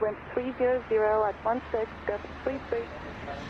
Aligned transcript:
wind 0.00 0.16
300 0.34 0.82
at 0.88 1.34
16, 1.44 1.86
gust 2.06 2.24
33, 2.44 2.78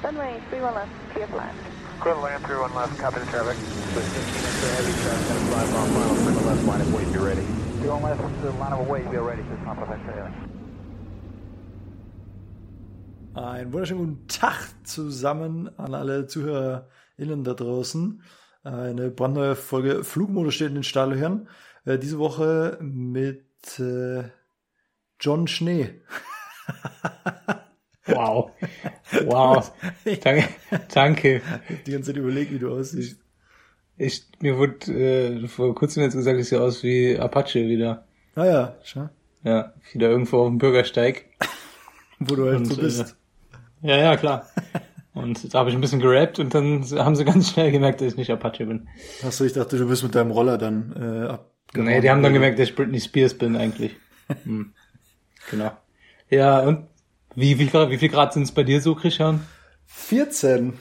runway 0.02 0.40
31 0.50 0.74
left, 0.74 0.90
clear 1.12 1.26
for 1.28 1.36
land. 1.36 1.56
Clear 2.00 2.14
to 2.14 2.20
land, 2.20 2.44
31 2.44 2.74
left, 2.74 2.98
copy 2.98 3.20
the 3.20 3.26
traffic. 3.26 3.56
With 3.94 4.04
15 4.04 4.50
into 4.50 4.66
heavy 4.76 4.94
traffic, 5.02 5.28
gonna 5.28 5.46
fly 5.50 5.64
final, 5.70 6.16
clear 6.16 6.46
left, 6.46 6.64
line 6.64 6.80
of 6.80 6.94
weight, 6.94 7.12
be 7.12 7.18
ready. 7.18 7.42
31 7.80 8.02
left, 8.02 8.20
uh, 8.20 8.52
line 8.58 8.72
of 8.72 8.88
weight, 8.88 9.10
be 9.10 9.16
ready, 9.18 9.42
just 9.42 9.62
not 9.64 9.76
perfect, 9.76 10.02
yeah. 10.06 10.30
Einen 13.32 13.72
wunderschönen 13.72 13.98
guten 13.98 14.26
Tag 14.26 14.74
zusammen 14.82 15.70
an 15.78 15.94
alle 15.94 16.26
ZuhörerInnen 16.26 17.44
da 17.44 17.54
draußen. 17.54 18.22
Eine 18.64 19.10
brandneue 19.10 19.54
Folge 19.54 20.02
Flugmodus 20.02 20.54
steht 20.54 20.68
in 20.68 20.74
den 20.74 20.82
Stahlhören. 20.82 21.48
Äh, 21.84 21.98
diese 21.98 22.18
Woche 22.18 22.78
mit 22.80 23.78
äh, 23.78 24.24
John 25.20 25.46
Schnee. 25.46 26.00
Wow. 28.06 28.50
Wow. 29.24 29.72
danke. 30.22 30.48
danke. 30.94 31.42
Die 31.84 31.90
ganze 31.90 32.12
Zeit 32.12 32.16
überlegt, 32.16 32.52
wie 32.52 32.60
du 32.60 32.72
aussiehst. 32.72 33.18
Ich, 33.98 34.24
mir 34.40 34.56
wurde 34.56 34.92
äh, 34.92 35.48
vor 35.48 35.74
kurzem 35.74 36.04
jetzt 36.04 36.14
gesagt, 36.14 36.38
ich 36.38 36.48
sehe 36.48 36.60
aus 36.60 36.84
wie 36.84 37.18
Apache 37.18 37.68
wieder. 37.68 38.06
Ah 38.36 38.46
ja, 38.46 38.76
schau. 38.84 39.08
Ja, 39.42 39.74
wieder 39.92 40.10
irgendwo 40.10 40.42
auf 40.42 40.48
dem 40.48 40.58
Bürgersteig. 40.58 41.26
Wo 42.20 42.36
du 42.36 42.46
halt 42.46 42.58
Und, 42.58 42.66
so 42.66 42.80
bist. 42.80 43.16
Äh, 43.82 43.88
ja, 43.88 43.96
ja, 43.96 44.16
klar. 44.16 44.48
Und 45.12 45.52
da 45.52 45.58
habe 45.58 45.70
ich 45.70 45.74
ein 45.74 45.80
bisschen 45.80 46.00
gerappt 46.00 46.38
und 46.38 46.54
dann 46.54 46.84
haben 46.92 47.16
sie 47.16 47.24
ganz 47.24 47.50
schnell 47.50 47.72
gemerkt, 47.72 48.00
dass 48.00 48.12
ich 48.12 48.16
nicht 48.16 48.30
Apache 48.30 48.64
bin. 48.64 48.88
Achso, 49.24 49.44
ich 49.44 49.54
dachte, 49.54 49.76
du 49.76 49.88
bist 49.88 50.04
mit 50.04 50.14
deinem 50.14 50.30
Roller 50.30 50.56
dann 50.56 50.92
äh, 50.92 51.28
abgehauen. 51.28 51.88
Nee, 51.88 52.00
die 52.00 52.10
haben 52.10 52.22
dann 52.22 52.32
gemerkt, 52.32 52.58
dass 52.58 52.68
ich 52.68 52.76
Britney 52.76 53.00
Spears 53.00 53.34
bin 53.34 53.56
eigentlich. 53.56 53.96
Hm. 54.44 54.72
Genau. 55.50 55.72
Ja, 56.30 56.60
und 56.60 56.86
wie, 57.34 57.58
wie, 57.58 57.72
wie 57.72 57.98
viel 57.98 58.08
Grad 58.08 58.32
sind 58.32 58.42
es 58.44 58.52
bei 58.52 58.62
dir 58.62 58.80
so, 58.80 58.94
Christian? 58.94 59.46
14. 59.86 60.68
Und 60.68 60.78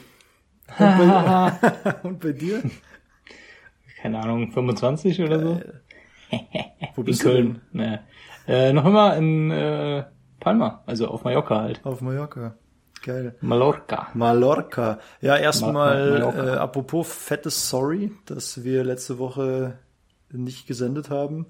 bei, 0.78 1.94
und 2.04 2.20
bei 2.20 2.32
dir? 2.32 2.62
Keine 4.00 4.20
Ahnung, 4.20 4.52
25 4.52 5.20
oder 5.22 5.40
so? 5.40 5.60
Wo 6.94 7.00
In 7.00 7.04
bist 7.04 7.22
Köln. 7.22 7.60
Nee. 7.72 7.98
Äh, 8.46 8.72
noch 8.72 8.84
immer 8.84 9.16
in 9.16 9.50
äh, 9.50 10.04
Palma, 10.38 10.82
also 10.86 11.08
auf 11.08 11.24
Mallorca 11.24 11.60
halt. 11.60 11.80
du? 11.84 11.88
Auf 11.88 12.00
Mallorca. 12.00 12.54
Geil. 13.02 13.34
Mallorca. 13.40 14.08
Mallorca. 14.14 14.98
Ja, 15.20 15.36
erstmal 15.36 16.20
Ma- 16.20 16.32
Ma- 16.32 16.46
äh, 16.46 16.56
apropos 16.56 17.12
fettes 17.12 17.68
Sorry, 17.68 18.12
dass 18.26 18.62
wir 18.62 18.84
letzte 18.84 19.18
Woche 19.18 19.78
nicht 20.30 20.66
gesendet 20.66 21.10
haben. 21.10 21.46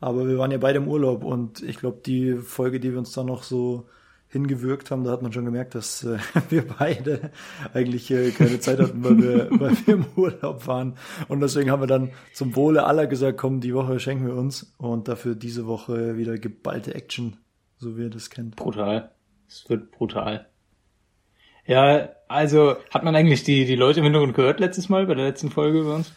Aber 0.00 0.26
wir 0.26 0.38
waren 0.38 0.50
ja 0.50 0.58
beide 0.58 0.78
im 0.78 0.88
Urlaub 0.88 1.24
und 1.24 1.62
ich 1.62 1.76
glaube, 1.76 2.00
die 2.04 2.34
Folge, 2.36 2.80
die 2.80 2.92
wir 2.92 2.98
uns 2.98 3.12
da 3.12 3.22
noch 3.22 3.42
so 3.42 3.86
hingewürgt 4.28 4.90
haben, 4.90 5.04
da 5.04 5.10
hat 5.10 5.22
man 5.22 5.32
schon 5.32 5.44
gemerkt, 5.44 5.74
dass 5.74 6.04
äh, 6.04 6.18
wir 6.48 6.66
beide 6.66 7.32
eigentlich 7.74 8.10
äh, 8.10 8.30
keine 8.30 8.60
Zeit 8.60 8.78
hatten, 8.78 9.04
weil 9.04 9.18
wir, 9.18 9.48
weil 9.60 9.76
wir 9.84 9.94
im 9.94 10.06
Urlaub 10.16 10.66
waren. 10.66 10.94
Und 11.28 11.40
deswegen 11.40 11.70
haben 11.70 11.82
wir 11.82 11.88
dann 11.88 12.12
zum 12.32 12.56
Wohle 12.56 12.84
aller 12.84 13.06
gesagt, 13.06 13.38
komm, 13.38 13.60
die 13.60 13.74
Woche 13.74 13.98
schenken 14.00 14.26
wir 14.26 14.36
uns 14.36 14.72
und 14.78 15.08
dafür 15.08 15.34
diese 15.34 15.66
Woche 15.66 16.16
wieder 16.16 16.38
geballte 16.38 16.94
Action, 16.94 17.36
so 17.76 17.98
wie 17.98 18.02
ihr 18.02 18.10
das 18.10 18.30
kennt. 18.30 18.56
Brutal. 18.56 19.10
Es 19.48 19.68
wird 19.68 19.90
brutal. 19.90 20.46
Ja, 21.66 22.08
also 22.28 22.76
hat 22.90 23.02
man 23.02 23.16
eigentlich 23.16 23.42
die, 23.42 23.64
die 23.64 23.76
Leute 23.76 23.98
im 23.98 24.04
Hintergrund 24.04 24.34
gehört 24.34 24.60
letztes 24.60 24.88
Mal 24.88 25.06
bei 25.06 25.14
der 25.14 25.26
letzten 25.26 25.50
Folge 25.50 25.82
bei 25.82 25.94
uns? 25.94 26.12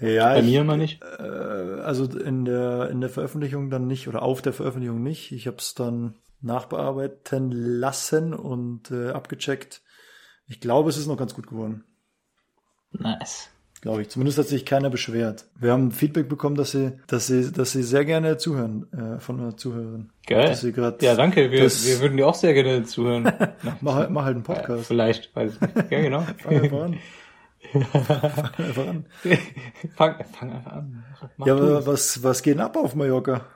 Ja, 0.00 0.32
Bei 0.32 0.40
ich- 0.40 0.46
mir 0.46 0.60
immer 0.62 0.76
nicht. 0.76 1.02
Äh, 1.02 1.22
also 1.22 2.04
in 2.06 2.44
der 2.44 2.88
in 2.90 3.00
der 3.00 3.10
Veröffentlichung 3.10 3.70
dann 3.70 3.86
nicht 3.86 4.08
oder 4.08 4.22
auf 4.22 4.40
der 4.42 4.52
Veröffentlichung 4.52 5.02
nicht. 5.02 5.32
Ich 5.32 5.46
habe 5.46 5.58
es 5.58 5.74
dann 5.74 6.14
nachbearbeiten 6.40 7.50
lassen 7.52 8.32
und 8.34 8.90
äh, 8.90 9.10
abgecheckt. 9.10 9.82
Ich 10.46 10.60
glaube, 10.60 10.88
es 10.90 10.96
ist 10.96 11.06
noch 11.06 11.18
ganz 11.18 11.34
gut 11.34 11.46
geworden. 11.46 11.84
Nice. 12.92 13.50
Glaube 13.82 14.02
ich. 14.02 14.10
Zumindest 14.10 14.36
hat 14.38 14.46
sich 14.46 14.66
keiner 14.66 14.90
beschwert. 14.90 15.46
Wir 15.58 15.72
haben 15.72 15.90
Feedback 15.90 16.28
bekommen, 16.28 16.54
dass 16.56 16.72
sie, 16.72 16.98
dass 17.06 17.28
sie, 17.28 17.50
dass 17.50 17.72
sie 17.72 17.82
sehr 17.82 18.04
gerne 18.04 18.36
zuhören 18.36 18.92
äh, 18.92 19.20
von 19.20 19.40
einer 19.40 19.56
Zuhörerin. 19.56 20.10
Geil. 20.26 20.48
Dass 20.48 20.60
sie 20.60 20.72
grad, 20.72 21.00
Ja, 21.02 21.14
danke. 21.14 21.50
Wir, 21.50 21.62
wir 21.70 22.00
würden 22.00 22.16
dir 22.18 22.26
auch 22.26 22.34
sehr 22.34 22.52
gerne 22.52 22.82
zuhören. 22.84 23.24
Mach, 23.80 23.94
halt- 23.94 24.10
mach 24.10 24.24
halt 24.24 24.34
einen 24.36 24.44
Podcast. 24.44 24.86
vielleicht, 24.86 25.34
weiß 25.34 25.54
ich 25.54 25.60
nicht. 25.60 25.90
Ja, 25.90 26.00
genau. 26.02 26.26
Fang 27.72 28.64
einfach 28.64 28.86
an. 28.86 29.06
Fang 29.96 30.24
fang, 30.32 30.52
einfach 30.52 30.72
an. 30.72 31.04
Mach 31.36 31.46
Ja, 31.46 31.54
aber 31.54 31.86
was, 31.86 32.22
was 32.22 32.42
geht 32.42 32.54
denn 32.54 32.60
ab 32.60 32.76
auf 32.76 32.94
Mallorca? 32.94 33.46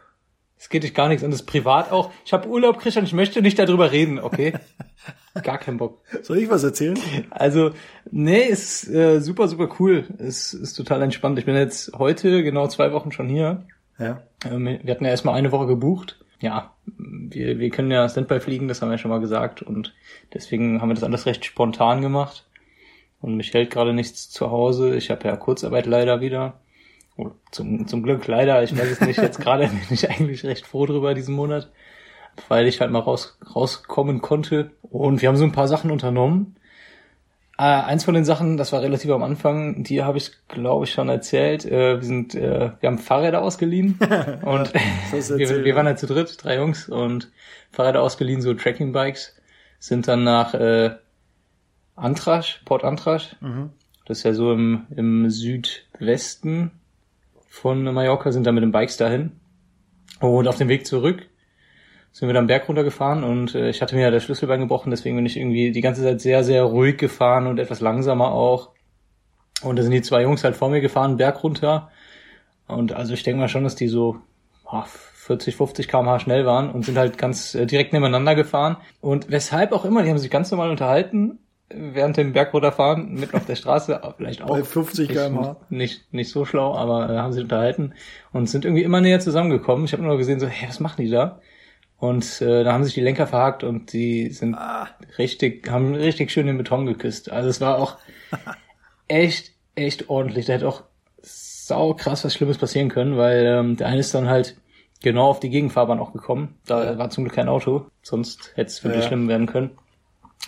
Es 0.57 0.69
geht 0.69 0.85
dich 0.85 0.95
gar 0.95 1.09
nichts 1.09 1.25
an, 1.25 1.31
das 1.31 1.41
ist 1.41 1.47
privat 1.47 1.91
auch. 1.91 2.11
Ich 2.25 2.33
habe 2.33 2.49
Urlaub, 2.49 2.79
Christian, 2.79 3.05
ich 3.05 3.13
möchte 3.13 3.43
nicht 3.43 3.59
darüber 3.59 3.93
reden, 3.93 4.19
okay? 4.19 4.55
Gar 5.43 5.59
keinen 5.59 5.79
Bock. 5.79 6.01
Soll 6.23 6.39
ich 6.39 6.49
was 6.49 6.63
erzählen? 6.63 6.97
Also, 7.31 7.73
nee, 8.11 8.45
ist 8.45 8.89
äh, 8.89 9.21
super, 9.21 9.49
super 9.49 9.69
cool. 9.79 10.07
Es 10.19 10.55
ist 10.55 10.75
total 10.75 11.03
entspannt. 11.03 11.39
Ich 11.41 11.45
bin 11.45 11.57
jetzt 11.57 11.93
heute 11.99 12.45
genau 12.45 12.69
zwei 12.69 12.93
Wochen 12.93 13.11
schon 13.11 13.29
hier. 13.29 13.67
Ja. 13.99 14.23
Ähm, 14.49 14.79
wir 14.83 14.95
hatten 14.95 15.05
ja 15.05 15.11
erstmal 15.11 15.35
eine 15.35 15.51
Woche 15.51 15.67
gebucht. 15.67 16.25
Ja, 16.41 16.75
wir, 16.87 17.59
wir 17.59 17.71
können 17.71 17.91
ja 17.91 18.09
Standby 18.09 18.41
fliegen, 18.41 18.69
das 18.69 18.81
haben 18.81 18.89
wir 18.89 18.95
ja 18.95 18.99
schon 18.99 19.11
mal 19.11 19.21
gesagt. 19.21 19.61
Und 19.61 19.93
deswegen 20.33 20.81
haben 20.81 20.89
wir 20.89 20.95
das 20.95 21.05
alles 21.05 21.27
recht 21.27 21.45
spontan 21.45 22.01
gemacht. 22.01 22.47
Und 23.25 23.39
mich 23.39 23.55
hält 23.55 23.71
gerade 23.71 23.95
nichts 23.95 24.29
zu 24.29 24.51
Hause. 24.51 24.97
Ich 24.97 25.11
habe 25.11 25.27
ja 25.27 25.35
Kurzarbeit 25.35 25.87
leider 25.87 26.21
wieder. 26.21 26.61
Oh, 27.17 27.31
zum, 27.51 27.87
zum 27.87 28.03
Glück 28.03 28.27
leider. 28.27 28.63
Ich 28.63 28.77
weiß 28.77 28.91
es 28.91 29.01
nicht. 29.01 29.17
Jetzt 29.17 29.41
gerade 29.41 29.67
bin 29.69 29.81
ich 29.89 30.11
eigentlich 30.11 30.45
recht 30.45 30.67
froh 30.67 30.85
drüber 30.85 31.15
diesen 31.15 31.35
Monat. 31.35 31.71
Weil 32.49 32.67
ich 32.67 32.83
halt 32.83 32.91
mal 32.91 32.99
raus, 32.99 33.39
rauskommen 33.55 34.21
konnte. 34.21 34.73
Und 34.83 35.23
wir 35.23 35.31
haben 35.31 35.39
so 35.39 35.45
ein 35.45 35.53
paar 35.53 35.69
Sachen 35.69 35.91
unternommen. 35.91 36.57
Äh, 37.57 37.63
eins 37.63 38.05
von 38.05 38.13
den 38.13 38.27
Sachen, 38.27 38.59
das 38.59 38.75
war 38.75 38.83
relativ 38.83 39.11
am 39.11 39.23
Anfang, 39.23 39.85
die 39.85 40.03
habe 40.03 40.19
ich, 40.19 40.33
glaube 40.49 40.85
ich, 40.85 40.93
schon 40.93 41.09
erzählt. 41.09 41.65
Äh, 41.65 42.01
wir 42.01 42.03
sind, 42.03 42.35
äh, 42.35 42.73
wir 42.79 42.87
haben 42.87 42.99
Fahrräder 42.99 43.41
ausgeliehen 43.41 43.99
und 44.43 44.75
wir, 45.13 45.39
wir 45.39 45.67
ja. 45.67 45.77
waren 45.77 45.87
halt 45.87 45.99
zu 45.99 46.07
dritt, 46.07 46.37
drei 46.45 46.57
Jungs 46.57 46.91
und 46.91 47.31
Fahrräder 47.71 48.03
ausgeliehen, 48.03 48.43
so 48.43 48.53
Tracking-Bikes, 48.53 49.35
sind 49.79 50.09
dann 50.09 50.25
nach 50.25 50.53
äh, 50.53 50.97
Antrasch, 51.97 52.63
Port 52.65 52.85
Antrasch. 52.85 53.37
Mhm. 53.41 53.71
Das 54.07 54.19
ist 54.19 54.25
ja 54.25 54.35
so 54.35 54.53
im, 54.53 54.87
im 54.95 55.31
Südwesten 55.31 56.73
von 57.49 57.85
Mallorca, 57.85 58.33
sind 58.33 58.47
dann 58.47 58.55
mit 58.55 58.63
den 58.63 58.73
Bikes 58.73 58.97
dahin. 58.97 59.33
Und 60.21 60.49
auf 60.49 60.59
dem 60.59 60.69
Weg 60.69 60.87
zurück 60.87 61.27
sind 62.13 62.29
wir 62.29 62.35
dann 62.35 62.47
Berg 62.47 62.69
runtergefahren 62.69 63.25
und 63.25 63.57
äh, 63.57 63.71
ich 63.71 63.83
hatte 63.83 63.97
mir 63.97 64.03
ja 64.03 64.11
das 64.13 64.23
Schlüsselbein 64.23 64.61
gebrochen, 64.61 64.91
deswegen 64.91 65.17
bin 65.17 65.27
ich 65.27 65.37
irgendwie 65.37 65.73
die 65.73 65.81
ganze 65.81 66.03
Zeit 66.03 66.21
sehr, 66.21 66.45
sehr 66.45 66.63
ruhig 66.63 66.97
gefahren 66.97 67.49
und 67.49 67.59
etwas 67.59 67.81
langsamer 67.81 68.31
auch. 68.31 68.71
Und 69.63 69.77
da 69.77 69.83
sind 69.83 69.91
die 69.91 70.03
zwei 70.03 70.23
Jungs 70.23 70.45
halt 70.45 70.55
vor 70.55 70.69
mir 70.69 70.81
gefahren, 70.81 71.17
Berg 71.17 71.43
runter. 71.43 71.91
Und 72.69 72.93
also 72.93 73.15
ich 73.15 73.25
denke 73.25 73.41
mal 73.41 73.49
schon, 73.49 73.65
dass 73.65 73.75
die 73.75 73.89
so 73.89 74.19
ah, 74.65 74.85
40, 74.85 75.57
50 75.57 75.89
km/h 75.89 76.21
schnell 76.21 76.47
waren 76.47 76.71
und 76.71 76.85
sind 76.85 76.99
halt 76.99 77.19
ganz 77.19 77.55
äh, 77.57 77.67
direkt 77.67 77.93
nebeneinander 77.93 78.37
gefahren. 78.37 78.77
Und 79.01 79.31
weshalb 79.31 79.73
auch 79.73 79.85
immer, 79.85 80.05
die 80.05 80.11
haben 80.11 80.19
sich 80.19 80.31
ganz 80.31 80.53
normal 80.53 80.71
unterhalten 80.71 81.41
während 81.77 82.17
dem 82.17 82.33
Berg 82.33 82.53
runterfahren, 82.55 83.15
mitten 83.15 83.37
auf 83.37 83.47
der 83.47 83.57
Straße, 83.57 84.01
vielleicht 84.17 84.43
auch 84.43 84.49
Bei 84.49 84.63
50 84.63 85.09
nicht- 85.09 85.19
km/h. 85.19 85.57
Nicht, 85.71 86.13
nicht 86.13 86.31
so 86.31 86.45
schlau, 86.45 86.75
aber 86.75 87.11
äh, 87.11 87.17
haben 87.19 87.33
sich 87.33 87.43
unterhalten 87.43 87.95
und 88.33 88.49
sind 88.49 88.65
irgendwie 88.65 88.83
immer 88.83 89.01
näher 89.01 89.21
zusammengekommen. 89.21 89.85
Ich 89.85 89.93
habe 89.93 90.03
nur 90.03 90.17
gesehen, 90.19 90.41
so, 90.41 90.47
hey, 90.47 90.69
was 90.69 90.81
machen 90.81 91.03
die 91.05 91.11
da? 91.11 91.41
Und 91.99 92.41
äh, 92.43 92.65
da 92.65 92.73
haben 92.73 92.85
sich 92.85 92.95
die 92.95 93.01
Lenker 93.01 93.27
verhakt 93.27 93.65
und 93.65 93.93
die 93.93 94.29
sind 94.31 94.55
Ah. 94.55 94.89
richtig, 95.19 95.71
haben 95.71 95.95
richtig 95.95 96.31
schön 96.31 96.47
den 96.47 96.59
Beton 96.59 96.87
geküsst. 96.87 97.31
Also 97.31 97.49
es 97.49 97.61
war 97.61 97.79
auch 97.79 97.97
echt, 99.09 99.53
echt 99.75 100.09
ordentlich. 100.11 100.47
Da 100.47 100.55
hätte 100.55 100.69
auch 100.69 100.83
sau 101.23 101.95
krass 101.95 102.25
was 102.25 102.35
Schlimmes 102.35 102.59
passieren 102.59 102.89
können, 102.91 103.17
weil 103.17 103.47
ähm, 103.47 103.77
der 103.77 103.87
eine 103.87 104.01
ist 104.01 104.15
dann 104.15 104.29
halt 104.29 104.57
genau 105.03 105.27
auf 105.29 105.41
die 105.41 105.51
Gegenfahrbahn 105.51 105.99
auch 105.99 106.13
gekommen. 106.13 106.57
Da 106.67 106.99
war 106.99 107.11
zum 107.11 107.25
Glück 107.25 107.35
kein 107.37 107.49
Auto, 107.49 107.87
sonst 108.03 108.53
hätte 108.55 108.69
es 108.69 108.85
wirklich 108.85 109.03
Ja. 109.03 109.09
schlimm 109.09 109.29
werden 109.29 109.47
können. 109.47 109.71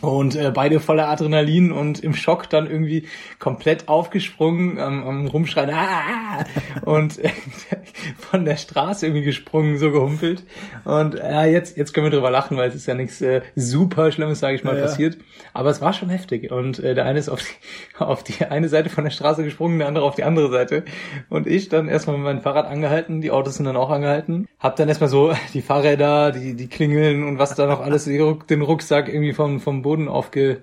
Und 0.03 0.37
äh, 0.37 0.51
beide 0.55 0.79
voller 0.79 1.09
Adrenalin 1.09 1.73
und 1.73 2.01
im 2.01 2.13
Schock 2.13 2.51
dann 2.51 2.67
irgendwie 2.71 3.09
komplett 3.39 3.89
aufgesprungen, 3.89 4.79
am, 4.79 5.07
am 5.07 5.27
Rumschreien 5.27 5.71
ah! 5.71 6.45
und 6.83 7.19
äh, 7.19 7.31
von 8.19 8.45
der 8.45 8.59
Straße 8.59 9.07
irgendwie 9.07 9.25
gesprungen, 9.25 9.79
so 9.79 9.91
gehumpelt. 9.91 10.45
Und 10.85 11.15
ja, 11.15 11.47
jetzt, 11.47 11.79
jetzt 11.79 11.95
können 11.95 12.07
wir 12.07 12.11
drüber 12.11 12.31
lachen, 12.31 12.59
weil 12.59 12.69
es 12.69 12.75
ist 12.75 12.87
ja 12.87 12.95
nichts 12.95 13.23
äh, 13.23 13.41
super 13.55 14.13
Schlimmes, 14.13 14.39
sage 14.39 14.57
ich 14.57 14.65
mal, 14.65 14.77
Ja, 14.77 14.83
passiert. 14.83 15.17
Aber 15.55 15.71
es 15.71 15.81
war 15.81 15.95
schon 15.95 16.11
heftig. 16.11 16.51
Und 16.53 16.79
äh, 16.79 16.95
der 16.95 17.07
eine 17.07 17.19
ist 17.19 17.31
auf 17.31 17.41
die, 17.41 17.99
auf 18.05 18.23
die 18.23 18.45
eine 18.45 18.69
Seite 18.69 18.91
von 18.91 19.05
der 19.05 19.11
Straße 19.11 19.45
gesprungen, 19.45 19.79
der 19.79 19.89
andere 19.89 20.05
auf 20.05 20.15
die 20.15 20.25
andere 20.25 20.51
Seite. 20.51 20.85
Und 21.31 21.47
ich 21.47 21.71
dann 21.71 21.89
erstmal 21.89 22.17
mit 22.17 22.25
meinem 22.27 22.43
Fahrrad 22.43 22.67
angehalten, 22.67 23.23
die 23.23 23.31
Autos 23.31 23.55
sind 23.55 23.65
dann 23.65 23.79
auch 23.79 23.89
angehalten. 23.89 24.47
Hab 24.59 24.77
dann 24.77 24.89
erstmal 24.89 25.09
so 25.09 25.33
die 25.55 25.63
Fahrräder, 25.63 26.33
die, 26.33 26.55
die 26.55 26.69
Klingeln 26.69 27.25
und 27.27 27.39
was 27.39 27.55
da 27.55 27.67
noch 27.67 27.81
alles, 27.81 28.05
den 28.05 28.61
Rucksack 28.61 29.09
irgendwie 29.09 29.33
vom, 29.33 29.59
vom 29.59 29.86
Boden 29.87 30.09
aufge, 30.09 30.63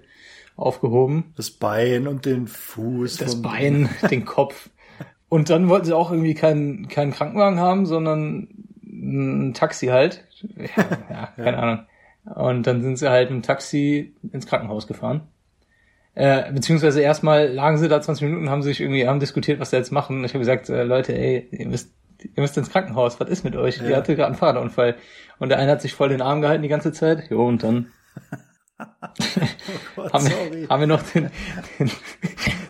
aufgehoben. 0.58 1.32
Das 1.38 1.50
Bein 1.50 2.08
und 2.08 2.26
den 2.26 2.48
Fuß. 2.48 3.16
Das 3.18 3.42
Bein, 3.42 3.88
den 4.12 4.26
Kopf. 4.26 4.70
Und 5.30 5.50
dann 5.50 5.70
wollten 5.70 5.86
sie 5.86 5.96
auch 5.96 6.12
irgendwie 6.12 6.34
keinen, 6.34 6.90
keinen 6.90 7.14
Krankenwagen 7.14 7.58
haben, 7.58 7.86
sondern 7.86 8.50
ein 8.84 9.54
Taxi 9.54 9.88
halt. 9.88 10.26
Ja, 10.58 10.84
ja 11.10 11.28
keine 11.44 11.58
Ahnung. 11.58 11.80
Und 12.36 12.68
dann 12.68 12.82
sind 12.82 12.98
sie 12.98 13.10
halt 13.10 13.30
im 13.30 13.44
Taxi 13.44 14.14
ins 14.34 14.46
Krankenhaus 14.46 14.88
gefahren. 14.88 15.22
Äh, 16.16 16.52
beziehungsweise 16.52 17.00
erstmal 17.00 17.48
lagen 17.48 17.78
sie 17.78 17.88
da 17.88 18.02
20 18.02 18.26
Minuten, 18.28 18.50
haben 18.50 18.62
sich 18.62 18.82
irgendwie, 18.82 19.08
haben 19.08 19.22
diskutiert, 19.22 19.62
was 19.62 19.70
sie 19.70 19.78
jetzt 19.78 19.94
machen. 19.94 20.26
Ich 20.26 20.32
habe 20.32 20.40
gesagt, 20.40 20.70
äh, 20.70 20.84
Leute, 20.84 21.18
ey, 21.18 21.48
ihr 21.50 21.68
müsst, 21.68 21.94
ihr 22.22 22.42
müsst 22.42 22.58
ins 22.58 22.70
Krankenhaus, 22.70 23.22
was 23.22 23.30
ist 23.30 23.46
mit 23.46 23.56
euch? 23.56 23.78
Ja. 23.78 23.88
Ihr 23.88 23.96
hatte 23.96 24.16
gerade 24.16 24.28
einen 24.28 24.36
Fahrradunfall. 24.36 24.96
Und 25.40 25.48
der 25.48 25.60
eine 25.60 25.72
hat 25.72 25.82
sich 25.82 25.94
voll 25.94 26.10
den 26.10 26.22
Arm 26.22 26.42
gehalten 26.42 26.62
die 26.62 26.68
ganze 26.68 26.92
Zeit. 26.92 27.30
Jo, 27.30 27.48
und 27.48 27.64
dann 27.64 27.88
Oh 29.96 30.02
Gott, 30.02 30.14
haben, 30.14 30.26
sorry. 30.26 30.62
wir, 30.62 30.70
haben 30.70 30.80
wir 30.82 30.88
noch 30.88 31.02
den, 31.02 31.30
den, 31.80 31.92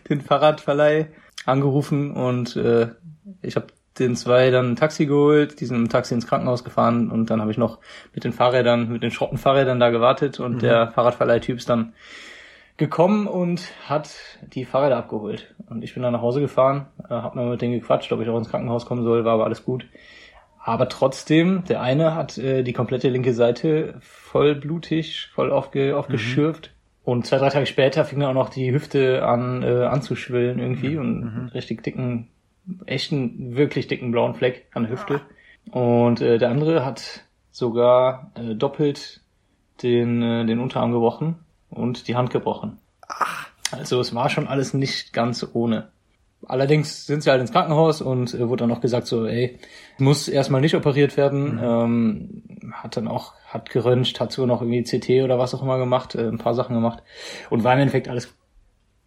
den 0.09 0.21
Fahrradverleih 0.21 1.07
angerufen 1.45 2.11
und 2.11 2.55
äh, 2.55 2.89
ich 3.41 3.55
habe 3.55 3.67
den 3.99 4.15
zwei 4.15 4.49
dann 4.49 4.71
ein 4.71 4.75
Taxi 4.75 5.05
geholt, 5.05 5.59
die 5.59 5.65
sind 5.65 5.77
im 5.77 5.89
Taxi 5.89 6.13
ins 6.13 6.27
Krankenhaus 6.27 6.63
gefahren 6.63 7.11
und 7.11 7.29
dann 7.29 7.41
habe 7.41 7.51
ich 7.51 7.57
noch 7.57 7.79
mit 8.13 8.23
den 8.23 8.33
Fahrrädern, 8.33 8.91
mit 8.91 9.03
den 9.03 9.11
Schrottenfahrrädern 9.11 9.79
da 9.79 9.89
gewartet 9.89 10.39
und 10.39 10.61
der 10.61 10.91
Fahrradverleihtyp 10.91 11.57
ist 11.57 11.69
dann 11.69 11.93
gekommen 12.77 13.27
und 13.27 13.61
hat 13.87 14.09
die 14.41 14.65
Fahrräder 14.65 14.97
abgeholt. 14.97 15.53
Und 15.69 15.83
ich 15.83 15.93
bin 15.93 16.03
dann 16.03 16.13
nach 16.13 16.21
Hause 16.21 16.41
gefahren, 16.41 16.87
äh, 17.03 17.13
habe 17.13 17.37
mal 17.37 17.49
mit 17.49 17.61
denen 17.61 17.73
gequatscht, 17.73 18.11
ob 18.11 18.21
ich 18.21 18.29
auch 18.29 18.37
ins 18.37 18.49
Krankenhaus 18.49 18.85
kommen 18.85 19.03
soll, 19.03 19.25
war 19.25 19.33
aber 19.33 19.45
alles 19.45 19.63
gut. 19.63 19.85
Aber 20.65 20.87
trotzdem, 20.87 21.65
der 21.65 21.81
eine 21.81 22.15
hat 22.15 22.37
äh, 22.37 22.63
die 22.63 22.71
komplette 22.71 23.09
linke 23.09 23.33
Seite 23.33 23.95
voll 23.99 24.55
blutig, 24.55 25.29
voll 25.33 25.51
aufge, 25.51 25.97
aufgeschürft. 25.97 26.71
Und 27.03 27.25
zwei, 27.25 27.37
drei 27.37 27.49
Tage 27.49 27.65
später 27.65 28.05
fing 28.05 28.21
dann 28.21 28.29
auch 28.29 28.45
noch 28.45 28.49
die 28.49 28.71
Hüfte 28.71 29.25
an 29.25 29.61
äh, 29.61 29.83
anzuschwillen 29.83 30.59
irgendwie 30.59 30.97
und 30.97 31.23
einen 31.23 31.49
richtig 31.49 31.83
dicken, 31.83 32.29
echten, 32.85 33.57
wirklich 33.57 33.87
dicken 33.87 34.11
blauen 34.11 34.35
Fleck 34.35 34.67
an 34.73 34.83
der 34.83 34.93
Hüfte. 34.93 35.19
Und 35.69 36.21
äh, 36.21 36.37
der 36.37 36.49
andere 36.49 36.85
hat 36.85 37.25
sogar 37.51 38.31
äh, 38.35 38.55
doppelt 38.55 39.19
den, 39.81 40.21
äh, 40.21 40.45
den 40.45 40.59
Unterarm 40.59 40.93
gebrochen 40.93 41.35
und 41.69 42.07
die 42.07 42.15
Hand 42.15 42.29
gebrochen. 42.29 42.79
Also 43.71 43.99
es 43.99 44.15
war 44.15 44.29
schon 44.29 44.47
alles 44.47 44.73
nicht 44.73 45.11
ganz 45.11 45.45
ohne. 45.53 45.89
Allerdings 46.47 47.05
sind 47.05 47.23
sie 47.23 47.29
halt 47.29 47.41
ins 47.41 47.51
Krankenhaus 47.51 48.01
und 48.01 48.33
äh, 48.33 48.47
wurde 48.49 48.61
dann 48.61 48.69
noch 48.69 48.81
gesagt 48.81 49.07
so, 49.07 49.25
ey, 49.25 49.59
muss 49.97 50.27
erstmal 50.27 50.61
nicht 50.61 50.75
operiert 50.75 51.17
werden. 51.17 51.59
Ähm, 51.61 52.43
hat 52.73 52.97
dann 52.97 53.07
auch, 53.07 53.33
hat 53.47 53.69
geröntgt, 53.69 54.19
hat 54.19 54.31
sogar 54.31 54.47
noch 54.47 54.61
irgendwie 54.61 54.83
CT 54.83 55.23
oder 55.23 55.39
was 55.39 55.53
auch 55.53 55.61
immer 55.61 55.77
gemacht, 55.77 56.15
äh, 56.15 56.27
ein 56.27 56.37
paar 56.37 56.53
Sachen 56.55 56.73
gemacht. 56.75 57.03
Und 57.49 57.63
war 57.63 57.73
im 57.73 57.79
Endeffekt 57.79 58.07
alles 58.07 58.33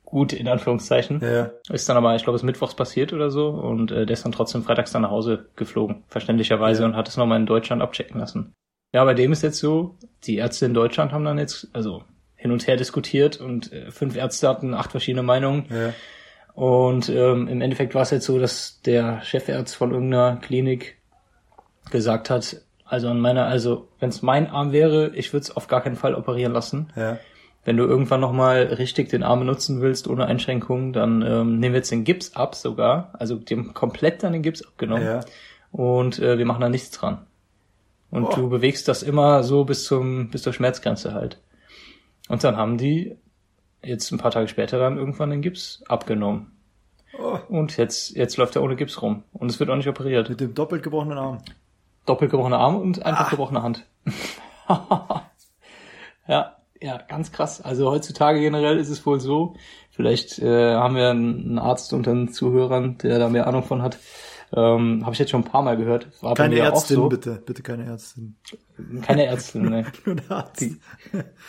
gut, 0.05 0.33
in 0.33 0.47
Anführungszeichen. 0.49 1.21
Ja. 1.21 1.51
Ist 1.69 1.89
dann 1.89 1.97
aber, 1.97 2.15
ich 2.15 2.23
glaube, 2.23 2.37
es 2.37 2.43
ist 2.43 2.47
mittwochs 2.47 2.75
passiert 2.75 3.13
oder 3.13 3.31
so 3.31 3.49
und 3.49 3.91
äh, 3.91 4.07
der 4.07 4.15
ist 4.15 4.25
dann 4.25 4.33
trotzdem 4.33 4.63
freitags 4.63 4.93
dann 4.93 5.03
nach 5.03 5.11
Hause 5.11 5.47
geflogen, 5.57 6.05
verständlicherweise, 6.09 6.83
Ja. 6.83 6.89
und 6.89 6.97
hat 6.97 7.09
es 7.09 7.17
nochmal 7.17 7.41
in 7.41 7.47
Deutschland 7.47 7.83
abchecken 7.83 8.21
lassen. 8.21 8.53
Ja, 8.95 9.05
bei 9.05 9.15
dem 9.15 9.33
ist 9.33 9.43
jetzt 9.43 9.59
so, 9.59 9.97
die 10.25 10.37
Ärzte 10.37 10.65
in 10.67 10.75
Deutschland 10.75 11.11
haben 11.13 11.25
dann 11.25 11.39
jetzt, 11.39 11.69
also 11.73 12.05
hin 12.37 12.53
und 12.53 12.67
her 12.69 12.77
diskutiert 12.77 13.41
und 13.41 13.73
äh, 13.73 13.91
fünf 13.91 14.17
Ärzte 14.17 14.49
hatten 14.49 14.75
acht 14.75 14.93
verschiedene 14.93 15.25
Meinungen. 15.25 15.67
Ja. 15.71 15.93
Und 16.57 17.11
ähm, 17.11 17.49
im 17.49 17.61
Endeffekt 17.61 17.95
war 17.95 18.01
es 18.01 18.11
jetzt 18.11 18.25
so, 18.25 18.39
dass 18.39 18.81
der 18.81 19.21
Chefarzt 19.23 19.77
von 19.77 19.93
irgendeiner 19.93 20.37
Klinik 20.37 20.97
gesagt 21.91 22.31
hat, 22.31 22.63
also 22.87 23.09
an 23.09 23.21
meiner, 23.21 23.45
also 23.45 23.89
wenn 24.01 24.09
es 24.09 24.23
mein 24.23 24.49
Arm 24.49 24.73
wäre, 24.73 25.15
ich 25.15 25.35
würde 25.35 25.43
es 25.43 25.55
auf 25.55 25.69
gar 25.69 25.83
keinen 25.83 25.97
Fall 25.97 26.15
operieren 26.15 26.55
lassen. 26.55 26.91
Ja. 26.97 27.19
Wenn 27.67 27.77
du 27.77 27.85
irgendwann 27.85 28.21
nochmal 28.21 28.63
richtig 28.63 29.11
den 29.11 29.23
Arm 29.23 29.41
benutzen 29.41 29.83
willst, 29.83 30.09
ohne 30.09 30.25
Einschränkungen, 30.25 30.95
dann 30.95 31.21
ähm, 31.21 31.59
nehmen 31.59 31.75
wir 31.75 31.81
jetzt 31.81 31.91
den 31.91 32.05
Gips 32.05 32.35
ab 32.35 32.55
sogar. 32.55 33.11
Also 33.19 33.37
dem 33.37 33.75
komplett 33.75 34.23
dann 34.23 34.33
den 34.33 34.43
Gips 34.43 34.63
abgenommen. 34.63 35.05
Ja. 35.05 35.21
Und 35.73 36.19
äh, 36.21 36.39
wir 36.39 36.47
machen 36.47 36.63
da 36.63 36.71
nichts 36.71 36.91
dran. 36.91 37.27
Und 38.11 38.25
Oh. 38.25 38.33
du 38.35 38.49
bewegst 38.49 38.89
das 38.89 39.03
immer 39.03 39.43
so 39.43 39.65
bis 39.65 39.85
zum, 39.85 40.31
bis 40.31 40.41
zur 40.41 40.55
Schmerzgrenze 40.55 41.13
halt. 41.13 41.39
Und 42.31 42.43
dann 42.45 42.57
haben 42.57 42.79
die 42.79 43.19
jetzt 43.87 44.11
ein 44.13 44.19
paar 44.19 44.31
Tage 44.31 44.49
später 44.49 44.79
dann 44.79 44.99
irgendwann 44.99 45.31
den 45.31 45.43
Gips 45.43 45.83
abgenommen. 45.89 46.53
Oh, 47.19 47.39
Und 47.49 47.77
jetzt, 47.79 48.15
jetzt 48.17 48.37
läuft 48.37 48.57
er 48.57 48.63
ohne 48.63 48.77
Gips 48.77 49.01
rum. 49.01 49.23
Und 49.33 49.51
es 49.51 49.59
wird 49.59 49.71
auch 49.71 49.77
nicht 49.77 49.89
operiert. 49.89 50.29
mit 50.29 50.41
dem 50.41 50.55
doppelt 50.55 50.83
gebrochenen 50.83 51.17
Arm. 51.19 51.39
Doppelt 52.05 52.31
gebrochener 52.31 52.59
Arm 52.59 52.77
und 52.77 53.05
einfach 53.05 53.27
Ah. 53.27 53.31
gebrochene 53.31 53.63
Hand. 53.63 53.87
ja, 56.29 56.57
ja, 56.81 56.99
ganz 57.09 57.33
krass. 57.33 57.61
Also 57.61 57.91
heutzutage 57.91 58.41
generell 58.41 58.79
ist 58.79 58.91
es 58.91 59.05
wohl 59.07 59.21
so. 59.21 59.55
Vielleicht 59.91 60.39
äh, 60.41 60.75
haben 60.75 60.95
wir 60.95 61.11
einen 61.11 61.59
Arzt 61.59 61.93
unter 61.93 62.13
den 62.13 62.29
Zuhörern, 62.29 62.99
der 62.99 63.19
da 63.19 63.29
mehr 63.29 63.47
Ahnung 63.47 63.63
von 63.63 63.83
hat. 63.83 63.99
Ähm, 64.55 65.03
Habe 65.05 65.13
ich 65.13 65.19
jetzt 65.19 65.31
schon 65.31 65.41
ein 65.43 65.51
paar 65.51 65.63
Mal 65.63 65.77
gehört. 65.77 66.09
War 66.23 66.35
Keine 66.35 66.57
Ärztin, 66.59 66.97
so. 66.97 67.09
bitte. 67.09 67.43
Bitte 67.45 67.63
keine 67.63 67.85
Ärztin. 67.85 68.37
Keine 69.03 69.27
Ärztin, 69.27 69.63
ne. 69.69 69.87
Nur 70.05 70.15
der 70.17 70.31
Arzt. 70.31 70.61
Die- 70.61 70.77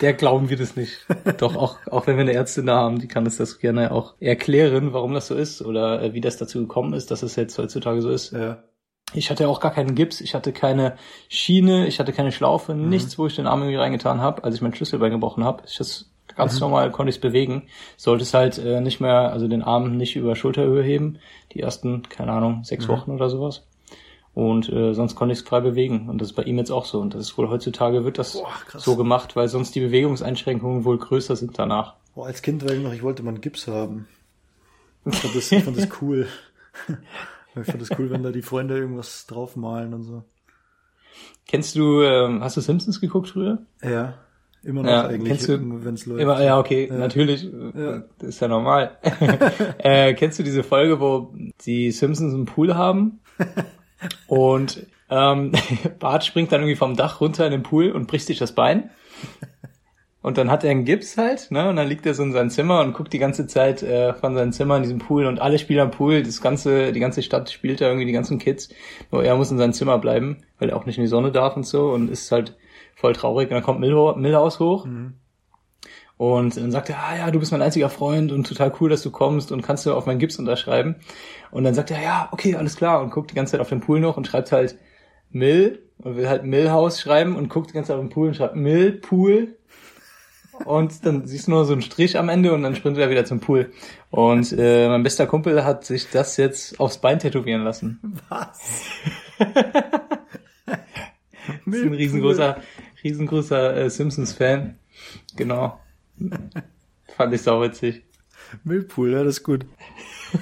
Der 0.01 0.13
glauben 0.13 0.49
wir 0.49 0.57
das 0.57 0.75
nicht. 0.75 1.05
Doch, 1.37 1.55
auch, 1.55 1.77
auch 1.91 2.07
wenn 2.07 2.15
wir 2.15 2.21
eine 2.21 2.33
Ärztin 2.33 2.65
da 2.65 2.77
haben, 2.77 2.99
die 2.99 3.07
kann 3.07 3.25
uns 3.25 3.37
das 3.37 3.59
gerne 3.59 3.91
auch 3.91 4.15
erklären, 4.19 4.93
warum 4.93 5.13
das 5.13 5.27
so 5.27 5.35
ist 5.35 5.61
oder 5.61 6.01
äh, 6.01 6.13
wie 6.13 6.21
das 6.21 6.37
dazu 6.37 6.59
gekommen 6.59 6.93
ist, 6.93 7.11
dass 7.11 7.21
es 7.23 7.35
jetzt 7.35 7.57
heutzutage 7.57 8.01
so 8.01 8.09
ist. 8.09 8.31
Ja. 8.31 8.63
Ich 9.13 9.29
hatte 9.29 9.47
auch 9.47 9.59
gar 9.61 9.71
keinen 9.71 9.95
Gips, 9.95 10.19
ich 10.19 10.33
hatte 10.35 10.51
keine 10.51 10.97
Schiene, 11.29 11.87
ich 11.87 11.99
hatte 11.99 12.11
keine 12.13 12.31
Schlaufe, 12.31 12.73
Mhm. 12.73 12.89
nichts, 12.89 13.17
wo 13.17 13.27
ich 13.27 13.35
den 13.35 13.47
Arm 13.47 13.61
irgendwie 13.61 13.77
reingetan 13.77 14.21
habe, 14.21 14.43
als 14.43 14.55
ich 14.55 14.61
mein 14.61 14.73
Schlüsselbein 14.73 15.11
gebrochen 15.11 15.43
habe. 15.43 15.63
Ich 15.67 15.77
das 15.77 16.11
ganz 16.37 16.55
Mhm. 16.55 16.61
normal 16.61 16.91
konnte 16.91 17.09
ich 17.09 17.17
es 17.17 17.21
bewegen. 17.21 17.63
Sollte 17.97 18.23
es 18.23 18.33
halt 18.33 18.57
äh, 18.57 18.79
nicht 18.79 19.01
mehr, 19.01 19.31
also 19.33 19.47
den 19.49 19.61
Arm 19.63 19.97
nicht 19.97 20.15
über 20.15 20.35
Schulterhöhe 20.35 20.83
heben, 20.83 21.19
die 21.53 21.59
ersten, 21.59 22.03
keine 22.07 22.31
Ahnung, 22.31 22.63
sechs 22.63 22.87
Mhm. 22.87 22.91
Wochen 22.91 23.11
oder 23.11 23.29
sowas. 23.29 23.67
Und 24.33 24.69
äh, 24.71 24.93
sonst 24.93 25.15
konnte 25.15 25.33
ich 25.33 25.39
es 25.39 25.45
frei 25.47 25.61
bewegen. 25.61 26.07
Und 26.09 26.21
das 26.21 26.29
ist 26.29 26.35
bei 26.35 26.43
ihm 26.43 26.57
jetzt 26.59 26.69
auch 26.71 26.85
so. 26.85 26.99
Und 27.01 27.15
das 27.15 27.21
ist 27.21 27.37
wohl 27.39 27.49
heutzutage 27.49 28.05
wird 28.05 28.19
das 28.19 28.33
Boah, 28.33 28.51
so 28.77 28.95
gemacht, 28.95 29.35
weil 29.35 29.47
sonst 29.47 29.73
die 29.73 29.79
Bewegungseinschränkungen 29.81 30.85
wohl 30.85 30.99
größer 30.99 31.35
sind 31.35 31.57
danach. 31.57 31.95
Boah, 32.13 32.27
als 32.27 32.41
Kind 32.43 32.63
war 32.63 32.71
ich 32.71 32.81
noch, 32.83 32.93
ich 32.93 33.01
wollte 33.01 33.23
mal 33.23 33.31
einen 33.31 33.41
Gips 33.41 33.67
haben. 33.67 34.07
Ich 35.05 35.15
fand 35.15 35.35
das, 35.35 35.51
ich 35.51 35.63
fand 35.63 35.77
das 35.77 35.89
cool. 36.01 36.27
ich 37.55 37.65
fand 37.65 37.81
das 37.81 37.89
cool, 37.97 38.11
wenn 38.11 38.21
da 38.21 38.29
die 38.31 38.43
Freunde 38.43 38.77
irgendwas 38.77 39.25
draufmalen 39.25 39.93
und 39.95 40.03
so. 40.03 40.23
Kennst 41.47 41.75
du, 41.75 42.01
ähm, 42.03 42.43
hast 42.43 42.57
du 42.57 42.61
Simpsons 42.61 43.01
geguckt 43.01 43.29
früher? 43.29 43.59
Ja, 43.81 44.15
immer 44.67 44.83
noch 44.83 44.89
Ja, 44.89 45.07
eigentlich, 45.07 45.47
wenn 45.47 45.93
es 45.95 46.05
läuft. 46.05 46.21
Immer, 46.21 46.43
ja, 46.43 46.59
okay, 46.59 46.87
Ja. 46.89 46.97
natürlich, 46.97 47.43
Ja. 47.43 48.03
das 48.19 48.29
ist 48.29 48.39
ja 48.41 48.47
normal. 48.47 48.97
äh, 49.79 50.13
kennst 50.13 50.37
du 50.37 50.43
diese 50.43 50.63
Folge, 50.63 50.99
wo 50.99 51.33
die 51.65 51.91
Simpsons 51.91 52.33
einen 52.33 52.45
Pool 52.45 52.75
haben 52.75 53.19
und 54.27 54.85
ähm, 55.09 55.53
Bart 55.99 56.25
springt 56.25 56.51
dann 56.51 56.61
irgendwie 56.61 56.75
vom 56.75 56.95
Dach 56.95 57.21
runter 57.21 57.45
in 57.45 57.51
den 57.51 57.63
Pool 57.63 57.91
und 57.91 58.07
bricht 58.07 58.27
sich 58.27 58.37
das 58.39 58.51
Bein? 58.53 58.89
Und 60.21 60.37
dann 60.37 60.51
hat 60.51 60.65
er 60.65 60.71
einen 60.71 60.83
Gips 60.83 61.15
halt, 61.17 61.51
ne? 61.51 61.69
Und 61.69 61.77
dann 61.77 61.87
liegt 61.87 62.05
er 62.05 62.13
so 62.13 62.21
in 62.23 62.33
seinem 62.33 62.49
Zimmer 62.49 62.81
und 62.81 62.93
guckt 62.93 63.13
die 63.13 63.19
ganze 63.19 63.47
Zeit 63.47 63.81
äh, 63.81 64.13
von 64.13 64.35
seinem 64.35 64.51
Zimmer 64.51 64.75
in 64.75 64.83
diesem 64.83 64.97
Pool 64.99 65.25
und 65.25 65.39
alle 65.39 65.57
spielen 65.57 65.79
am 65.79 65.91
Pool, 65.91 66.21
das 66.23 66.41
ganze, 66.41 66.91
die 66.91 66.99
ganze 66.99 67.23
Stadt 67.23 67.49
spielt 67.49 67.79
da 67.79 67.85
irgendwie 67.87 68.05
die 68.07 68.11
ganzen 68.11 68.37
Kids. 68.37 68.67
Nur 69.11 69.23
er 69.23 69.37
muss 69.37 69.51
in 69.51 69.57
seinem 69.57 69.71
Zimmer 69.71 69.97
bleiben, 69.99 70.37
weil 70.59 70.69
er 70.69 70.75
auch 70.75 70.85
nicht 70.85 70.97
in 70.97 71.03
die 71.03 71.07
Sonne 71.09 71.31
darf 71.31 71.55
und 71.55 71.65
so 71.65 71.91
und 71.91 72.09
ist 72.11 72.29
halt 72.31 72.57
voll 72.99 73.13
traurig. 73.13 73.49
Und 73.49 73.55
dann 73.55 73.63
kommt 73.63 73.79
Milho- 73.79 74.15
Milhouse 74.15 74.59
hoch 74.59 74.85
und 76.17 76.57
dann 76.57 76.71
sagt 76.71 76.89
er, 76.89 76.97
ah 76.97 77.15
ja, 77.15 77.31
du 77.31 77.39
bist 77.39 77.51
mein 77.51 77.61
einziger 77.61 77.89
Freund 77.89 78.31
und 78.31 78.47
total 78.47 78.73
cool, 78.81 78.89
dass 78.89 79.03
du 79.03 79.11
kommst 79.11 79.51
und 79.51 79.61
kannst 79.61 79.85
du 79.85 79.93
auf 79.93 80.07
meinen 80.07 80.17
Gips 80.19 80.39
unterschreiben. 80.39 80.95
Und 81.51 81.63
dann 81.63 81.75
sagt 81.75 81.91
er, 81.91 82.01
ja, 82.01 82.29
okay, 82.31 82.55
alles 82.55 82.75
klar 82.75 83.01
und 83.03 83.11
guckt 83.11 83.29
die 83.31 83.35
ganze 83.35 83.51
Zeit 83.51 83.61
auf 83.61 83.69
den 83.69 83.81
Pool 83.81 83.99
noch 83.99 84.17
und 84.17 84.25
schreibt 84.27 84.51
halt 84.51 84.77
Mill 85.29 85.83
und 85.99 86.15
will 86.15 86.27
halt 86.27 86.43
Millhaus 86.43 86.99
schreiben 86.99 87.35
und 87.35 87.49
guckt 87.49 87.69
die 87.69 87.73
ganze 87.73 87.89
Zeit 87.89 87.97
auf 87.99 88.03
den 88.03 88.09
Pool 88.09 88.29
und 88.29 88.33
schreibt 88.35 88.55
Mill 88.55 88.93
Pool. 88.93 89.55
Und 90.65 91.05
dann 91.05 91.27
siehst 91.27 91.45
du 91.45 91.51
nur 91.51 91.65
so 91.65 91.73
einen 91.73 91.83
Strich 91.83 92.17
am 92.17 92.29
Ende 92.29 92.51
und 92.51 92.63
dann 92.63 92.75
sprintet 92.75 93.03
er 93.03 93.11
wieder 93.11 93.25
zum 93.25 93.39
Pool. 93.39 93.71
Und 94.09 94.51
äh, 94.57 94.87
mein 94.89 95.03
bester 95.03 95.27
Kumpel 95.27 95.63
hat 95.63 95.85
sich 95.85 96.09
das 96.09 96.35
jetzt 96.37 96.79
aufs 96.79 96.97
Bein 96.97 97.19
tätowieren 97.19 97.63
lassen. 97.63 98.19
Was? 98.27 98.81
Ist 101.65 101.83
ein 101.83 101.93
riesengroßer, 101.93 102.61
riesengroßer 103.03 103.75
äh, 103.77 103.89
Simpsons-Fan. 103.89 104.79
Genau. 105.35 105.79
Fand 107.15 107.33
ich 107.33 107.41
sauwitzig. 107.41 108.03
Müllpool, 108.63 109.11
ja, 109.11 109.23
das 109.23 109.37
ist 109.37 109.43
gut. 109.43 109.65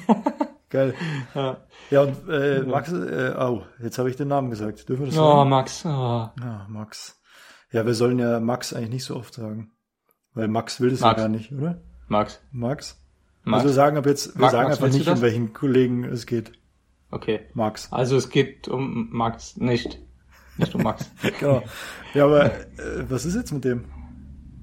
Geil. 0.70 0.94
Ja. 1.34 1.58
Ja, 1.92 2.02
und 2.02 2.28
äh, 2.30 2.62
Max, 2.64 2.92
äh, 2.92 3.34
oh, 3.38 3.64
jetzt 3.82 3.98
habe 4.00 4.10
ich 4.10 4.16
den 4.16 4.28
Namen 4.28 4.50
gesagt. 4.50 4.90
Dürfen 4.90 5.04
wir 5.04 5.08
das 5.08 5.18
Oh, 5.18 5.38
sagen? 5.38 5.50
Max. 5.50 5.86
Oh. 5.86 5.90
Ja, 6.40 6.66
Max. 6.68 7.22
Ja, 7.72 7.86
wir 7.86 7.94
sollen 7.94 8.18
ja 8.20 8.40
Max 8.40 8.74
eigentlich 8.74 8.90
nicht 8.90 9.04
so 9.06 9.16
oft 9.16 9.34
sagen. 9.34 9.72
Weil 10.34 10.48
Max 10.48 10.82
will 10.82 10.90
das 10.90 11.02
Max. 11.02 11.18
ja 11.18 11.24
gar 11.24 11.30
nicht, 11.30 11.52
oder? 11.52 11.82
Max. 12.08 12.42
Max? 12.52 13.00
Max. 13.44 13.58
Also 13.64 13.70
wir 13.70 13.74
sagen 13.74 13.98
ab 13.98 14.06
jetzt, 14.08 14.36
wir 14.36 14.42
Max, 14.42 14.52
sagen 14.54 14.70
Max, 14.70 14.82
einfach 14.82 14.98
nicht, 14.98 15.08
um 15.08 15.22
welchen 15.22 15.54
Kollegen 15.54 16.04
es 16.06 16.26
geht. 16.26 16.54
Okay. 17.12 17.42
Max. 17.54 17.92
Also 17.94 18.18
es 18.18 18.30
geht 18.30 18.68
um 18.68 19.10
Max, 19.12 19.58
nicht. 19.58 20.00
Nicht 20.58 20.74
um 20.76 20.84
Max. 20.84 21.10
Genau. 21.40 21.64
Ja, 22.14 22.26
aber 22.26 22.46
äh, 22.46 22.60
was 23.10 23.26
ist 23.26 23.36
jetzt 23.36 23.52
mit 23.52 23.66
dem? 23.66 23.86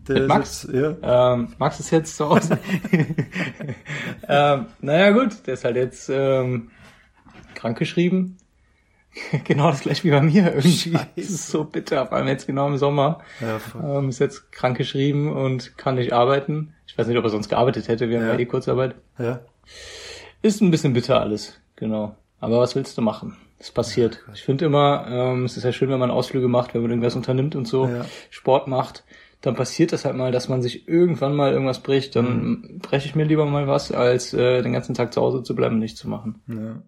Der 0.09 0.15
Mit 0.15 0.23
ist 0.23 0.29
Max? 0.29 0.69
Jetzt, 0.73 0.75
ja. 1.03 1.35
ähm, 1.35 1.55
Max 1.59 1.81
ist 1.81 1.91
jetzt 1.91 2.17
zu 2.17 2.29
Hause. 2.29 2.59
ähm, 4.29 4.67
naja 4.81 5.11
gut, 5.11 5.47
der 5.47 5.55
ist 5.55 5.65
halt 5.65 5.77
jetzt 5.77 6.09
ähm, 6.09 6.71
krankgeschrieben. 7.55 8.37
genau 9.45 9.71
das 9.71 9.81
gleiche 9.81 10.05
wie 10.05 10.11
bei 10.11 10.23
mir 10.23 10.47
irgendwie. 10.47 10.71
Scheiße. 10.93 11.09
Das 11.17 11.25
ist 11.29 11.49
so 11.49 11.65
bitter, 11.65 12.07
vor 12.07 12.17
allem 12.17 12.29
jetzt 12.29 12.47
genau 12.47 12.67
im 12.69 12.79
Sommer. 12.79 13.21
Ja. 13.41 13.61
Ähm, 13.99 14.09
ist 14.09 14.19
jetzt 14.19 14.51
krank 14.53 14.79
geschrieben 14.79 15.31
und 15.31 15.77
kann 15.77 15.97
nicht 15.97 16.13
arbeiten. 16.13 16.75
Ich 16.87 16.97
weiß 16.97 17.07
nicht, 17.07 17.19
ob 17.19 17.25
er 17.25 17.31
sonst 17.31 17.49
gearbeitet 17.49 17.89
hätte, 17.89 18.09
wir 18.09 18.19
haben 18.19 18.27
Ja. 18.27 18.33
ja 18.35 18.39
eh 18.39 18.47
Kurzarbeit. 18.47 18.95
ja. 19.19 19.41
Ist 20.45 20.61
ein 20.61 20.73
bisschen 20.73 20.93
bitter 20.93 21.21
alles, 21.21 21.61
genau. 21.77 22.17
Aber 22.41 22.59
was 22.59 22.75
willst 22.75 22.99
du 22.99 23.03
machen? 23.03 23.37
Es 23.63 23.71
passiert. 23.71 24.19
Ich 24.35 24.43
finde 24.43 24.65
immer, 24.65 25.07
ähm, 25.09 25.45
es 25.45 25.57
ist 25.57 25.63
ja 25.63 25.71
schön, 25.73 25.89
wenn 25.89 26.01
man 26.01 26.11
Ausflüge 26.11 26.49
macht, 26.49 26.75
wenn 26.75 26.83
man 26.83 26.91
irgendwas 26.91 27.15
unternimmt 27.15 27.55
und 27.55 27.67
so, 27.69 27.87
Ja. 27.87 28.05
Sport 28.29 28.67
macht, 28.67 29.05
dann 29.41 29.55
passiert 29.55 29.93
das 29.93 30.05
halt 30.05 30.17
mal, 30.17 30.33
dass 30.33 30.49
man 30.49 30.63
sich 30.63 30.89
irgendwann 30.89 31.37
mal 31.37 31.53
irgendwas 31.53 31.81
bricht. 31.81 32.17
Dann 32.17 32.43
Mhm. 32.43 32.79
breche 32.81 33.07
ich 33.07 33.15
mir 33.15 33.25
lieber 33.25 33.47
mal 33.47 33.69
was, 33.69 33.93
als 33.93 34.35
äh, 34.35 34.63
den 34.63 34.73
ganzen 34.73 34.95
Tag 34.95 35.13
zu 35.15 35.21
Hause 35.21 35.45
zu 35.45 35.55
bleiben 35.55 35.75
und 35.77 35.81
nichts 35.81 36.01
zu 36.01 36.09
machen. 36.09 36.43
Ja. 36.49 36.83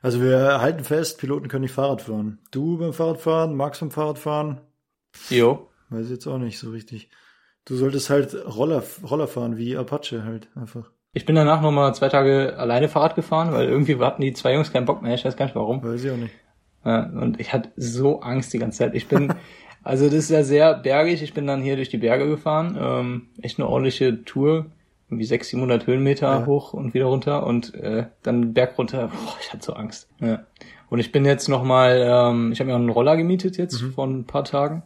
Also 0.00 0.22
wir 0.22 0.60
halten 0.62 0.84
fest, 0.84 1.18
Piloten 1.18 1.48
können 1.48 1.62
nicht 1.62 1.74
Fahrrad 1.74 2.00
fahren. 2.02 2.38
Du 2.50 2.78
beim 2.78 2.92
Fahrradfahren, 2.94 3.54
Max 3.54 3.80
beim 3.80 3.90
Fahrradfahren, 3.90 4.60
Jo. 5.28 5.68
weiß 5.90 6.06
ich 6.06 6.10
jetzt 6.12 6.26
auch 6.26 6.38
nicht 6.38 6.58
so 6.58 6.70
richtig. 6.70 7.10
Du 7.66 7.76
solltest 7.76 8.08
halt 8.10 8.34
Roller, 8.46 8.82
Roller 9.02 9.26
fahren, 9.28 9.56
wie 9.58 9.76
Apache 9.76 10.24
halt 10.24 10.48
einfach. 10.54 10.90
Ich 11.14 11.24
bin 11.26 11.36
danach 11.36 11.60
nochmal 11.62 11.94
zwei 11.94 12.08
Tage 12.08 12.54
alleine 12.58 12.88
Fahrrad 12.88 13.14
gefahren, 13.14 13.52
weil 13.52 13.68
irgendwie 13.68 13.96
hatten 13.98 14.20
die 14.22 14.32
zwei 14.32 14.52
Jungs 14.54 14.72
keinen 14.72 14.84
Bock 14.84 15.00
mehr. 15.00 15.14
Ich 15.14 15.24
weiß 15.24 15.36
gar 15.36 15.46
nicht 15.46 15.54
warum. 15.54 15.82
Weiß 15.82 16.02
ich 16.04 16.10
auch 16.10 16.16
nicht. 16.16 16.34
Ja, 16.84 17.04
und 17.04 17.40
ich 17.40 17.52
hatte 17.52 17.70
so 17.76 18.20
Angst 18.20 18.52
die 18.52 18.58
ganze 18.58 18.78
Zeit. 18.78 18.94
Ich 18.94 19.06
bin, 19.08 19.32
also 19.84 20.06
das 20.06 20.14
ist 20.14 20.30
ja 20.30 20.42
sehr 20.42 20.74
bergig. 20.74 21.22
Ich 21.22 21.32
bin 21.32 21.46
dann 21.46 21.62
hier 21.62 21.76
durch 21.76 21.88
die 21.88 21.98
Berge 21.98 22.26
gefahren. 22.26 22.76
Ähm, 22.78 23.28
echt 23.40 23.58
eine 23.58 23.68
ordentliche 23.68 24.24
Tour. 24.24 24.66
Irgendwie 25.08 25.24
600, 25.24 25.82
700 25.82 25.86
Höhenmeter 25.86 26.26
Ja. 26.40 26.46
hoch 26.46 26.72
und 26.74 26.94
wieder 26.94 27.04
runter 27.06 27.46
und 27.46 27.74
äh, 27.74 28.06
dann 28.22 28.52
Berg 28.52 28.76
runter. 28.76 29.08
Boah, 29.08 29.36
ich 29.40 29.52
hatte 29.52 29.64
so 29.64 29.74
Angst. 29.74 30.08
Ja. 30.20 30.40
Und 30.90 30.98
ich 30.98 31.12
bin 31.12 31.24
jetzt 31.24 31.48
nochmal, 31.48 32.02
ähm, 32.04 32.52
ich 32.52 32.58
habe 32.58 32.68
mir 32.68 32.74
auch 32.74 32.80
einen 32.80 32.88
Roller 32.90 33.16
gemietet 33.16 33.56
jetzt 33.56 33.80
vor 33.94 34.06
ein 34.06 34.24
paar 34.24 34.44
Tagen. 34.44 34.82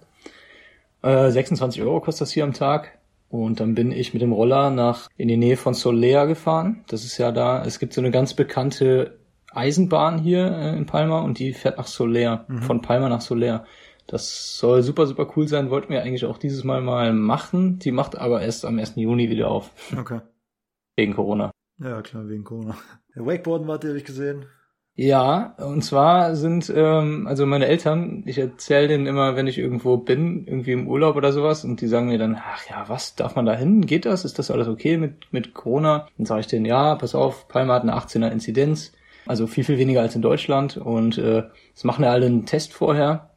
Äh, 1.02 1.30
26 1.30 1.82
Euro 1.82 2.00
kostet 2.00 2.22
das 2.22 2.32
hier 2.32 2.44
am 2.44 2.52
Tag. 2.52 2.97
Und 3.28 3.60
dann 3.60 3.74
bin 3.74 3.92
ich 3.92 4.14
mit 4.14 4.22
dem 4.22 4.32
Roller 4.32 4.70
nach 4.70 5.08
in 5.16 5.28
die 5.28 5.36
Nähe 5.36 5.56
von 5.56 5.74
Solea 5.74 6.24
gefahren. 6.24 6.84
Das 6.88 7.04
ist 7.04 7.18
ja 7.18 7.30
da, 7.30 7.62
es 7.64 7.78
gibt 7.78 7.92
so 7.92 8.00
eine 8.00 8.10
ganz 8.10 8.32
bekannte 8.34 9.18
Eisenbahn 9.52 10.18
hier 10.18 10.46
äh, 10.50 10.76
in 10.76 10.86
Palma 10.86 11.20
und 11.20 11.38
die 11.38 11.52
fährt 11.52 11.78
nach 11.78 11.86
Solea, 11.86 12.46
von 12.60 12.80
Palma 12.80 13.08
nach 13.08 13.20
Solea. 13.20 13.64
Das 14.06 14.56
soll 14.58 14.82
super, 14.82 15.06
super 15.06 15.30
cool 15.36 15.46
sein, 15.48 15.68
wollten 15.68 15.90
wir 15.92 16.02
eigentlich 16.02 16.24
auch 16.24 16.38
dieses 16.38 16.64
Mal 16.64 16.80
mal 16.80 17.12
machen. 17.12 17.78
Die 17.78 17.90
macht 17.92 18.16
aber 18.16 18.40
erst 18.40 18.64
am 18.64 18.78
1. 18.78 18.94
Juni 18.96 19.28
wieder 19.28 19.50
auf, 19.50 19.70
Okay. 19.94 20.20
wegen 20.96 21.14
Corona. 21.14 21.50
Ja, 21.78 22.00
klar, 22.00 22.26
wegen 22.28 22.44
Corona. 22.44 22.76
Ja, 23.14 23.26
Wakeboarden 23.26 23.68
wart 23.68 23.84
ihr, 23.84 23.90
habe 23.90 23.98
ich 23.98 24.04
gesehen. 24.06 24.46
Ja, 25.00 25.54
und 25.58 25.82
zwar 25.82 26.34
sind, 26.34 26.72
ähm, 26.74 27.28
also 27.28 27.46
meine 27.46 27.66
Eltern, 27.66 28.24
ich 28.26 28.36
erzähle 28.36 28.88
denen 28.88 29.06
immer, 29.06 29.36
wenn 29.36 29.46
ich 29.46 29.56
irgendwo 29.56 29.96
bin, 29.96 30.44
irgendwie 30.44 30.72
im 30.72 30.88
Urlaub 30.88 31.14
oder 31.14 31.32
sowas, 31.32 31.64
und 31.64 31.80
die 31.80 31.86
sagen 31.86 32.08
mir 32.08 32.18
dann, 32.18 32.34
ach 32.36 32.68
ja, 32.68 32.88
was, 32.88 33.14
darf 33.14 33.36
man 33.36 33.46
da 33.46 33.54
hin? 33.54 33.86
Geht 33.86 34.06
das? 34.06 34.24
Ist 34.24 34.40
das 34.40 34.50
alles 34.50 34.66
okay 34.66 34.96
mit, 34.96 35.32
mit 35.32 35.54
Corona? 35.54 36.08
Dann 36.16 36.26
sage 36.26 36.40
ich 36.40 36.46
denen, 36.48 36.64
ja, 36.64 36.96
pass 36.96 37.14
auf, 37.14 37.46
Palma 37.46 37.74
hat 37.74 37.82
eine 37.84 37.96
18er 37.96 38.32
Inzidenz, 38.32 38.92
also 39.24 39.46
viel, 39.46 39.62
viel 39.62 39.78
weniger 39.78 40.00
als 40.00 40.16
in 40.16 40.22
Deutschland, 40.22 40.76
und 40.76 41.16
äh, 41.16 41.44
es 41.76 41.84
machen 41.84 42.02
ja 42.04 42.10
alle 42.10 42.26
einen 42.26 42.44
Test 42.44 42.72
vorher. 42.72 43.30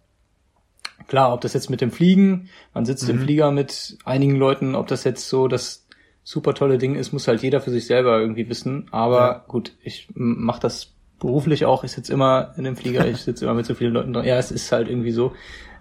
Klar, 1.08 1.32
ob 1.32 1.42
das 1.42 1.54
jetzt 1.54 1.70
mit 1.70 1.82
dem 1.82 1.92
Fliegen, 1.92 2.50
man 2.74 2.86
sitzt 2.86 3.08
im 3.08 3.20
Flieger 3.20 3.52
mit 3.52 4.00
einigen 4.04 4.36
Leuten, 4.36 4.74
ob 4.74 4.88
das 4.88 5.04
jetzt 5.04 5.30
so 5.30 5.48
das 5.48 5.86
super 6.24 6.56
tolle 6.56 6.80
Ding 6.80 6.96
ist, 6.96 7.12
muss 7.12 7.28
halt 7.28 7.44
jeder 7.44 7.62
für 7.62 7.70
sich 7.70 7.86
selber 7.86 8.20
irgendwie 8.20 8.50
wissen. 8.50 8.88
Aber 8.90 9.18
Ja. 9.20 9.46
gut, 9.48 9.74
ich 9.84 10.08
mache 10.16 10.62
das 10.62 10.96
beruflich 11.22 11.66
auch. 11.66 11.86
Ich 11.86 11.94
sitze 11.94 12.12
immer 12.12 12.54
in 12.58 12.66
dem 12.66 12.76
Flieger, 12.76 13.08
ich 13.08 13.18
sitze 13.18 13.46
immer 13.46 13.54
mit 13.54 13.66
so 13.66 13.76
vielen 13.76 13.94
Leuten 13.94 14.12
drin. 14.12 14.26
Ja, 14.26 14.38
es 14.38 14.52
ist 14.52 14.72
halt 14.74 14.90
irgendwie 14.90 15.12
so. 15.12 15.34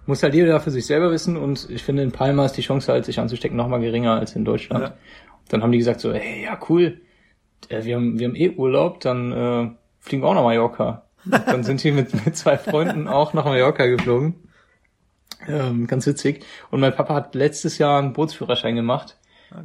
Muss 0.07 0.23
halt 0.23 0.35
jeder 0.35 0.61
für 0.61 0.71
sich 0.71 0.87
selber 0.87 1.11
wissen 1.11 1.37
und 1.37 1.69
ich 1.69 1.83
finde, 1.83 2.03
in 2.03 2.13
Palma 2.13 2.47
ist 2.47 2.57
die 2.57 2.63
Chance 2.63 2.93
halt, 2.93 3.05
sich 3.05 3.19
anzustecken, 3.19 3.57
noch 3.57 3.69
mal 3.69 3.81
geringer 3.81 4.19
als 4.19 4.37
in 4.37 4.45
Deutschland. 4.45 4.85
Ja. 4.85 4.95
Dann 5.49 5.63
haben 5.63 5.73
die 5.73 5.79
gesagt 5.79 6.01
so, 6.01 6.13
hey, 6.13 6.45
ja, 6.45 6.59
cool, 6.69 7.01
äh, 7.69 7.85
wir 7.85 7.97
haben, 7.97 8.19
wir 8.19 8.29
haben 8.29 8.37
eh 8.37 8.51
Urlaub, 8.51 9.01
dann 9.01 9.33
äh, 9.33 9.71
fliegen 9.99 10.23
wir 10.23 10.29
auch 10.29 10.35
nach 10.35 10.43
Mallorca. 10.43 11.07
dann 11.25 11.65
sind 11.65 11.83
die 11.83 11.93
mit, 11.93 12.25
mit 12.25 12.37
zwei 12.37 12.57
Freunden 12.57 13.09
auch 13.09 13.35
nach 13.35 13.45
Mallorca 13.45 13.87
geflogen. 13.87 14.35
Ähm, 15.49 15.87
ganz 15.87 16.07
witzig. 16.07 16.45
Und 16.71 16.81
mein 16.81 16.95
Papa 16.95 17.15
hat 17.15 17.35
letztes 17.35 17.79
Jahr 17.79 17.99
einen 17.99 18.13
Bootsführerschein 18.13 18.77
gemacht. 18.77 19.17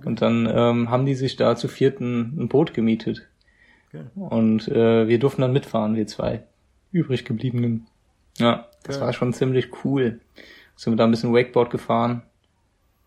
Und 0.03 0.21
dann 0.21 0.49
ähm, 0.51 0.89
haben 0.89 1.05
die 1.05 1.15
sich 1.15 1.35
da 1.35 1.55
zu 1.55 1.67
vierten 1.67 2.35
ein 2.39 2.47
Boot 2.47 2.73
gemietet. 2.73 3.27
Okay. 3.95 4.35
Und 4.35 4.67
äh, 4.67 5.07
wir 5.07 5.19
durften 5.19 5.41
dann 5.41 5.53
mitfahren, 5.53 5.95
wir 5.95 6.07
zwei 6.07 6.43
übrig 6.91 7.25
gebliebenen. 7.25 7.87
Ja, 8.37 8.67
das 8.83 8.97
Geil. 8.97 9.05
war 9.05 9.13
schon 9.13 9.33
ziemlich 9.33 9.69
cool. 9.83 10.19
Sind 10.75 10.93
wir 10.93 10.97
da 10.97 11.05
ein 11.05 11.11
bisschen 11.11 11.33
Wakeboard 11.33 11.69
gefahren. 11.69 12.23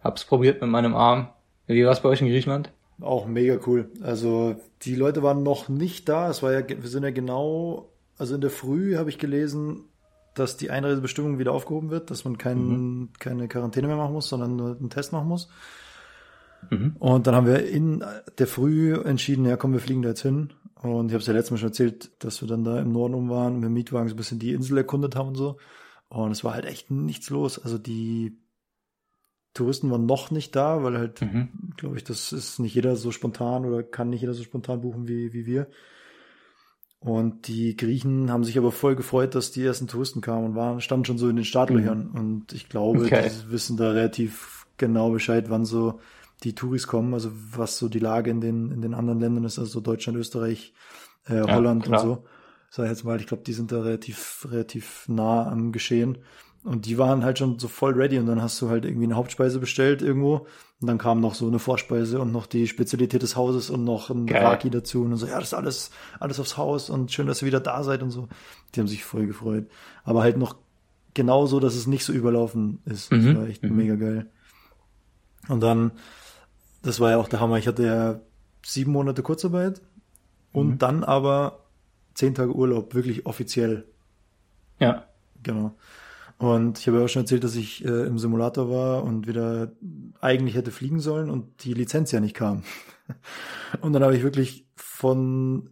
Hab's 0.02 0.25
probiert 0.25 0.61
mit 0.61 0.71
meinem 0.71 0.95
Arm. 0.95 1.28
Wie 1.66 1.85
war's 1.85 2.02
bei 2.02 2.09
euch 2.09 2.21
in 2.21 2.28
Griechenland? 2.28 2.71
Auch 3.00 3.26
mega 3.26 3.59
cool. 3.66 3.90
Also 4.02 4.57
die 4.83 4.95
Leute 4.95 5.23
waren 5.23 5.42
noch 5.42 5.68
nicht 5.68 6.09
da. 6.09 6.30
Es 6.30 6.42
war 6.42 6.52
ja, 6.52 6.66
wir 6.66 6.88
sind 6.88 7.04
ja 7.04 7.11
genau, 7.11 7.90
also 8.16 8.35
in 8.35 8.40
der 8.40 8.50
Früh 8.50 8.97
habe 8.97 9.11
ich 9.11 9.18
gelesen, 9.18 9.85
dass 10.35 10.57
die 10.57 10.71
Einreisebestimmung 10.71 11.38
wieder 11.38 11.52
aufgehoben 11.52 11.90
wird, 11.90 12.11
dass 12.11 12.25
man 12.25 12.38
kein, 12.38 13.09
keine 13.18 13.49
Quarantäne 13.49 13.88
mehr 13.88 13.97
machen 13.97 14.12
muss, 14.12 14.28
sondern 14.28 14.57
nur 14.57 14.76
einen 14.76 14.90
Test 14.90 15.12
machen 15.12 15.28
muss. 15.28 15.49
Mhm. 16.71 16.97
Und 16.99 17.27
dann 17.27 17.35
haben 17.35 17.47
wir 17.47 17.67
in 17.67 18.05
der 18.38 18.47
Früh 18.47 18.95
entschieden, 18.95 19.45
ja 19.47 19.57
komm, 19.57 19.73
wir 19.73 19.81
fliegen 19.81 20.03
da 20.03 20.11
jetzt 20.11 20.23
hin. 20.23 20.53
Und 20.83 21.07
ich 21.09 21.12
habe 21.15 21.21
es 21.21 21.27
ja 21.27 21.33
letztes 21.33 21.50
Mal 21.50 21.59
schon 21.59 21.69
erzählt, 21.71 22.11
dass 22.23 22.41
wir 22.41 22.49
dann 22.49 22.62
da 22.65 22.81
im 22.81 22.93
Norden 22.93 23.15
um 23.15 23.29
waren, 23.31 23.55
mit 23.57 23.65
dem 23.65 23.73
Mietwagen 23.75 24.09
so 24.09 24.15
ein 24.15 24.17
bisschen 24.17 24.38
die 24.38 24.53
Insel 24.53 24.79
erkundet 24.79 25.17
haben 25.17 25.29
und 25.29 25.35
so. 25.37 25.57
Und 26.09 26.31
es 26.31 26.45
war 26.45 26.55
halt 26.55 26.67
echt 26.67 26.91
nichts 26.91 27.31
los. 27.31 27.59
Also 27.59 27.79
die 27.79 28.38
Touristen 29.55 29.91
waren 29.91 30.07
noch 30.07 30.31
nicht 30.31 30.55
da, 30.55 30.83
weil 30.85 30.99
halt 30.99 31.21
Mhm. 31.21 31.49
glaube 31.77 31.97
ich, 31.97 32.05
das 32.05 32.33
ist 32.33 32.61
nicht 32.61 32.75
jeder 32.75 32.95
so 32.97 33.11
spontan 33.11 33.65
oder 33.65 33.83
kann 33.83 34.09
nicht 34.11 34.21
jeder 34.21 34.35
so 34.35 34.45
spontan 34.45 34.81
buchen 34.83 35.09
wie, 35.09 35.33
wie 35.33 35.47
wir. 35.47 35.67
Und 37.00 37.47
die 37.47 37.77
Griechen 37.77 38.31
haben 38.31 38.45
sich 38.45 38.59
aber 38.59 38.73
voll 38.73 38.97
gefreut, 38.97 39.35
dass 39.35 39.53
die 39.53 39.65
ersten 39.65 39.87
Touristen 39.87 40.21
kamen 40.21 40.47
und 40.47 40.55
waren, 40.57 40.81
standen 40.81 41.05
schon 41.05 41.19
so 41.19 41.29
in 41.29 41.37
den 41.37 41.45
Startlöchern. 41.45 42.09
Und 42.11 42.53
ich 42.53 42.69
glaube, 42.69 43.00
Okay. 43.00 43.31
die 43.31 43.53
wissen 43.53 43.77
da 43.77 43.91
relativ 43.93 44.67
genau 44.79 45.11
Bescheid, 45.11 45.49
wann 45.49 45.65
so 45.65 46.00
die 46.45 46.54
Touris 46.54 46.87
kommen, 46.87 47.14
also 47.14 47.30
was 47.52 47.78
so 47.78 47.88
die 47.88 47.99
Lage 47.99 48.30
in 48.30 48.40
den, 48.40 48.71
in 48.71 48.80
den 48.83 48.95
anderen 48.95 49.21
Ländern 49.21 49.45
ist, 49.45 49.59
also 49.59 49.71
so 49.71 49.80
Deutschland, 49.80 50.18
Österreich, 50.18 50.73
äh, 51.26 51.40
Holland 51.42 51.85
klar. 51.85 52.02
und 52.02 52.09
so. 52.09 52.25
Sag 52.71 52.85
ich 52.85 52.90
jetzt 52.90 53.04
mal, 53.04 53.18
ich 53.21 53.26
glaube, 53.26 53.42
die 53.45 53.52
sind 53.54 53.73
da 53.73 53.80
relativ, 53.83 54.47
relativ 54.50 55.07
nah 55.09 55.50
am 55.50 55.73
Geschehen. 55.73 56.18
Und 56.64 56.87
die 56.87 56.99
waren 56.99 57.25
halt 57.25 57.38
schon 57.38 57.59
so 57.59 57.66
voll 57.68 57.95
ready 57.95 58.18
und 58.18 58.26
dann 58.26 58.42
hast 58.42 58.61
du 58.61 58.68
halt 58.68 58.85
irgendwie 58.85 59.04
eine 59.07 59.14
Hauptspeise 59.16 59.59
bestellt 59.61 60.02
irgendwo 60.02 60.47
und 60.80 60.87
dann 60.88 60.99
kam 60.99 61.21
noch 61.21 61.35
so 61.35 61.47
eine 61.47 61.61
Vorspeise 61.61 62.21
und 62.21 62.30
noch 62.33 62.47
die 62.47 62.66
Spezialität 62.66 63.23
des 63.23 63.37
Hauses 63.37 63.71
und 63.71 63.85
noch 63.85 64.11
ein 64.11 64.26
Geil. 64.26 64.45
Raki 64.45 64.68
dazu 64.68 65.02
und 65.02 65.16
so, 65.16 65.26
ja, 65.26 65.38
das 65.38 65.49
ist 65.49 65.54
alles, 65.54 65.90
alles 66.18 66.40
aufs 66.40 66.57
Haus 66.57 66.90
und 66.90 67.11
schön, 67.12 67.26
dass 67.28 67.42
ihr 67.42 67.47
wieder 67.47 67.61
da 67.61 67.83
seid 67.85 68.02
und 68.02 68.11
so. 68.11 68.28
Die 68.75 68.80
haben 68.80 68.88
sich 68.88 69.04
voll 69.04 69.26
gefreut. 69.26 69.66
Aber 70.04 70.23
halt 70.23 70.37
noch 70.37 70.57
genau 71.14 71.47
so, 71.47 71.59
dass 71.61 71.75
es 71.75 71.87
nicht 71.87 72.04
so 72.04 72.12
überlaufen 72.12 72.80
ist. 72.85 73.12
Das 73.12 73.18
Mhm. 73.23 73.37
war 73.37 73.47
echt 73.47 73.62
Mhm. 73.62 73.76
mega 73.76 73.95
geil. 73.95 74.26
Und 75.49 75.61
dann, 75.61 75.92
das 76.82 77.00
war 77.00 77.11
ja 77.11 77.16
auch 77.18 77.28
der 77.28 77.40
Hammer. 77.40 77.58
Ich 77.58 77.66
hatte 77.66 77.85
ja 77.85 78.20
sieben 78.64 78.92
Monate 78.92 79.23
Kurzarbeit 79.23 79.80
und 80.52 80.68
Mhm. 80.68 80.78
dann 80.78 81.04
aber 81.04 81.61
zehn 82.14 82.35
Tage 82.35 82.54
Urlaub, 82.54 82.94
wirklich 82.94 83.26
offiziell. 83.26 83.85
Ja. 84.80 85.04
Genau. 85.42 85.75
Und 86.38 86.78
ich 86.78 86.87
habe 86.87 86.99
ja 86.99 87.04
auch 87.04 87.08
schon 87.08 87.23
erzählt, 87.23 87.42
dass 87.44 87.56
ich 87.56 87.85
äh, 87.85 88.06
im 88.06 88.18
Simulator 88.18 88.70
war 88.70 89.02
und 89.04 89.26
wieder 89.26 89.73
eigentlich 90.20 90.54
hätte 90.54 90.70
fliegen 90.70 91.00
sollen 91.00 91.30
und 91.30 91.64
die 91.64 91.75
Lizenz 91.75 92.12
ja 92.12 92.20
nicht 92.20 92.35
kam. 92.35 92.62
Und 93.80 93.92
dann 93.94 94.02
habe 94.02 94.14
ich 94.16 94.23
wirklich 94.23 94.66
von 94.76 95.70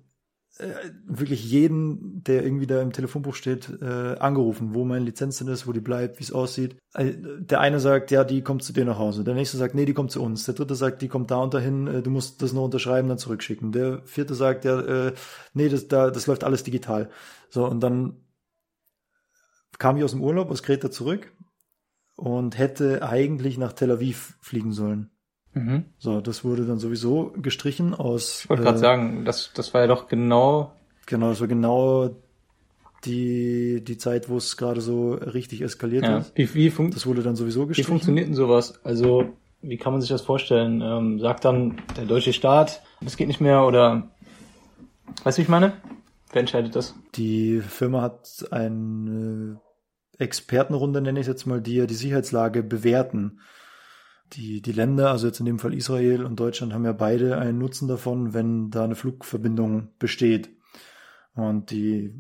äh, 0.58 0.90
wirklich 1.04 1.44
jeden, 1.44 2.22
der 2.24 2.42
irgendwie 2.44 2.66
da 2.66 2.80
im 2.80 2.92
Telefonbuch 2.92 3.34
steht, 3.34 3.68
äh, 3.82 4.16
angerufen, 4.18 4.74
wo 4.74 4.84
meine 4.84 5.04
Lizenz 5.04 5.38
denn 5.38 5.48
ist, 5.48 5.66
wo 5.66 5.72
die 5.72 5.80
bleibt, 5.80 6.18
wie 6.18 6.24
es 6.24 6.32
aussieht. 6.32 6.76
Äh, 6.94 7.14
Der 7.40 7.60
eine 7.60 7.80
sagt, 7.80 8.10
ja, 8.10 8.24
die 8.24 8.42
kommt 8.42 8.62
zu 8.62 8.72
dir 8.72 8.84
nach 8.84 8.98
Hause. 8.98 9.24
Der 9.24 9.34
nächste 9.34 9.58
sagt, 9.58 9.74
nee, 9.74 9.84
die 9.84 9.94
kommt 9.94 10.10
zu 10.10 10.22
uns. 10.22 10.44
Der 10.44 10.54
dritte 10.54 10.74
sagt, 10.74 11.02
die 11.02 11.08
kommt 11.08 11.30
da 11.30 11.36
und 11.36 11.54
dahin, 11.54 11.86
äh, 11.86 12.02
du 12.02 12.10
musst 12.10 12.42
das 12.42 12.52
nur 12.52 12.64
unterschreiben, 12.64 13.08
dann 13.08 13.18
zurückschicken. 13.18 13.72
Der 13.72 14.02
vierte 14.06 14.34
sagt, 14.34 14.64
ja, 14.64 14.80
äh, 14.80 15.12
nee, 15.54 15.68
das, 15.68 15.88
da, 15.88 16.10
das 16.10 16.26
läuft 16.26 16.44
alles 16.44 16.62
digital. 16.62 17.10
So, 17.50 17.66
und 17.66 17.80
dann 17.80 18.16
kam 19.78 19.96
ich 19.96 20.04
aus 20.04 20.12
dem 20.12 20.22
Urlaub 20.22 20.50
aus 20.50 20.62
Kreta 20.62 20.90
zurück 20.90 21.32
und 22.16 22.58
hätte 22.58 23.02
eigentlich 23.02 23.58
nach 23.58 23.72
Tel 23.74 23.90
Aviv 23.90 24.38
fliegen 24.40 24.72
sollen. 24.72 25.10
Mhm. 25.56 25.86
So, 25.98 26.20
das 26.20 26.44
wurde 26.44 26.66
dann 26.66 26.78
sowieso 26.78 27.32
gestrichen 27.40 27.94
aus. 27.94 28.42
Ich 28.44 28.50
wollte 28.50 28.62
gerade 28.62 28.76
äh, 28.76 28.80
sagen, 28.80 29.24
das, 29.24 29.52
das 29.54 29.72
war 29.72 29.80
ja 29.80 29.86
doch 29.86 30.06
genau. 30.06 30.72
Genau, 31.06 31.30
das 31.30 31.40
war 31.40 31.46
genau 31.48 32.10
die, 33.06 33.82
die 33.82 33.96
Zeit, 33.96 34.28
wo 34.28 34.36
es 34.36 34.58
gerade 34.58 34.82
so 34.82 35.14
richtig 35.14 35.62
eskaliert 35.62 36.04
Ja. 36.04 36.18
ist. 36.18 36.32
Wie, 36.34 36.52
wie, 36.54 36.70
fun 36.70 36.90
Das 36.90 37.06
wurde 37.06 37.22
dann 37.22 37.36
sowieso 37.36 37.62
wie 37.64 37.68
gestrichen. 37.68 37.88
funktioniert 37.88 38.26
denn 38.28 38.34
sowas? 38.34 38.80
Also, 38.84 39.30
wie 39.62 39.78
kann 39.78 39.92
man 39.92 40.02
sich 40.02 40.10
das 40.10 40.20
vorstellen? 40.22 40.82
Ähm, 40.82 41.20
sagt 41.20 41.46
dann 41.46 41.78
der 41.96 42.04
deutsche 42.04 42.34
Staat, 42.34 42.82
das 43.00 43.16
geht 43.16 43.28
nicht 43.28 43.40
mehr 43.40 43.64
oder 43.64 44.10
weißt 45.24 45.38
du, 45.38 45.40
wie 45.40 45.44
ich 45.44 45.48
meine? 45.48 45.72
Wer 46.32 46.40
entscheidet 46.40 46.76
das? 46.76 46.94
Die 47.14 47.60
Firma 47.60 48.02
hat 48.02 48.44
eine 48.50 49.58
Expertenrunde, 50.18 51.00
nenne 51.00 51.18
ich 51.20 51.24
es 51.26 51.28
jetzt 51.32 51.46
mal, 51.46 51.62
die 51.62 51.76
ja 51.76 51.86
die 51.86 51.94
Sicherheitslage 51.94 52.62
bewerten. 52.62 53.40
Die, 54.32 54.60
die 54.60 54.72
Länder, 54.72 55.10
also 55.10 55.28
jetzt 55.28 55.40
in 55.40 55.46
dem 55.46 55.58
Fall 55.58 55.74
Israel 55.74 56.24
und 56.24 56.40
Deutschland, 56.40 56.72
haben 56.72 56.84
ja 56.84 56.92
beide 56.92 57.38
einen 57.38 57.58
Nutzen 57.58 57.86
davon, 57.86 58.34
wenn 58.34 58.70
da 58.70 58.84
eine 58.84 58.96
Flugverbindung 58.96 59.88
besteht. 59.98 60.50
Und 61.34 61.70
die 61.70 62.14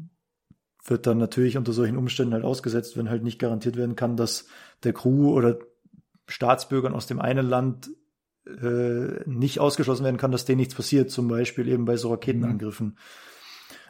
wird 0.84 1.06
dann 1.06 1.18
natürlich 1.18 1.56
unter 1.56 1.72
solchen 1.72 1.96
Umständen 1.96 2.34
halt 2.34 2.44
ausgesetzt, 2.44 2.96
wenn 2.96 3.10
halt 3.10 3.24
nicht 3.24 3.38
garantiert 3.38 3.76
werden 3.76 3.96
kann, 3.96 4.16
dass 4.16 4.46
der 4.84 4.92
Crew 4.92 5.32
oder 5.32 5.58
Staatsbürgern 6.28 6.94
aus 6.94 7.06
dem 7.06 7.20
einen 7.20 7.48
Land 7.48 7.90
äh, 8.46 9.28
nicht 9.28 9.58
ausgeschlossen 9.58 10.04
werden 10.04 10.18
kann, 10.18 10.32
dass 10.32 10.44
denen 10.44 10.58
nichts 10.58 10.74
passiert, 10.74 11.10
zum 11.10 11.28
Beispiel 11.28 11.68
eben 11.68 11.84
bei 11.84 11.96
so 11.96 12.10
Raketenangriffen. 12.10 12.86
Mhm. 12.86 12.94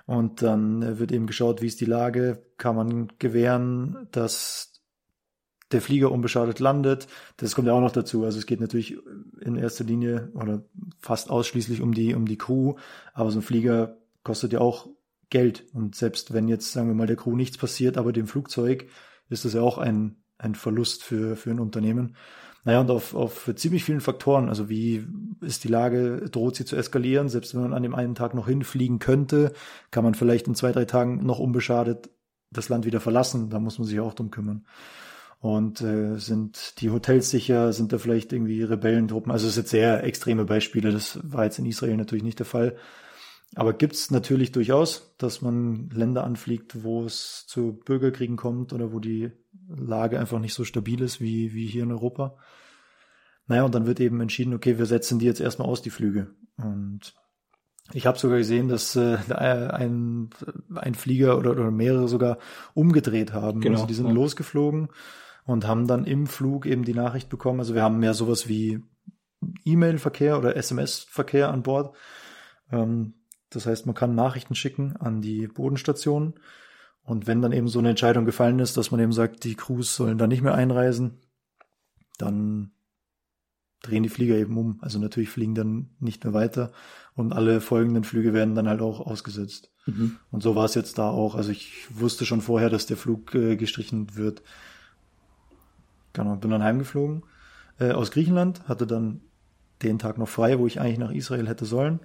Und 0.07 0.43
dann 0.43 0.99
wird 0.99 1.11
eben 1.13 1.27
geschaut, 1.27 1.63
wie 1.63 1.67
ist 1.67 1.81
die 1.81 1.87
Lage, 1.87 2.47
kann 2.59 2.77
man 2.77 3.09
gewähren, 3.19 4.07
dass 4.13 4.76
der 5.73 5.81
Flieger 5.81 6.13
unbeschadet 6.13 6.61
landet. 6.61 7.09
Das 7.37 7.55
kommt 7.55 7.67
ja 7.67 7.75
auch 7.75 7.81
noch 7.81 7.93
dazu. 7.93 8.25
Also 8.25 8.39
es 8.39 8.47
geht 8.47 8.61
natürlich 8.61 8.97
in 9.41 9.57
erster 9.57 9.85
Linie 9.85 10.31
oder 10.35 10.63
fast 11.01 11.31
ausschließlich 11.31 11.81
um 11.81 11.93
die, 11.93 12.15
um 12.15 12.27
die 12.27 12.39
Crew. 12.39 12.75
Aber 13.15 13.31
so 13.31 13.41
ein 13.41 13.43
Flieger 13.43 13.97
kostet 14.23 14.53
ja 14.53 14.61
auch 14.61 14.89
Geld. 15.31 15.65
Und 15.73 15.97
selbst 15.97 16.33
wenn 16.33 16.49
jetzt, 16.49 16.73
sagen 16.73 16.89
wir 16.89 16.95
mal, 16.95 17.07
der 17.07 17.17
Crew 17.17 17.35
nichts 17.35 17.59
passiert, 17.59 17.99
aber 17.99 18.13
dem 18.13 18.27
Flugzeug, 18.27 18.87
ist 19.29 19.45
das 19.45 19.55
ja 19.55 19.63
auch 19.63 19.79
ein, 19.79 20.17
ein 20.39 20.55
Verlust 20.55 21.03
für, 21.03 21.37
für 21.37 21.51
ein 21.51 21.61
Unternehmen. 21.61 22.15
Naja, 22.65 22.81
und 22.81 22.91
auf, 22.91 23.15
auf 23.15 23.51
ziemlich 23.55 23.85
vielen 23.85 24.01
Faktoren. 24.01 24.49
Also 24.49 24.69
wie 24.69 25.07
ist 25.41 25.65
die 25.65 25.69
Lage, 25.69 26.29
droht 26.31 26.57
sie 26.57 26.65
zu 26.65 26.77
eskalieren? 26.77 27.29
Selbst 27.29 27.55
wenn 27.55 27.63
man 27.63 27.73
an 27.73 27.83
dem 27.83 27.95
einen 27.95 28.15
Tag 28.17 28.35
noch 28.35 28.49
hinfliegen 28.49 28.99
könnte, 28.99 29.53
kann 29.91 30.05
man 30.05 30.15
vielleicht 30.15 30.49
in 30.49 30.55
zwei, 30.55 30.73
drei 30.73 30.85
Tagen 30.85 31.25
noch 31.25 31.39
unbeschadet 31.39 32.11
das 32.51 32.69
Land 32.69 32.85
wieder 32.85 33.01
verlassen. 33.01 33.51
Da 33.51 33.61
muss 33.61 33.79
man 33.79 33.87
sich 33.87 34.01
auch 34.01 34.15
drum 34.15 34.31
kümmern. 34.31 34.65
Und 35.39 35.81
äh, 35.83 36.19
sind 36.19 36.81
die 36.81 36.91
Hotels 36.91 37.31
sicher? 37.31 37.73
Sind 37.73 37.93
da 37.93 37.99
vielleicht 37.99 38.33
irgendwie 38.33 38.63
Rebellentruppen? 38.63 39.31
Also 39.31 39.49
es 39.49 39.55
sind 39.55 39.69
sehr 39.69 40.03
extreme 40.05 40.45
Beispiele. 40.45 40.91
Das 40.91 41.19
war 41.23 41.45
jetzt 41.45 41.59
in 41.59 41.67
Israel 41.67 41.97
natürlich 41.97 42.25
nicht 42.25 42.39
der 42.39 42.47
Fall. 42.47 42.77
Aber 43.55 43.73
gibt's 43.73 44.11
natürlich 44.11 44.53
durchaus, 44.53 45.15
dass 45.19 45.43
man 45.43 45.89
Länder 45.91 46.25
anfliegt, 46.25 46.83
wo 46.83 47.05
es 47.05 47.45
zu 47.47 47.75
Bürgerkriegen 47.85 48.37
kommt 48.37 48.73
oder 48.73 48.93
wo 48.93 48.99
die 48.99 49.31
Lage 49.69 50.19
einfach 50.19 50.41
nicht 50.41 50.55
so 50.55 50.65
stabil 50.65 51.01
ist 51.01 51.21
wie, 51.21 51.55
wie 51.55 51.67
hier 51.67 51.85
in 51.85 51.93
Europa. 51.93 52.37
Naja, 53.47 53.63
und 53.63 53.75
dann 53.75 53.87
wird 53.87 54.01
eben 54.01 54.21
entschieden, 54.21 54.55
okay, 54.55 54.79
wir 54.79 54.87
setzen 54.87 55.19
die 55.19 55.27
jetzt 55.27 55.41
erstmal 55.41 55.69
aus, 55.69 55.81
die 55.81 55.91
Flüge. 55.91 56.35
Und 56.57 57.15
ich 57.93 58.07
habe 58.07 58.19
sogar 58.19 58.39
gesehen, 58.39 58.69
dass 58.69 58.97
äh, 58.97 59.19
ein, 59.29 60.31
ein 60.75 60.95
Flieger 60.95 61.39
oder, 61.39 61.53
oder 61.53 61.71
mehrere 61.71 62.09
sogar 62.09 62.39
umgedreht 62.75 63.33
haben. 63.33 63.61
Genau, 63.61 63.77
also 63.77 63.87
die 63.87 63.95
sind 63.95 64.09
ja. 64.09 64.13
losgeflogen 64.13 64.89
und 65.47 65.67
haben 65.67 65.87
dann 65.87 66.05
im 66.05 66.27
Flug 66.27 66.67
eben 66.67 66.85
die 66.85 66.95
Nachricht 66.95 67.29
bekommen. 67.29 67.61
Also 67.61 67.75
wir 67.75 67.83
haben 67.83 67.99
mehr 67.99 68.15
sowas 68.15 68.49
wie 68.49 68.83
E-Mail-Verkehr 69.65 70.39
oder 70.39 70.57
SMS-Verkehr 70.57 71.51
an 71.51 71.63
Bord. 71.63 71.95
Ähm, 72.71 73.15
das 73.51 73.67
heißt, 73.67 73.87
man 73.87 73.95
kann 73.95 74.15
Nachrichten 74.15 74.55
schicken 74.55 74.97
an 74.97 75.23
die 75.23 75.47
Bodenstation. 75.47 76.35
Und 77.03 77.29
wenn 77.29 77.41
dann 77.41 77.53
eben 77.53 77.69
so 77.69 77.79
eine 77.79 77.91
Entscheidung 77.91 78.25
gefallen 78.25 78.59
ist, 78.59 78.77
dass 78.77 78.91
man 78.91 79.01
eben 79.01 79.13
sagt, 79.13 79.45
die 79.45 79.55
Crews 79.55 79.95
sollen 79.95 80.19
da 80.19 80.27
nicht 80.27 80.43
mehr 80.43 80.55
einreisen, 80.55 81.21
dann 82.19 82.73
drehen 83.83 84.03
die 84.03 84.09
Flieger 84.09 84.35
eben 84.35 84.59
um. 84.59 84.79
Also 84.83 84.99
natürlich 84.99 85.29
fliegen 85.29 85.55
dann 85.55 85.91
nicht 86.01 86.25
mehr 86.25 86.35
weiter 86.35 86.73
und 87.15 87.33
alle 87.33 87.61
folgenden 87.61 88.03
Flüge 88.03 88.33
werden 88.33 88.57
dann 88.57 88.69
halt 88.69 88.81
auch 88.81 89.01
ausgesetzt. 89.01 89.71
Mhm. 89.87 90.17
Und 90.33 90.43
so 90.43 90.57
war 90.57 90.65
es 90.65 90.75
jetzt 90.75 90.99
da 90.99 91.09
auch. 91.09 91.37
Also 91.37 91.53
ich 91.53 91.87
wusste 91.91 92.27
schon 92.27 92.41
vorher, 92.41 92.71
dass 92.71 92.87
der 92.87 92.97
Flug 92.97 93.33
äh, 93.37 93.55
gestrichen 93.57 94.17
wird. 94.17 94.43
Genau, 96.17 96.37
bin 96.37 96.51
dann 96.51 96.63
heimgeflogen 96.63 97.23
äh, 97.79 97.93
aus 97.93 98.11
Griechenland, 98.11 98.67
hatte 98.69 98.87
dann 98.87 99.21
den 99.83 99.99
Tag 99.99 100.17
noch 100.17 100.29
frei, 100.29 100.59
wo 100.59 100.67
ich 100.67 100.81
eigentlich 100.81 100.99
nach 100.99 101.11
Israel 101.11 101.47
hätte 101.47 101.67
sollen. 101.67 102.01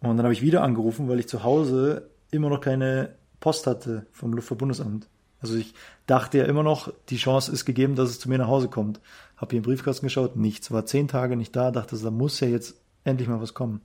Und 0.00 0.16
dann 0.16 0.24
habe 0.24 0.32
ich 0.32 0.42
wieder 0.42 0.62
angerufen, 0.62 1.08
weil 1.08 1.18
ich 1.18 1.28
zu 1.28 1.42
Hause 1.42 2.10
immer 2.30 2.48
noch 2.48 2.60
keine 2.60 3.16
Post 3.40 3.66
hatte 3.66 4.06
vom 4.12 4.32
Luftverbundesamt. 4.32 5.08
Also 5.40 5.56
ich 5.56 5.74
dachte 6.06 6.38
ja 6.38 6.44
immer 6.44 6.62
noch, 6.62 6.92
die 7.08 7.16
Chance 7.16 7.50
ist 7.50 7.64
gegeben, 7.64 7.96
dass 7.96 8.10
es 8.10 8.20
zu 8.20 8.28
mir 8.28 8.38
nach 8.38 8.46
Hause 8.46 8.68
kommt. 8.68 9.00
Hab 9.36 9.50
hier 9.50 9.58
im 9.58 9.64
Briefkasten 9.64 10.06
geschaut, 10.06 10.36
nichts. 10.36 10.70
War 10.70 10.86
zehn 10.86 11.08
Tage 11.08 11.36
nicht 11.36 11.56
da, 11.56 11.72
dachte, 11.72 11.98
da 11.98 12.10
muss 12.12 12.38
ja 12.38 12.46
jetzt 12.46 12.80
endlich 13.02 13.28
mal 13.28 13.40
was 13.40 13.54
kommen. 13.54 13.80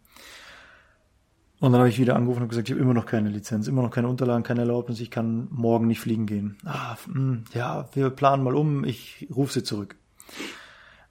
Und 1.63 1.71
dann 1.71 1.79
habe 1.79 1.87
ich 1.87 1.97
wieder 1.97 2.17
angerufen 2.17 2.43
und 2.43 2.49
gesagt, 2.49 2.67
ich 2.67 2.73
habe 2.73 2.81
immer 2.81 2.93
noch 2.93 3.05
keine 3.05 3.29
Lizenz, 3.29 3.69
immer 3.69 3.83
noch 3.83 3.89
keine 3.89 4.09
Unterlagen, 4.09 4.43
keine 4.43 4.59
Erlaubnis, 4.59 4.99
ich 4.99 5.09
kann 5.09 5.47
morgen 5.49 5.87
nicht 5.87 6.01
fliegen 6.01 6.25
gehen. 6.25 6.57
Ah, 6.65 6.97
mh, 7.07 7.43
ja, 7.53 7.87
wir 7.93 8.09
planen 8.09 8.43
mal 8.43 8.53
um, 8.53 8.83
ich 8.83 9.29
rufe 9.33 9.53
sie 9.53 9.63
zurück. 9.63 9.95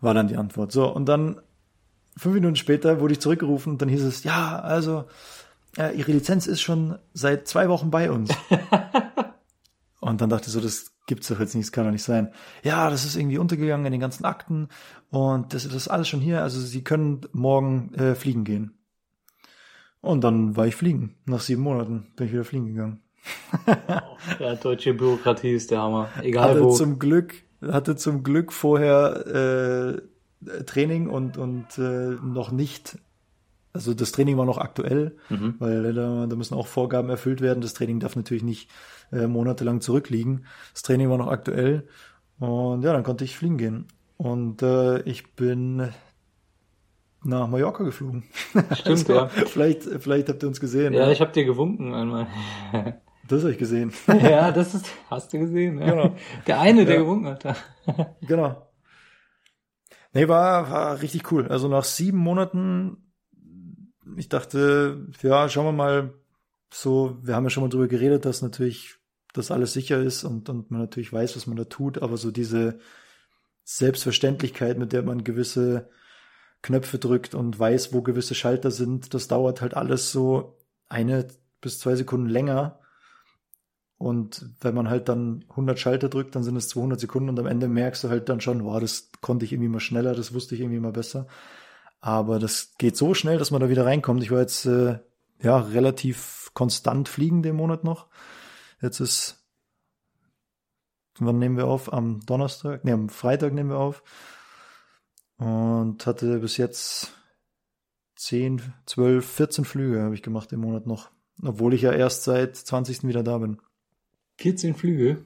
War 0.03 0.13
dann 0.13 0.29
die 0.29 0.37
Antwort. 0.37 0.71
So, 0.71 0.95
und 0.95 1.07
dann 1.07 1.41
fünf 2.19 2.35
Minuten 2.35 2.57
später 2.57 3.01
wurde 3.01 3.15
ich 3.15 3.21
zurückgerufen 3.21 3.73
und 3.73 3.81
dann 3.81 3.89
hieß 3.89 4.03
es, 4.03 4.25
ja, 4.25 4.59
also, 4.59 5.07
äh, 5.79 5.97
Ihre 5.97 6.13
Lizenz 6.13 6.47
ist 6.47 6.61
schon 6.61 6.99
seit 7.15 7.49
zwei 7.49 7.71
Wochen 7.71 7.91
bei 7.91 8.11
uns. 8.11 8.29
und 10.01 10.21
dann 10.21 10.29
dachte 10.29 10.49
ich 10.49 10.53
so, 10.53 10.61
das 10.61 10.93
gibt's 11.07 11.29
doch 11.29 11.41
jetzt 11.41 11.55
nicht, 11.55 11.69
das 11.69 11.73
kann 11.73 11.87
doch 11.87 11.93
nicht 11.93 12.05
sein. 12.05 12.31
Ja, 12.63 12.91
das 12.91 13.07
ist 13.07 13.17
irgendwie 13.17 13.39
untergegangen 13.39 13.87
in 13.87 13.93
den 13.93 14.03
ganzen 14.03 14.27
Akten 14.27 14.69
und 15.09 15.55
das, 15.55 15.65
das 15.65 15.73
ist 15.73 15.89
alles 15.89 16.09
schon 16.09 16.21
hier, 16.21 16.43
also 16.43 16.61
Sie 16.61 16.85
können 16.85 17.23
morgen 17.33 17.95
äh, 17.95 18.15
fliegen 18.15 18.45
gehen. 18.45 18.75
Und 20.03 20.23
dann 20.25 20.57
war 20.57 20.67
ich 20.67 20.77
fliegen. 20.77 21.15
Nach 21.25 21.41
sieben 21.41 21.63
Monaten 21.63 22.09
bin 22.17 22.27
ich 22.27 22.33
wieder 22.35 22.45
fliegen 22.45 22.67
gegangen. 22.67 23.01
Ja, 24.39 24.55
deutsche 24.55 24.95
Bürokratie 24.95 25.53
ist 25.53 25.71
der 25.71 25.81
Hammer. 25.83 26.09
Egal 26.23 26.51
Hatte 26.51 26.65
wo. 26.65 26.71
zum 26.71 26.99
Glück, 26.99 27.35
hatte 27.67 27.97
zum 27.97 28.23
Glück 28.23 28.53
vorher 28.53 30.01
äh, 30.47 30.63
Training 30.65 31.09
und, 31.09 31.39
und 31.39 31.79
äh, 31.79 32.17
noch 32.23 32.51
nicht, 32.53 32.99
also 33.73 33.95
das 33.95 34.13
Training 34.13 34.37
war 34.39 34.45
noch 34.45 34.59
aktuell, 34.59 35.17
Mhm. 35.29 35.55
weil 35.59 35.93
da, 35.95 36.27
da 36.27 36.37
müssen 36.37 36.55
auch 36.55 36.67
Vorgaben 36.69 37.11
erfüllt 37.11 37.41
werden. 37.41 37.61
Das 37.61 37.75
Training 37.75 38.01
darf 38.01 38.17
natürlich 38.17 38.43
nicht 38.45 38.71
äh, 39.13 39.27
monatelang 39.27 39.81
zurückliegen. 39.81 40.47
Das 40.73 40.83
Training 40.83 41.09
war 41.11 41.19
noch 41.19 41.29
aktuell 41.29 41.87
und 42.39 42.83
ja, 42.83 42.93
dann 42.93 43.05
konnte 43.05 43.25
ich 43.25 43.37
fliegen 43.37 43.59
gehen. 43.59 43.87
Und 44.17 44.63
äh, 44.63 45.01
ich 45.03 45.35
bin 45.35 45.89
nach 47.25 47.47
Mallorca 47.49 47.85
geflogen. 47.85 48.25
Stimmt, 48.75 49.09
ja. 49.09 49.29
Vielleicht, 49.29 49.83
vielleicht 49.83 50.29
habt 50.29 50.43
ihr 50.43 50.49
uns 50.49 50.61
gesehen. 50.61 50.93
Ja, 50.93 51.11
ich 51.11 51.21
habe 51.21 51.33
dir 51.33 51.45
gewunken 51.45 51.95
einmal. 51.95 52.27
das 53.29 53.43
habe 53.43 53.53
ich 53.53 53.59
gesehen. 53.59 53.93
ja, 54.09 54.51
das 54.53 54.75
ist, 54.75 54.87
hast 55.11 55.33
du 55.33 55.39
gesehen. 55.39 55.79
Ja. 55.81 55.91
Genau. 55.91 56.17
Der 56.47 56.61
eine, 56.61 56.85
der 56.85 56.97
Ja. 56.97 57.01
gewunken 57.03 57.29
hat. 57.29 57.57
Genau. 58.23 58.69
Nee, 60.15 60.29
war, 60.29 60.71
war 60.71 61.01
richtig 61.01 61.31
cool. 61.33 61.49
Also 61.49 61.69
nach 61.69 61.85
sieben 61.85 62.19
Monaten, 62.19 63.13
ich 64.17 64.29
dachte, 64.29 65.07
ja, 65.23 65.49
schauen 65.49 65.67
wir 65.67 65.73
mal, 65.73 66.15
so, 66.73 67.19
wir 67.23 67.35
haben 67.35 67.45
ja 67.45 67.51
schon 67.51 67.63
mal 67.63 67.71
drüber 67.71 67.89
geredet, 67.89 68.25
dass 68.25 68.43
natürlich 68.43 68.97
das 69.33 69.51
alles 69.51 69.73
sicher 69.73 70.01
ist 70.03 70.25
und, 70.25 70.49
und 70.49 70.71
man 70.71 70.81
natürlich 70.81 71.13
weiß, 71.13 71.37
was 71.37 71.47
man 71.47 71.57
da 71.57 71.65
tut, 71.65 72.03
aber 72.03 72.17
so 72.17 72.31
diese 72.31 72.79
Selbstverständlichkeit, 73.65 74.79
mit 74.79 74.93
der 74.93 75.03
man 75.03 75.25
gewisse 75.25 75.89
Knöpfe 76.63 76.99
drückt 76.99 77.35
und 77.35 77.59
weiß, 77.59 77.93
wo 77.93 78.03
gewisse 78.03 78.35
Schalter 78.35 78.71
sind, 78.71 79.15
das 79.15 79.29
dauert 79.29 79.61
halt 79.61 79.75
alles 79.75 80.13
so 80.13 80.57
eine 80.89 81.27
bis 81.61 81.79
zwei 81.81 81.97
Sekunden 81.97 82.29
länger. 82.29 82.79
Und 83.99 84.47
wenn 84.61 84.75
man 84.75 84.91
halt 84.91 85.09
dann 85.09 85.45
100 85.51 85.79
Schalter 85.79 86.09
drückt, 86.09 86.35
dann 86.35 86.43
sind 86.43 86.57
es 86.57 86.69
200 86.69 86.99
Sekunden 86.99 87.29
und 87.29 87.39
am 87.39 87.47
Ende 87.47 87.69
merkst 87.69 88.05
du 88.05 88.09
halt 88.09 88.29
dann 88.29 88.41
schon, 88.41 88.63
boah, 88.65 88.81
das 88.81 89.11
konnte 89.21 89.45
ich 89.45 89.53
irgendwie 89.53 89.69
mal 89.69 89.81
schneller, 89.81 90.15
das 90.15 90.35
wusste 90.35 90.55
ich 90.55 90.61
irgendwie 90.61 90.81
mal 90.81 90.93
besser. 90.93 91.27
Aber 92.01 92.41
das 92.41 92.75
geht 92.79 92.97
so 92.97 93.15
schnell, 93.15 93.39
dass 93.39 93.53
man 93.53 93.61
da 93.61 93.69
wieder 93.69 93.87
reinkommt. 93.87 94.23
Ich 94.23 94.33
war 94.33 94.41
jetzt 94.41 94.67
äh, 94.67 94.99
ja 95.41 95.59
relativ 95.59 96.51
konstant 96.53 97.09
fliegen 97.09 97.43
den 97.43 97.55
Monat 97.55 97.85
noch. 97.85 98.09
Jetzt 98.81 98.99
ist, 98.99 99.47
wann 101.21 101.39
nehmen 101.39 101.57
wir 101.57 101.69
auf? 101.69 101.93
Am 101.93 102.21
Donnerstag? 102.27 102.85
Nee, 102.85 102.93
am 102.93 103.09
Freitag 103.09 103.53
nehmen 103.53 103.71
wir 103.71 103.79
auf. 103.79 104.03
Und 105.45 106.07
hatte 106.07 106.39
bis 106.39 106.57
jetzt 106.57 107.13
10, 108.17 108.63
12, 108.87 109.27
14 109.27 109.65
Flüge 109.65 110.03
habe 110.03 110.15
ich 110.15 110.23
gemacht 110.23 110.53
im 110.53 110.61
Monat 110.61 110.87
noch. 110.87 111.11
Obwohl 111.43 111.75
ich 111.75 111.83
ja 111.83 111.93
erst 111.93 112.25
seit 112.25 112.57
20. 112.57 113.09
wieder 113.09 113.23
da 113.23 113.39
bin. 113.39 113.59
14 114.39 114.75
Flüge. 114.75 115.25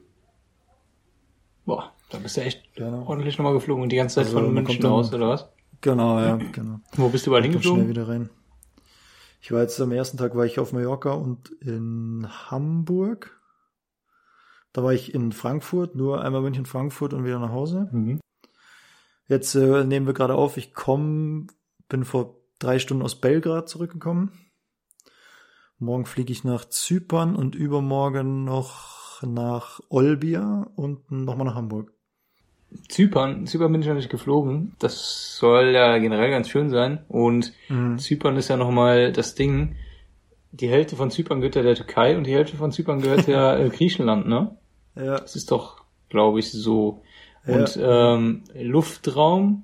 Boah, 1.65 1.91
da 2.09 2.17
bist 2.17 2.37
du 2.37 2.41
echt 2.41 2.63
Genau. 2.75 3.05
ordentlich 3.05 3.37
nochmal 3.37 3.53
geflogen 3.53 3.83
und 3.83 3.91
die 3.91 3.97
ganze 3.97 4.15
Zeit 4.15 4.25
Also, 4.25 4.39
von 4.39 4.53
München 4.53 4.81
dann- 4.81 4.91
aus, 4.91 5.13
oder 5.13 5.29
was? 5.29 5.49
Genau, 5.81 6.19
ja, 6.19 6.37
genau. 6.37 6.79
Wo 6.95 7.09
bist 7.09 7.25
du 7.27 7.29
überall 7.29 7.43
hingeflogen? 7.43 7.81
schnell 7.83 7.89
wieder 7.89 8.07
rein. 8.07 8.29
Ich 9.41 9.51
war 9.51 9.61
jetzt 9.61 9.79
am 9.79 9.91
ersten 9.91 10.17
Tag 10.17 10.35
war 10.35 10.45
ich 10.45 10.57
auf 10.59 10.73
Mallorca 10.73 11.11
und 11.11 11.49
in 11.61 12.27
Hamburg. 12.49 13.39
Da 14.73 14.83
war 14.83 14.93
ich 14.93 15.13
in 15.13 15.31
Frankfurt, 15.31 15.93
nur 15.95 16.23
einmal 16.23 16.41
München, 16.41 16.65
Frankfurt 16.65 17.13
und 17.13 17.23
wieder 17.25 17.37
nach 17.39 17.51
Hause. 17.51 17.87
Mhm. 17.91 18.19
Jetzt 19.27 19.55
äh, 19.55 19.83
nehmen 19.83 20.07
wir 20.07 20.13
gerade 20.13 20.35
auf, 20.35 20.57
ich 20.57 20.73
komme, 20.73 21.47
bin 21.89 22.05
vor 22.05 22.35
drei 22.59 22.79
Stunden 22.79 23.03
aus 23.03 23.15
Belgrad 23.15 23.67
zurückgekommen. 23.69 24.31
Morgen 25.79 26.05
fliege 26.05 26.31
ich 26.31 26.43
nach 26.43 26.65
Zypern 26.65 27.35
und 27.35 27.53
übermorgen 27.55 28.43
noch 28.45 29.21
nach 29.21 29.79
Olbia 29.89 30.67
und 30.75 31.11
nochmal 31.11 31.45
nach 31.45 31.55
Hamburg. 31.55 31.91
Zypern, 32.89 33.45
Zypern 33.47 33.71
bin 33.71 33.81
ich 33.81 33.87
noch 33.87 33.95
nicht 33.95 34.09
geflogen. 34.09 34.75
Das 34.79 35.37
soll 35.37 35.69
ja 35.69 35.97
generell 35.99 36.31
ganz 36.31 36.49
schön 36.49 36.69
sein. 36.69 37.05
Und 37.07 37.53
Mhm. 37.69 37.97
Zypern 37.97 38.37
ist 38.37 38.49
ja 38.49 38.57
nochmal 38.57 39.11
das 39.11 39.35
Ding. 39.35 39.75
Die 40.51 40.69
Hälfte 40.69 40.95
von 40.95 41.11
Zypern 41.11 41.39
gehört 41.39 41.55
ja 41.55 41.61
der 41.63 41.75
Türkei 41.75 42.17
und 42.17 42.25
die 42.25 42.33
Hälfte 42.33 42.57
von 42.57 42.71
Zypern 42.71 43.01
gehört 43.01 43.27
ja 43.27 43.55
äh, 43.57 43.69
Griechenland, 43.69 44.27
ne? 44.27 44.57
Ja, 44.95 45.19
Das 45.19 45.35
ist 45.35 45.51
doch, 45.51 45.83
glaube 46.09 46.39
ich, 46.39 46.51
so. 46.51 47.01
Ja. 47.47 47.55
Und 47.55 47.79
ähm, 47.81 48.43
Luftraum 48.59 49.63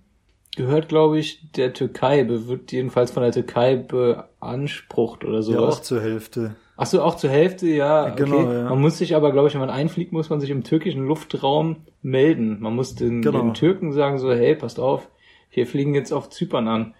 gehört, 0.56 0.88
glaube 0.89 1.19
ich, 1.19 1.52
der 1.54 1.74
Türkei, 1.74 2.26
wird 2.28 2.72
jedenfalls 2.72 3.12
von 3.12 3.24
der 3.24 3.32
Türkei 3.32 3.76
beansprucht 3.76 5.24
oder 5.26 5.36
ja 5.38 5.41
sowas. 5.41 5.78
auch 5.78 5.82
zur 5.82 6.02
Hälfte. 6.02 6.56
Ach 6.76 6.86
so, 6.88 7.02
auch 7.04 7.15
zur 7.15 7.30
Hälfte, 7.30 7.67
ja. 7.67 8.08
Okay. 8.12 8.24
Genau, 8.24 8.52
ja. 8.52 8.69
Man 8.69 8.82
muss 8.82 8.98
sich 8.98 9.15
aber, 9.15 9.32
glaube 9.32 9.48
ich, 9.48 9.54
wenn 9.54 9.62
man 9.62 9.69
einfliegt, 9.69 10.12
muss 10.12 10.30
man 10.30 10.39
sich 10.39 10.50
im 10.50 10.63
türkischen 10.63 11.06
Luftraum 11.06 11.78
melden. 12.02 12.58
Man 12.62 12.76
muss 12.76 12.96
den, 12.96 13.22
Genau. 13.22 13.39
den 13.41 13.54
Türken 13.54 13.91
sagen 13.93 14.17
so, 14.17 14.32
hey, 14.32 14.56
passt 14.56 14.80
auf, 14.80 15.08
wir 15.52 15.67
fliegen 15.67 15.93
jetzt 15.93 16.12
auf 16.12 16.30
Zypern 16.30 16.67
an. 16.67 16.93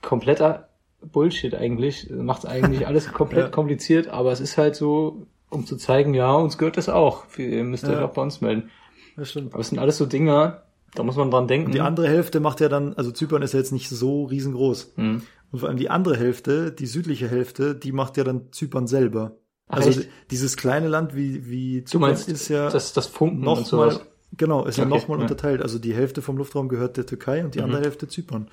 Kompletter 0.00 0.68
Bullshit 1.02 1.54
eigentlich. 1.54 2.08
Macht 2.10 2.46
eigentlich 2.46 2.86
alles 2.86 3.12
komplett 3.12 3.44
Ja. 3.44 3.50
kompliziert, 3.50 4.08
aber 4.08 4.32
es 4.32 4.40
ist 4.40 4.56
halt 4.56 4.74
so, 4.74 5.26
um 5.50 5.66
zu 5.66 5.76
zeigen, 5.76 6.14
ja, 6.14 6.32
uns 6.34 6.56
gehört 6.58 6.76
das 6.78 6.88
auch. 6.88 7.24
Ihr 7.36 7.64
müsst 7.64 7.84
euch 7.84 7.92
Ja. 7.92 8.04
auch 8.06 8.12
bei 8.14 8.22
uns 8.22 8.40
melden. 8.40 8.70
Das 9.16 9.30
stimmt. 9.30 9.52
Aber 9.54 9.60
es 9.60 9.68
sind 9.68 9.78
alles 9.78 9.96
so 9.98 10.06
Dinger, 10.06 10.62
da 10.94 11.02
muss 11.02 11.16
man 11.16 11.30
dran 11.30 11.48
denken. 11.48 11.72
Die 11.72 11.80
andere 11.80 12.08
Hälfte 12.08 12.40
macht 12.40 12.60
ja 12.60 12.68
dann, 12.68 12.94
also 12.94 13.10
Zypern 13.10 13.42
ist 13.42 13.52
ja 13.52 13.58
jetzt 13.60 13.72
nicht 13.72 13.88
so 13.88 14.24
riesengroß. 14.24 14.92
Hm. 14.96 15.22
Und 15.52 15.58
vor 15.58 15.68
allem 15.68 15.78
die 15.78 15.90
andere 15.90 16.16
Hälfte, 16.16 16.72
die 16.72 16.86
südliche 16.86 17.28
Hälfte, 17.28 17.74
die 17.74 17.92
macht 17.92 18.16
ja 18.16 18.24
dann 18.24 18.52
Zypern 18.52 18.86
selber. 18.86 19.36
Ach, 19.68 19.76
also 19.78 19.88
echt? 20.00 20.08
dieses 20.30 20.56
kleine 20.56 20.88
Land 20.88 21.14
wie, 21.16 21.48
wie 21.48 21.84
Zypern 21.84 22.10
meinst, 22.10 22.28
ist 22.28 22.48
ja 22.48 22.68
das, 22.70 22.92
das 22.92 23.06
Funken 23.06 23.38
und 23.38 23.44
nochmal, 23.44 23.64
sowas. 23.92 24.00
genau, 24.36 24.64
ist 24.66 24.78
ja 24.78 24.84
Okay, 24.84 24.94
nochmal 24.94 25.18
ja. 25.18 25.22
unterteilt. 25.22 25.62
Also 25.62 25.78
die 25.78 25.94
Hälfte 25.94 26.22
vom 26.22 26.36
Luftraum 26.36 26.68
gehört 26.68 26.96
der 26.96 27.06
Türkei 27.06 27.44
und 27.44 27.54
die 27.54 27.58
Mhm. 27.60 27.64
andere 27.66 27.82
Hälfte 27.82 28.08
Zypern. 28.08 28.50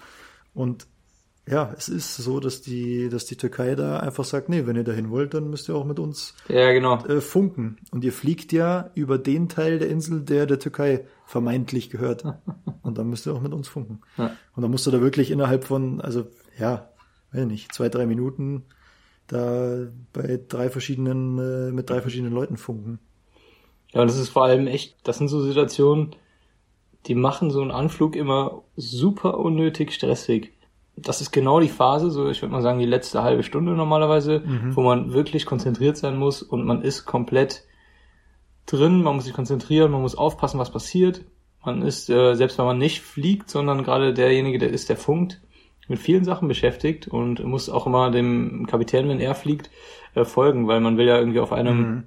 Und 0.54 0.86
ja, 1.48 1.74
es 1.76 1.90
ist 1.90 2.16
so, 2.18 2.40
dass 2.40 2.62
die, 2.62 3.10
dass 3.10 3.26
die 3.26 3.36
Türkei 3.36 3.76
da 3.76 4.00
einfach 4.00 4.24
sagt, 4.26 4.48
nee, 4.48 4.68
wenn 4.68 4.76
ihr 4.76 4.84
dahin 4.84 5.10
wollt, 5.10 5.34
dann 5.34 5.50
müsst 5.50 5.68
ihr 5.70 5.76
auch 5.76 5.86
mit 5.86 6.00
uns 6.00 6.36
Ja, 6.48 6.72
genau. 6.72 7.04
äh, 7.06 7.20
funken. 7.20 7.78
Und 7.92 8.04
ihr 8.04 8.14
fliegt 8.14 8.52
ja 8.52 8.92
über 8.94 9.18
den 9.18 9.50
Teil 9.50 9.80
der 9.80 9.90
Insel, 9.90 10.22
der 10.22 10.46
der 10.46 10.60
Türkei 10.60 11.06
vermeintlich 11.26 11.90
gehört. 11.90 12.26
Und 12.84 12.98
dann 12.98 13.10
müsst 13.10 13.26
ihr 13.28 13.34
auch 13.34 13.42
mit 13.42 13.54
uns 13.54 13.68
funken. 13.68 14.02
Ja. 14.18 14.36
Und 14.56 14.62
dann 14.62 14.72
musst 14.72 14.86
du 14.86 14.92
da 14.92 15.02
wirklich 15.02 15.32
innerhalb 15.32 15.64
von, 15.64 16.02
also 16.02 16.28
ja, 16.60 16.90
weiß 17.32 17.46
nicht, 17.46 17.74
zwei, 17.74 17.90
drei 17.90 18.06
Minuten 18.06 18.64
da 19.28 19.88
bei 20.14 20.40
drei 20.48 20.70
verschiedenen, 20.70 21.40
äh, 21.40 21.72
mit 21.72 21.90
drei 21.90 22.02
verschiedenen 22.02 22.34
Leuten 22.34 22.58
funken. 22.58 23.00
Ja, 23.94 24.02
und 24.02 24.08
das 24.10 24.18
ist 24.18 24.30
vor 24.30 24.44
allem 24.44 24.68
echt, 24.68 24.96
das 25.04 25.18
sind 25.18 25.28
so 25.28 25.42
Situationen, 25.42 26.16
die 27.08 27.16
machen 27.16 27.50
so 27.50 27.62
einen 27.62 27.72
Anflug 27.72 28.16
immer 28.16 28.64
super 28.76 29.40
unnötig 29.40 29.94
stressig. 29.94 30.52
Das 30.96 31.22
ist 31.22 31.32
genau 31.32 31.60
die 31.60 31.70
Phase, 31.70 32.12
so 32.12 32.30
ich 32.30 32.42
würde 32.42 32.52
mal 32.54 32.62
sagen, 32.62 32.80
die 32.80 32.86
letzte 32.86 33.24
halbe 33.24 33.44
Stunde 33.44 33.72
normalerweise, 33.74 34.44
wo 34.76 34.82
man 34.82 35.14
wirklich 35.14 35.46
konzentriert 35.46 35.98
sein 35.98 36.18
muss 36.18 36.44
und 36.44 36.66
man 36.66 36.82
ist 36.84 37.06
komplett 37.06 37.64
drin, 38.66 39.02
man 39.02 39.16
muss 39.16 39.26
sich 39.26 39.34
konzentrieren, 39.34 39.92
man 39.92 40.02
muss 40.02 40.16
aufpassen, 40.16 40.60
was 40.60 40.72
passiert. 40.72 41.24
Man 41.64 41.82
ist, 41.82 42.10
äh, 42.10 42.36
selbst 42.36 42.58
wenn 42.58 42.66
man 42.66 42.78
nicht 42.78 43.02
fliegt, 43.02 43.50
sondern 43.50 43.84
gerade 43.84 44.14
derjenige, 44.14 44.58
der 44.58 44.70
ist, 44.70 44.90
der 44.90 44.98
funkt, 44.98 45.42
mit 45.88 46.00
vielen 46.00 46.24
Sachen 46.24 46.48
beschäftigt 46.48 47.08
und 47.08 47.44
muss 47.44 47.70
auch 47.70 47.86
immer 47.86 48.12
dem 48.12 48.66
Kapitän, 48.68 49.10
wenn 49.10 49.20
er 49.20 49.36
fliegt, 49.36 49.70
äh, 50.16 50.26
folgen, 50.26 50.68
weil 50.68 50.80
man 50.82 50.98
will 50.98 51.08
ja 51.08 51.18
irgendwie 51.18 51.40
auf 51.40 51.52
einem 51.52 51.78
Mhm. 51.80 52.04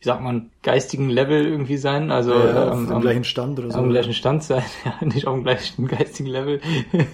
Wie 0.00 0.06
sagt 0.06 0.22
man, 0.22 0.50
geistigen 0.62 1.10
Level 1.10 1.44
irgendwie 1.44 1.76
sein, 1.76 2.10
also 2.10 2.32
Ja, 2.32 2.44
äh, 2.44 2.68
auf 2.68 2.72
am, 2.72 2.86
dem 2.86 2.94
am, 2.96 3.02
gleichen 3.02 3.24
Stand 3.24 3.58
oder 3.58 3.70
so. 3.70 3.78
am 3.78 3.90
gleichen 3.90 4.14
Stand 4.14 4.42
sein, 4.42 4.62
ja, 4.84 5.06
nicht 5.06 5.26
auf 5.26 5.34
dem 5.34 5.44
gleichen 5.44 5.86
geistigen 5.86 6.30
Level. 6.30 6.60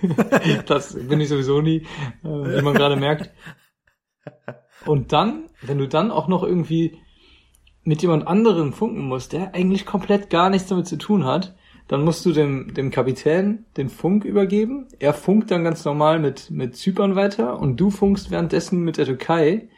das 0.66 0.94
bin 0.94 1.20
ich 1.20 1.28
sowieso 1.28 1.60
nie, 1.60 1.78
äh, 2.22 2.28
wie 2.28 2.62
man 2.62 2.74
gerade 2.74 2.96
merkt. 2.96 3.30
Und 4.86 5.12
dann, 5.12 5.50
wenn 5.62 5.78
du 5.78 5.88
dann 5.88 6.12
auch 6.12 6.28
noch 6.28 6.44
irgendwie 6.44 6.98
mit 7.82 8.02
jemand 8.02 8.28
anderem 8.28 8.72
funken 8.72 9.06
musst, 9.08 9.32
der 9.32 9.54
eigentlich 9.54 9.84
komplett 9.84 10.30
gar 10.30 10.48
nichts 10.48 10.68
damit 10.68 10.86
zu 10.86 10.96
tun 10.96 11.24
hat, 11.24 11.56
dann 11.88 12.04
musst 12.04 12.24
du 12.24 12.32
dem, 12.32 12.72
dem 12.74 12.90
Kapitän 12.90 13.64
den 13.76 13.88
Funk 13.88 14.24
übergeben. 14.24 14.88
Er 14.98 15.12
funkt 15.12 15.50
dann 15.50 15.64
ganz 15.64 15.84
normal 15.84 16.18
mit, 16.20 16.50
mit 16.50 16.76
Zypern 16.76 17.16
weiter 17.16 17.60
und 17.60 17.76
du 17.78 17.90
funkst 17.90 18.30
währenddessen 18.30 18.82
mit 18.82 18.96
der 18.96 19.06
Türkei 19.06 19.68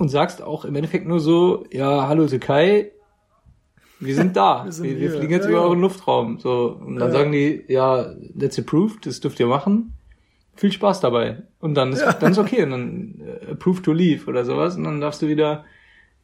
und 0.00 0.08
sagst 0.08 0.42
auch 0.42 0.64
im 0.64 0.74
Endeffekt 0.74 1.06
nur 1.06 1.20
so, 1.20 1.64
ja, 1.70 2.08
hallo 2.08 2.26
Türkei, 2.26 2.90
wir 4.00 4.14
sind 4.14 4.34
da. 4.36 4.60
Wir 4.64 4.64
wir, 4.66 4.72
sind 4.72 4.84
wir, 4.88 4.96
hier. 4.96 5.10
fliegen 5.12 5.32
jetzt 5.32 5.44
Ja, 5.44 5.50
über 5.50 5.58
ja. 5.60 5.64
euren 5.64 5.80
Luftraum. 5.80 6.38
So, 6.38 6.68
und 6.84 6.96
dann 6.96 7.08
Ja. 7.12 7.18
sagen 7.18 7.32
die, 7.32 7.64
ja, 7.68 8.14
that's 8.38 8.58
approved, 8.58 9.04
das 9.06 9.20
dürft 9.20 9.38
ihr 9.40 9.46
machen. 9.46 9.92
Viel 10.56 10.72
Spaß 10.72 11.00
dabei. 11.00 11.42
Und 11.60 11.74
dann 11.74 11.92
ist, 11.92 12.02
dann 12.20 12.32
ist 12.32 12.38
okay. 12.38 12.62
Und 12.64 12.70
dann 12.70 13.20
äh, 13.20 13.52
approved 13.52 13.84
to 13.84 13.92
leave 13.92 14.26
oder 14.26 14.44
sowas. 14.44 14.76
Und 14.76 14.84
dann 14.84 15.00
darfst 15.00 15.20
du 15.22 15.28
wieder, 15.28 15.64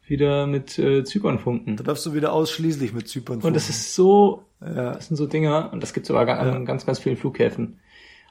wieder 0.07 0.47
mit 0.47 0.77
äh, 0.79 1.03
Zypern 1.03 1.37
funken. 1.39 1.77
Da 1.77 1.83
darfst 1.83 2.05
du 2.05 2.13
wieder 2.13 2.33
ausschließlich 2.33 2.93
mit 2.93 3.07
Zypern 3.07 3.41
Und 3.41 3.55
das 3.55 3.69
ist 3.69 3.93
so, 3.93 4.43
das 4.59 5.07
sind 5.07 5.17
so 5.17 5.27
Dinger, 5.27 5.69
und 5.71 5.83
das 5.83 5.93
gibt's 5.93 6.09
aber 6.09 6.27
an 6.39 6.65
ganz, 6.65 6.85
ganz 6.85 6.97
vielen 6.97 7.15
Flughäfen. 7.17 7.79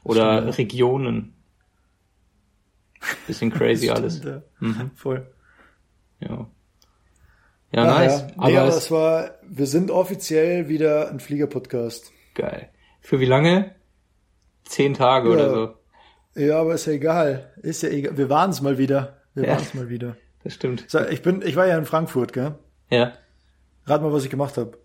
Oder 0.02 0.38
Stimmt. 0.42 0.58
Regionen. 0.58 1.32
Bisschen 3.28 3.50
crazy 3.52 3.86
stimmt, 3.90 3.98
alles. 3.98 4.22
Mhm. 4.60 4.90
voll. 4.96 5.28
Ja. 6.20 6.46
Ja, 7.72 7.82
Ach 7.82 7.98
nice. 7.98 8.20
Ja. 8.20 8.26
Aber 8.36 8.48
Nee, 8.48 8.58
aber 8.58 8.68
es, 8.68 8.90
war, 8.90 9.30
wir 9.42 9.66
sind 9.66 9.90
offiziell 9.90 10.68
wieder 10.68 11.10
ein 11.10 11.20
Flieger-Podcast. 11.20 12.12
geil. 12.34 12.68
Für 13.00 13.20
wie 13.20 13.24
lange? 13.26 13.74
Zehn 14.64 14.94
Tage 14.94 15.28
Ja. 15.28 15.34
oder 15.34 15.50
so. 15.50 15.74
Ja, 16.40 16.60
aber 16.60 16.74
ist 16.74 16.86
ja 16.86 16.92
egal. 16.92 17.52
Ist 17.62 17.82
ja 17.82 17.88
egal. 17.88 18.16
Wir 18.16 18.28
waren 18.28 18.50
es 18.50 18.60
mal 18.60 18.78
wieder. 18.78 19.18
Wir 19.34 19.44
Ja. 19.44 19.50
waren 19.52 19.62
es 19.62 19.74
mal 19.74 19.88
wieder. 19.88 20.16
Das 20.44 20.54
stimmt. 20.54 20.86
Ich 21.10 21.22
bin, 21.22 21.42
ich 21.42 21.56
war 21.56 21.66
ja 21.66 21.76
in 21.78 21.84
Frankfurt, 21.86 22.32
gell? 22.32 22.54
Ja. 22.90 23.12
Rat 23.84 24.02
mal, 24.02 24.12
was 24.12 24.24
ich 24.24 24.30
gemacht 24.30 24.56
habe. 24.56 24.78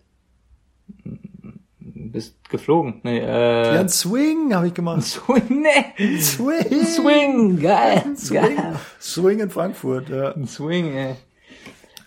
Bist 2.12 2.36
geflogen. 2.50 3.00
Nee, 3.02 3.20
Ja, 3.20 3.74
äh. 3.74 3.78
ein 3.78 3.88
Swing 3.88 4.54
habe 4.54 4.66
ich 4.68 4.74
gemacht. 4.74 5.02
Swing, 5.02 5.62
nee. 5.62 6.18
Swing. 6.20 6.84
Swing, 6.84 7.60
geil. 7.60 8.02
Swing. 8.16 8.56
Geil. 8.56 8.76
Swing 9.00 9.40
in 9.40 9.50
Frankfurt, 9.50 10.08
ja. 10.10 10.32
Ein 10.34 10.46
Swing, 10.46 10.92
ey. 10.94 11.14
Swing 11.14 11.16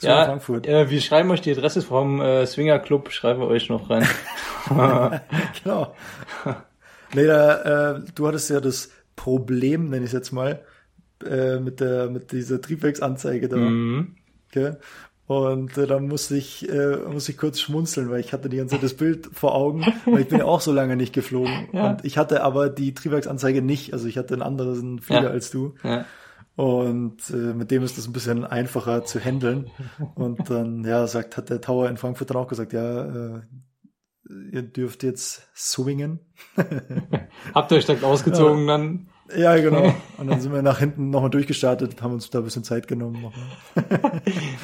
in 0.02 0.08
Ja, 0.10 0.26
Frankfurt. 0.26 0.68
äh, 0.68 0.90
wir 0.90 1.02
schreiben 1.02 1.32
euch 1.32 1.42
die 1.42 1.52
Adresse 1.52 1.82
vom 1.82 2.22
äh, 2.22 2.46
Swinger 2.46 2.80
Club, 2.80 3.12
schreiben 3.12 3.40
wir 3.42 3.48
euch 3.48 3.70
noch 3.70 3.90
rein. 3.90 4.08
Genau. 5.64 5.94
Nee, 7.14 7.26
da, 7.28 7.94
äh, 7.98 8.02
du 8.16 8.28
hattest 8.28 8.50
ja 8.50 8.60
das 8.60 8.90
Problem, 9.16 9.90
nenne 9.90 10.06
ich 10.06 10.10
es 10.10 10.14
jetzt 10.14 10.32
mal, 10.32 10.64
äh, 11.24 11.60
mit 11.60 11.80
der, 11.80 12.10
mit 12.10 12.32
dieser 12.32 12.60
Triebwerksanzeige 12.62 13.48
da. 13.48 13.58
mhm. 13.58 14.16
Gell? 14.52 14.80
Und 15.28 15.76
äh, 15.78 15.88
dann 15.88 16.08
musste 16.08 16.38
ich, 16.38 16.70
äh, 16.70 16.98
musste 17.12 17.32
ich 17.32 17.38
kurz 17.38 17.60
schmunzeln, 17.60 18.12
weil 18.12 18.20
ich 18.20 18.32
hatte 18.32 18.48
die 18.48 18.58
ganze 18.58 18.76
Zeit 18.76 18.84
das 18.84 18.94
Bild 18.94 19.30
vor 19.34 19.56
Augen, 19.56 19.84
weil 20.06 20.22
ich 20.22 20.28
bin 20.28 20.38
ja 20.40 20.46
auch 20.46 20.62
so 20.62 20.72
lange 20.72 20.96
nicht 20.96 21.14
geflogen. 21.14 21.68
Ja. 21.74 21.90
Und 21.92 22.06
ich 22.06 22.18
hatte 22.18 22.44
aber 22.44 22.70
die 22.70 22.94
Triebwerksanzeige 22.94 23.62
nicht, 23.64 23.94
also 23.94 24.08
ich 24.08 24.18
hatte 24.18 24.36
einen 24.36 24.44
anderen 24.44 25.00
Flieger 25.00 25.24
Ja. 25.24 25.30
als 25.30 25.50
du. 25.50 25.74
Ja. 25.84 26.06
Und 26.56 27.30
äh, 27.32 27.54
mit 27.54 27.72
dem 27.72 27.84
ist 27.84 27.98
das 27.98 28.08
ein 28.08 28.14
bisschen 28.14 28.46
einfacher 28.46 29.04
zu 29.04 29.20
handeln. 29.20 29.72
Und 30.14 30.50
dann, 30.50 30.86
ja, 30.86 31.06
sagt, 31.08 31.38
hat 31.38 31.50
der 31.50 31.60
Tower 31.60 31.90
in 31.90 31.98
Frankfurt 31.98 32.30
dann 32.30 32.38
auch 32.38 32.48
gesagt, 32.48 32.72
ja, 32.72 33.38
äh, 33.38 33.42
ihr 34.52 34.62
dürft 34.62 35.04
jetzt 35.04 35.50
swingen. 35.56 36.20
Habt 37.54 37.72
ihr 37.72 37.78
euch 37.78 37.86
direkt 37.86 38.04
ausgezogen 38.04 38.68
dann? 38.68 39.08
Ja, 39.36 39.56
genau. 39.58 39.94
Und 40.18 40.28
dann 40.28 40.40
sind 40.42 40.54
wir 40.54 40.62
nach 40.62 40.80
hinten 40.80 41.10
nochmal 41.10 41.30
durchgestartet, 41.30 42.02
haben 42.02 42.14
uns 42.14 42.30
da 42.30 42.40
ein 42.40 42.44
bisschen 42.46 42.64
Zeit 42.64 42.88
genommen. 42.88 43.22
Nochmal. 43.22 44.22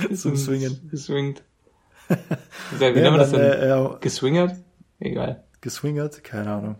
Zum 0.15 0.35
Swingen. 0.35 0.87
Geswingt. 0.89 1.43
Wie 2.09 2.83
Ja, 2.83 2.91
nennt 2.91 3.03
man 3.11 3.17
das 3.19 3.31
denn? 3.31 3.39
äh, 3.39 3.67
ja, 3.69 3.97
Geswingert? 4.01 4.55
Egal. 4.99 5.43
geswingert, 5.61 6.23
keine 6.23 6.51
Ahnung. 6.51 6.75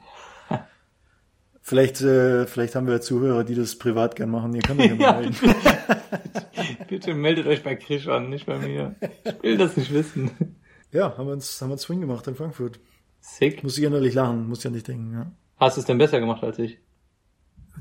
Vielleicht, 1.63 2.02
äh, 2.02 2.48
vielleicht 2.48 2.76
haben 2.76 2.88
wir 2.88 2.96
ja 2.96 3.02
Zuhörer, 3.02 3.44
die 3.44 3.56
das 3.56 3.78
privat 3.78 4.15
gern 4.15 4.30
machen. 4.32 4.54
Ihr 4.56 4.62
könnt 4.62 4.80
euch 4.82 4.88
ja 4.89 4.96
mal 4.96 5.02
Ja. 5.02 5.20
melden. 5.20 5.36
Bitte 6.89 7.13
meldet 7.13 7.46
euch 7.48 7.63
bei 7.63 7.76
Krisch 7.76 8.08
an, 8.08 8.30
nicht 8.30 8.46
bei 8.48 8.58
mir. 8.58 8.96
Ich 9.24 9.41
will 9.44 9.58
das 9.58 9.78
nicht 9.78 9.94
wissen. 9.94 10.32
Ja, 10.91 11.17
haben 11.17 11.28
wir 11.28 11.34
uns, 11.34 11.62
haben 11.62 11.70
wir 11.70 11.74
uns 11.74 11.84
Swing 11.84 12.02
gemacht 12.02 12.28
in 12.28 12.36
Frankfurt. 12.36 12.80
Sick. 13.22 13.63
Muss 13.63 13.78
ich 13.78 13.84
innerlich 13.84 14.13
lachen, 14.15 14.50
muss 14.50 14.63
ja 14.63 14.72
nicht 14.72 14.88
denken, 14.88 15.13
ja. 15.13 15.32
Hast 15.58 15.78
du 15.78 15.82
es 15.82 15.86
denn 15.88 16.00
besser 16.00 16.20
gemacht 16.20 16.44
als 16.44 16.58
ich? 16.60 16.80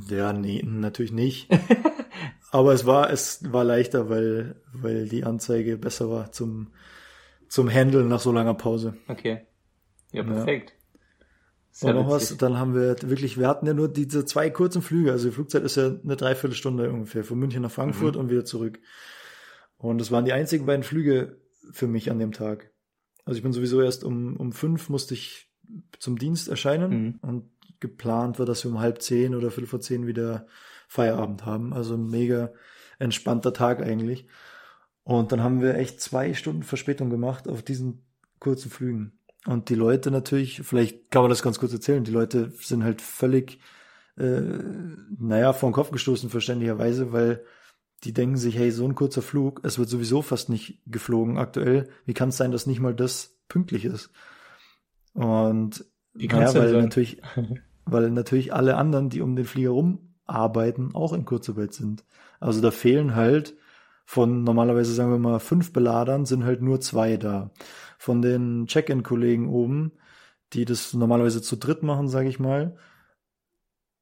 Ja, 0.09 0.33
nee, 0.33 0.63
natürlich 0.65 1.13
nicht. 1.13 1.49
Aber 2.51 2.73
es 2.73 2.85
war, 2.85 3.11
es 3.11 3.53
war 3.53 3.65
leichter, 3.65 4.09
weil, 4.09 4.57
weil 4.73 5.09
die 5.09 5.25
Anzeige 5.25 5.77
besser 5.77 6.11
war 6.11 6.33
zum, 6.33 6.73
zum 7.49 7.71
Handeln 7.71 8.09
nach 8.09 8.21
so 8.21 8.33
langer 8.33 8.55
Pause. 8.55 8.97
Okay. 9.09 9.47
Ja, 10.13 10.25
perfekt. 10.25 10.73
und 11.83 11.95
noch 11.95 12.09
was, 12.09 12.37
dann 12.37 12.59
haben 12.59 12.75
wir 12.75 12.97
wirklich, 13.03 13.39
wir 13.39 13.47
hatten 13.47 13.67
ja 13.67 13.75
nur 13.75 13.89
diese 13.89 14.25
zwei 14.25 14.51
kurzen 14.51 14.83
Flüge, 14.83 15.13
also 15.13 15.29
die 15.29 15.35
Flugzeit 15.35 15.63
ist 15.63 15.77
ja 15.77 15.95
eine 16.03 16.17
Dreiviertelstunde 16.17 16.91
ungefähr, 16.91 17.23
von 17.23 17.39
München 17.39 17.63
nach 17.63 17.71
Frankfurt 17.71 18.17
mhm. 18.17 18.23
und 18.23 18.31
wieder 18.31 18.45
zurück. 18.45 18.81
Und 19.77 19.99
das 19.99 20.11
waren 20.11 20.25
die 20.25 20.33
einzigen 20.33 20.67
beiden 20.67 20.83
Flüge 20.83 21.39
für 21.71 21.87
mich 21.87 22.11
an 22.11 22.19
dem 22.19 22.33
Tag. 22.33 22.73
Also 23.25 23.37
ich 23.37 23.43
bin 23.45 23.53
sowieso 23.53 23.81
erst 23.81 24.03
um, 24.03 24.37
um 24.37 24.53
fünf 24.53 24.89
musste 24.89 25.15
ich 25.15 25.49
zum 26.01 26.19
Dienst 26.19 26.49
erscheinen 26.49 26.91
mhm. 26.91 27.19
und 27.23 27.51
geplant 27.81 28.39
war, 28.39 28.47
dass 28.47 28.65
wir 28.65 28.71
um 28.71 28.81
halb 28.81 29.03
zehn 29.03 29.35
oder 29.35 29.51
viertel 29.51 29.69
vor 29.69 29.81
zehn 29.81 30.07
wieder 30.07 30.47
Feierabend 30.89 31.47
haben. 31.47 31.73
Also 31.73 31.95
ein 31.95 32.09
mega 32.09 32.53
entspannter 32.99 33.53
Tag 33.53 33.83
eigentlich. 33.83 34.27
Und 35.03 35.33
dann 35.33 35.43
haben 35.43 35.61
wir 35.61 35.75
echt 35.77 36.01
zwei 36.01 36.35
Stunden 36.35 36.63
Verspätung 36.63 37.11
gemacht 37.11 37.49
auf 37.49 37.63
diesen 37.63 38.05
kurzen 38.39 38.71
Flügen. 38.71 39.19
Und 39.47 39.71
die 39.71 39.75
Leute 39.75 40.11
natürlich, 40.11 40.61
vielleicht 40.63 41.11
kann 41.11 41.23
man 41.23 41.31
das 41.31 41.43
ganz 41.43 41.59
kurz 41.59 41.73
erzählen, 41.73 42.05
die 42.05 42.11
Leute 42.11 42.53
sind 42.61 42.85
halt 42.85 43.01
völlig, 43.01 43.59
äh, 44.19 44.43
naja, 45.19 45.53
vor 45.53 45.71
den 45.71 45.75
Kopf 45.75 45.91
gestoßen, 45.91 46.29
verständlicherweise, 46.29 47.13
weil 47.13 47.43
die 48.05 48.13
denken 48.13 48.37
sich, 48.37 48.57
hey, 48.57 48.71
so 48.71 48.85
ein 48.87 48.95
kurzer 48.95 49.23
Flug, 49.23 49.61
es 49.65 49.79
wird 49.79 49.89
sowieso 49.89 50.23
fast 50.23 50.49
nicht 50.49 50.81
geflogen 50.87 51.39
aktuell. 51.39 51.89
Wie 52.05 52.15
kann 52.15 52.31
es 52.31 52.37
sein, 52.37 52.53
dass 52.53 52.67
nicht 52.67 52.81
mal 52.81 52.95
das 52.95 53.37
pünktlich 53.49 53.85
ist? 53.85 54.11
Und 55.13 55.85
Wie 56.15 56.29
naja, 56.29 56.55
weil 56.55 56.73
sein? 56.73 56.83
natürlich, 56.85 57.23
weil 57.93 58.11
natürlich 58.11 58.53
alle 58.53 58.77
anderen, 58.77 59.11
die 59.11 59.21
um 59.21 59.37
den 59.37 59.45
Flieger 59.45 59.71
rumarbeiten, 59.71 60.95
auch 60.95 61.13
in 61.13 61.25
Kurzarbeit 61.25 61.73
sind. 61.75 62.05
Also 62.41 62.61
da 62.61 62.71
fehlen 62.71 63.15
halt 63.15 63.57
von 64.05 64.43
normalerweise 64.43 64.93
sagen 64.93 65.13
wir 65.13 65.19
mal 65.19 65.39
fünf 65.39 65.73
Beladern 65.73 66.27
sind 66.27 66.45
halt 66.45 66.63
nur 66.63 66.81
zwei 66.81 67.17
da 67.17 67.53
von 67.97 68.23
den 68.23 68.67
Check-in-Kollegen 68.67 69.49
oben, 69.49 69.93
die 70.53 70.65
das 70.65 70.95
normalerweise 70.95 71.43
zu 71.43 71.57
dritt 71.57 71.83
machen, 71.83 72.09
sage 72.09 72.29
ich 72.29 72.41
mal. 72.41 72.77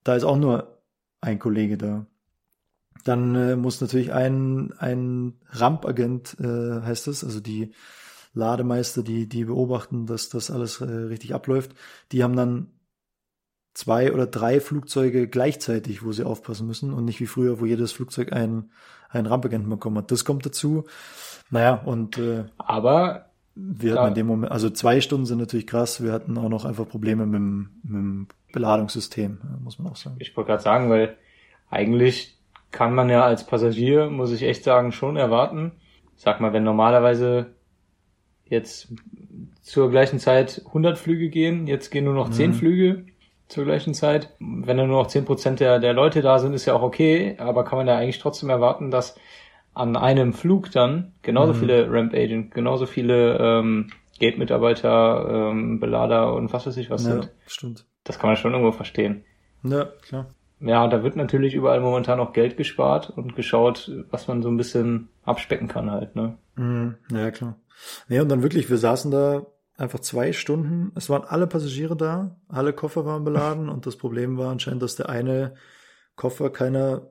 Da 0.04 0.14
ist 0.16 0.24
auch 0.24 0.38
nur 0.38 0.80
ein 1.20 1.38
Kollege 1.38 1.76
da. 1.76 2.06
Dann 3.04 3.34
äh, 3.34 3.56
muss 3.56 3.80
natürlich 3.80 4.12
ein, 4.12 4.72
ein 4.78 5.34
Rampagent, 5.50 6.36
äh, 6.40 6.80
heißt 6.82 7.08
es, 7.08 7.22
also 7.22 7.40
die 7.40 7.74
Lademeister, 8.32 9.02
die, 9.02 9.28
die 9.28 9.44
beobachten, 9.44 10.06
dass 10.06 10.28
das 10.28 10.50
alles 10.50 10.80
äh, 10.80 10.84
richtig 10.84 11.34
abläuft, 11.34 11.74
die 12.12 12.22
haben 12.22 12.36
dann 12.36 12.77
zwei 13.78 14.12
oder 14.12 14.26
drei 14.26 14.58
Flugzeuge 14.58 15.28
gleichzeitig, 15.28 16.04
wo 16.04 16.10
sie 16.10 16.24
aufpassen 16.24 16.66
müssen 16.66 16.92
und 16.92 17.04
nicht 17.04 17.20
wie 17.20 17.26
früher, 17.26 17.60
wo 17.60 17.64
jedes 17.64 17.92
Flugzeug 17.92 18.32
einen, 18.32 18.72
einen 19.08 19.28
Rampagenten 19.28 19.70
bekommen 19.70 19.98
hat. 19.98 20.10
Das 20.10 20.24
kommt 20.24 20.44
dazu. 20.44 20.84
Naja, 21.50 21.74
und 21.84 22.18
äh, 22.18 22.46
aber 22.58 23.26
wir 23.54 23.94
hatten 23.94 24.08
in 24.08 24.14
dem 24.14 24.26
Moment, 24.26 24.50
also 24.50 24.68
zwei 24.68 25.00
Stunden 25.00 25.26
sind 25.26 25.38
natürlich 25.38 25.68
krass. 25.68 26.02
Wir 26.02 26.12
hatten 26.12 26.36
auch 26.38 26.48
noch 26.48 26.64
einfach 26.64 26.88
Probleme 26.88 27.24
mit 27.24 27.36
dem, 27.36 27.70
mit 27.84 27.92
dem 27.92 28.26
Beladungssystem, 28.52 29.38
muss 29.62 29.78
man 29.78 29.92
auch 29.92 29.96
sagen. 29.96 30.16
Ich 30.18 30.36
wollte 30.36 30.48
gerade 30.48 30.62
sagen, 30.62 30.90
weil 30.90 31.16
eigentlich 31.70 32.36
kann 32.72 32.96
man 32.96 33.08
ja 33.08 33.22
als 33.22 33.46
Passagier, 33.46 34.10
muss 34.10 34.32
ich 34.32 34.42
echt 34.42 34.64
sagen, 34.64 34.90
schon 34.90 35.16
erwarten. 35.16 35.70
Sag 36.16 36.40
mal, 36.40 36.52
wenn 36.52 36.64
normalerweise 36.64 37.54
jetzt 38.44 38.92
zur 39.62 39.88
gleichen 39.88 40.18
Zeit 40.18 40.62
100 40.66 40.98
Flüge 40.98 41.28
gehen, 41.28 41.68
jetzt 41.68 41.90
gehen 41.90 42.06
nur 42.06 42.14
noch 42.14 42.30
10 42.30 42.50
mhm. 42.50 42.54
Flüge 42.54 43.04
zur 43.48 43.64
gleichen 43.64 43.94
Zeit. 43.94 44.34
Wenn 44.38 44.76
dann 44.76 44.88
nur 44.88 45.02
noch 45.02 45.10
10% 45.10 45.56
der, 45.56 45.78
der 45.78 45.92
Leute 45.92 46.22
da 46.22 46.38
sind, 46.38 46.52
ist 46.52 46.66
ja 46.66 46.74
auch 46.74 46.82
okay, 46.82 47.36
aber 47.38 47.64
kann 47.64 47.78
man 47.78 47.86
ja 47.86 47.96
eigentlich 47.96 48.18
trotzdem 48.18 48.50
erwarten, 48.50 48.90
dass 48.90 49.16
an 49.74 49.96
einem 49.96 50.32
Flug 50.32 50.70
dann 50.72 51.12
genauso 51.22 51.54
mhm. 51.54 51.58
viele 51.58 51.90
Ramp 51.90 52.12
Agent, 52.14 52.52
genauso 52.52 52.86
viele 52.86 53.38
ähm, 53.38 53.90
Gate-Mitarbeiter, 54.18 55.50
ähm, 55.50 55.80
Belader 55.80 56.34
und 56.34 56.52
was 56.52 56.66
weiß 56.66 56.76
ich 56.76 56.90
was 56.90 57.04
ja, 57.04 57.12
sind. 57.12 57.30
Stimmt. 57.46 57.86
Das 58.04 58.18
kann 58.18 58.30
man 58.30 58.36
schon 58.36 58.52
irgendwo 58.52 58.72
verstehen. 58.72 59.24
Ja, 59.62 59.86
klar. 60.02 60.26
Ja, 60.60 60.88
da 60.88 61.04
wird 61.04 61.14
natürlich 61.14 61.54
überall 61.54 61.80
momentan 61.80 62.18
auch 62.18 62.32
Geld 62.32 62.56
gespart 62.56 63.10
und 63.10 63.36
geschaut, 63.36 63.92
was 64.10 64.26
man 64.26 64.42
so 64.42 64.48
ein 64.48 64.56
bisschen 64.56 65.08
abspecken 65.24 65.68
kann 65.68 65.90
halt, 65.90 66.16
ne? 66.16 66.36
Mhm, 66.56 66.96
ja, 67.12 67.30
klar. 67.30 67.56
Nee, 68.08 68.18
und 68.18 68.28
dann 68.28 68.42
wirklich, 68.42 68.68
wir 68.68 68.78
saßen 68.78 69.12
da 69.12 69.46
einfach 69.78 70.00
zwei 70.00 70.32
Stunden. 70.32 70.92
Es 70.96 71.08
waren 71.08 71.24
alle 71.24 71.46
Passagiere 71.46 71.96
da, 71.96 72.36
alle 72.48 72.72
Koffer 72.72 73.06
waren 73.06 73.24
beladen 73.24 73.68
und 73.68 73.86
das 73.86 73.96
Problem 73.96 74.36
war 74.36 74.50
anscheinend, 74.50 74.82
dass 74.82 74.96
der 74.96 75.08
eine 75.08 75.54
Koffer 76.16 76.50
keiner 76.50 77.10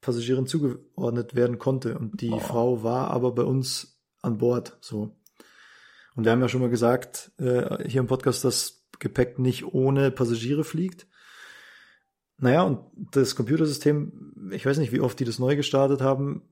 Passagierin 0.00 0.46
zugeordnet 0.46 1.34
werden 1.34 1.58
konnte. 1.58 1.96
Und 1.98 2.20
die 2.20 2.30
oh. 2.30 2.40
Frau 2.40 2.82
war 2.82 3.10
aber 3.10 3.32
bei 3.32 3.44
uns 3.44 4.00
an 4.20 4.38
Bord, 4.38 4.76
so. 4.80 5.16
Und 6.16 6.24
wir 6.24 6.32
haben 6.32 6.40
ja 6.40 6.48
schon 6.48 6.60
mal 6.60 6.70
gesagt, 6.70 7.30
äh, 7.38 7.88
hier 7.88 8.00
im 8.00 8.06
Podcast, 8.06 8.44
dass 8.44 8.86
Gepäck 8.98 9.38
nicht 9.38 9.64
ohne 9.66 10.10
Passagiere 10.10 10.64
fliegt. 10.64 11.06
Naja, 12.38 12.62
und 12.62 12.80
das 13.12 13.36
Computersystem, 13.36 14.50
ich 14.50 14.66
weiß 14.66 14.78
nicht, 14.78 14.92
wie 14.92 15.00
oft 15.00 15.18
die 15.20 15.24
das 15.24 15.38
neu 15.38 15.56
gestartet 15.56 16.00
haben, 16.00 16.42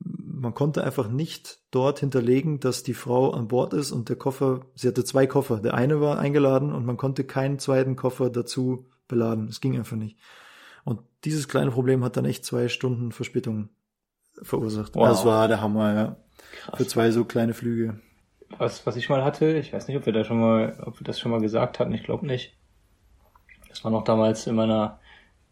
man 0.44 0.54
konnte 0.54 0.84
einfach 0.84 1.08
nicht 1.08 1.58
dort 1.70 1.98
hinterlegen, 1.98 2.60
dass 2.60 2.82
die 2.84 2.94
Frau 2.94 3.32
an 3.32 3.48
Bord 3.48 3.72
ist 3.72 3.90
und 3.90 4.08
der 4.08 4.16
Koffer, 4.16 4.60
sie 4.74 4.86
hatte 4.86 5.04
zwei 5.04 5.26
Koffer. 5.26 5.58
Der 5.58 5.74
eine 5.74 6.00
war 6.00 6.18
eingeladen 6.18 6.72
und 6.72 6.86
man 6.86 6.96
konnte 6.96 7.24
keinen 7.24 7.58
zweiten 7.58 7.96
Koffer 7.96 8.30
dazu 8.30 8.86
beladen. 9.08 9.48
Es 9.48 9.60
ging 9.60 9.76
einfach 9.76 9.96
nicht. 9.96 10.18
Und 10.84 11.00
dieses 11.24 11.48
kleine 11.48 11.70
Problem 11.70 12.04
hat 12.04 12.16
dann 12.16 12.26
echt 12.26 12.44
zwei 12.44 12.68
Stunden 12.68 13.10
Verspätung 13.10 13.70
verursacht. 14.42 14.94
Wow. 14.94 15.08
Das 15.08 15.24
war 15.24 15.48
der 15.48 15.60
Hammer, 15.60 15.94
ja. 15.94 16.16
Krass. 16.62 16.76
Für 16.76 16.86
zwei 16.86 17.10
so 17.10 17.24
kleine 17.24 17.54
Flüge. 17.54 18.00
Was, 18.58 18.86
was 18.86 18.96
ich 18.96 19.08
mal 19.08 19.24
hatte, 19.24 19.56
ich 19.56 19.72
weiß 19.72 19.88
nicht, 19.88 19.96
ob 19.96 20.06
wir 20.06 20.12
da 20.12 20.24
schon 20.24 20.38
mal, 20.38 20.78
ob 20.84 21.00
wir 21.00 21.04
das 21.04 21.18
schon 21.18 21.32
mal 21.32 21.40
gesagt 21.40 21.80
hatten, 21.80 21.94
ich 21.94 22.04
glaube 22.04 22.26
nicht. 22.26 22.56
Das 23.68 23.82
war 23.82 23.90
noch 23.90 24.04
damals 24.04 24.46
in 24.46 24.54
meiner 24.54 25.00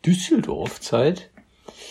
Düsseldorf-Zeit. 0.04 1.30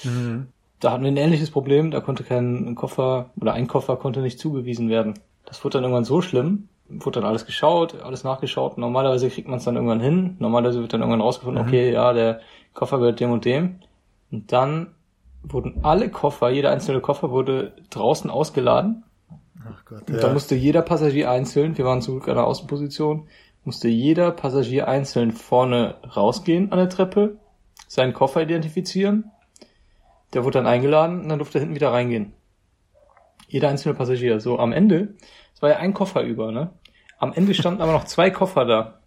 Mhm. 0.04 0.48
Da 0.82 0.92
hatten 0.92 1.04
wir 1.04 1.12
ein 1.12 1.18
ähnliches 1.18 1.52
Problem, 1.52 1.92
da 1.92 2.02
konnte 2.02 2.24
kein 2.24 2.76
Koffer 2.76 3.30
oder 3.40 3.54
ein 3.54 3.68
Koffer 3.68 3.96
konnte 3.96 4.22
nicht 4.22 4.40
zugewiesen 4.40 4.90
werden. 4.90 5.14
Das 5.46 5.64
wurde 5.64 5.74
dann 5.78 5.84
irgendwann 5.84 6.06
so 6.06 6.22
schlimm, 6.22 6.70
wurde 6.90 7.22
dann 7.22 7.30
alles 7.30 7.46
geschaut, 7.46 8.02
alles 8.02 8.24
nachgeschaut. 8.24 8.78
Normalerweise 8.78 9.30
kriegt 9.30 9.48
man 9.48 9.60
es 9.60 9.64
dann 9.64 9.76
irgendwann 9.76 10.02
hin. 10.02 10.36
Normalerweise 10.40 10.82
wird 10.82 10.94
dann 10.94 11.02
irgendwann 11.02 11.22
rausgefunden, 11.22 11.64
mhm. 11.64 11.70
okay, 11.70 11.92
ja, 11.92 12.14
der 12.14 12.42
Koffer 12.74 12.98
gehört 12.98 13.20
dem 13.20 13.32
und 13.32 13.46
dem. 13.46 13.80
Und 14.32 14.52
dann 14.52 14.88
wurden 15.44 15.80
alle 15.84 16.10
Koffer, 16.10 16.50
jeder 16.50 16.72
einzelne 16.72 17.00
Koffer 17.00 17.30
wurde 17.32 17.74
draußen 17.90 18.30
ausgeladen. 18.30 19.04
Ach 19.64 19.86
Gott, 19.86 20.10
und 20.10 20.16
ja. 20.16 20.22
da 20.22 20.34
musste 20.34 20.56
jeder 20.56 20.82
Passagier 20.82 21.30
einzeln, 21.30 21.78
wir 21.78 21.86
waren 21.86 22.02
zurück 22.02 22.28
an 22.28 22.36
der 22.36 22.46
Außenposition, 22.46 23.28
musste 23.64 23.88
jeder 23.88 24.32
Passagier 24.32 24.88
einzeln 24.88 25.32
vorne 25.32 25.96
rausgehen 26.16 26.72
an 26.72 26.80
der 26.80 26.90
Treppe, 26.90 27.38
seinen 27.88 28.14
Koffer 28.14 28.42
identifizieren. 28.42 29.26
Der 30.34 30.44
wurde 30.44 30.60
dann 30.60 30.68
eingeladen 30.68 31.22
und 31.22 31.30
dann 31.30 31.40
durfte 31.40 31.58
er 31.58 31.62
hinten 31.62 31.76
wieder 31.76 31.92
reingehen. 31.92 32.34
Jeder 33.48 33.70
einzelne 33.70 33.96
Passagier. 33.96 34.40
So 34.40 34.60
am 34.60 34.72
Ende, 34.72 35.16
es 35.54 35.62
war 35.62 35.70
ja 35.70 35.78
ein 35.78 35.94
Koffer 35.94 36.24
über, 36.24 36.52
ne? 36.52 36.72
Am 37.18 37.34
Ende 37.34 37.54
standen 37.54 37.82
aber 37.82 37.92
noch 37.92 38.06
zwei 38.06 38.32
Koffer 38.32 38.66
da. 38.66 39.00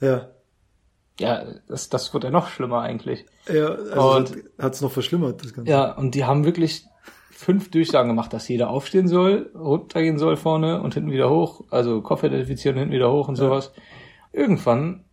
Ja. 0.00 0.28
Ja, 1.18 1.44
das, 1.66 1.88
das 1.88 2.14
wird 2.14 2.24
ja 2.24 2.30
noch 2.30 2.48
schlimmer 2.48 2.82
eigentlich. 2.82 3.26
Ja, 3.48 3.70
also 3.70 4.26
hat 4.58 4.74
es 4.74 4.80
noch 4.80 4.92
verschlimmert, 4.92 5.42
das 5.42 5.52
Ganze. 5.52 5.70
Ja, 5.70 5.92
und 5.92 6.14
die 6.14 6.24
haben 6.24 6.44
wirklich 6.44 6.84
fünf 7.32 7.70
Durchsagen 7.70 8.08
gemacht, 8.08 8.32
dass 8.32 8.48
jeder 8.48 8.70
aufstehen 8.70 9.08
soll, 9.08 9.50
runtergehen 9.54 10.18
soll 10.18 10.36
vorne 10.36 10.80
und 10.80 10.94
hinten 10.94 11.10
wieder 11.10 11.30
hoch, 11.30 11.64
also 11.70 12.02
Koffer 12.02 12.28
identifizieren, 12.28 12.76
hinten 12.76 12.92
wieder 12.92 13.10
hoch 13.10 13.28
und 13.28 13.38
ja. 13.38 13.44
sowas. 13.44 13.72
Irgendwann 14.32 15.04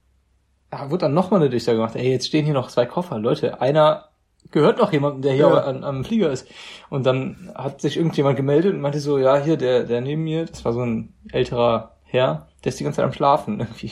ja, 0.71 0.91
wird 0.91 1.01
dann 1.01 1.13
nochmal 1.13 1.39
eine 1.39 1.49
Durchsage 1.49 1.77
gemacht, 1.77 1.95
ey, 1.95 2.11
jetzt 2.11 2.27
stehen 2.27 2.45
hier 2.45 2.53
noch 2.53 2.69
zwei 2.69 2.85
Koffer, 2.85 3.17
Leute, 3.17 3.61
einer 3.61 4.09
gehört 4.51 4.77
noch 4.77 4.91
jemandem, 4.91 5.21
der 5.21 5.33
hier 5.33 5.47
ja. 5.47 5.65
am, 5.65 5.83
am 5.83 6.03
Flieger 6.03 6.31
ist. 6.31 6.47
Und 6.89 7.05
dann 7.05 7.51
hat 7.55 7.81
sich 7.81 7.97
irgendjemand 7.97 8.37
gemeldet 8.37 8.73
und 8.73 8.81
meinte 8.81 8.99
so, 8.99 9.17
ja, 9.17 9.37
hier, 9.37 9.57
der, 9.57 9.83
der 9.83 10.01
neben 10.01 10.23
mir, 10.23 10.45
das 10.45 10.65
war 10.65 10.73
so 10.73 10.81
ein 10.81 11.13
älterer 11.31 11.95
Herr, 12.03 12.47
der 12.63 12.69
ist 12.69 12.79
die 12.79 12.83
ganze 12.83 12.97
Zeit 12.97 13.05
am 13.05 13.13
Schlafen 13.13 13.59
irgendwie. 13.59 13.91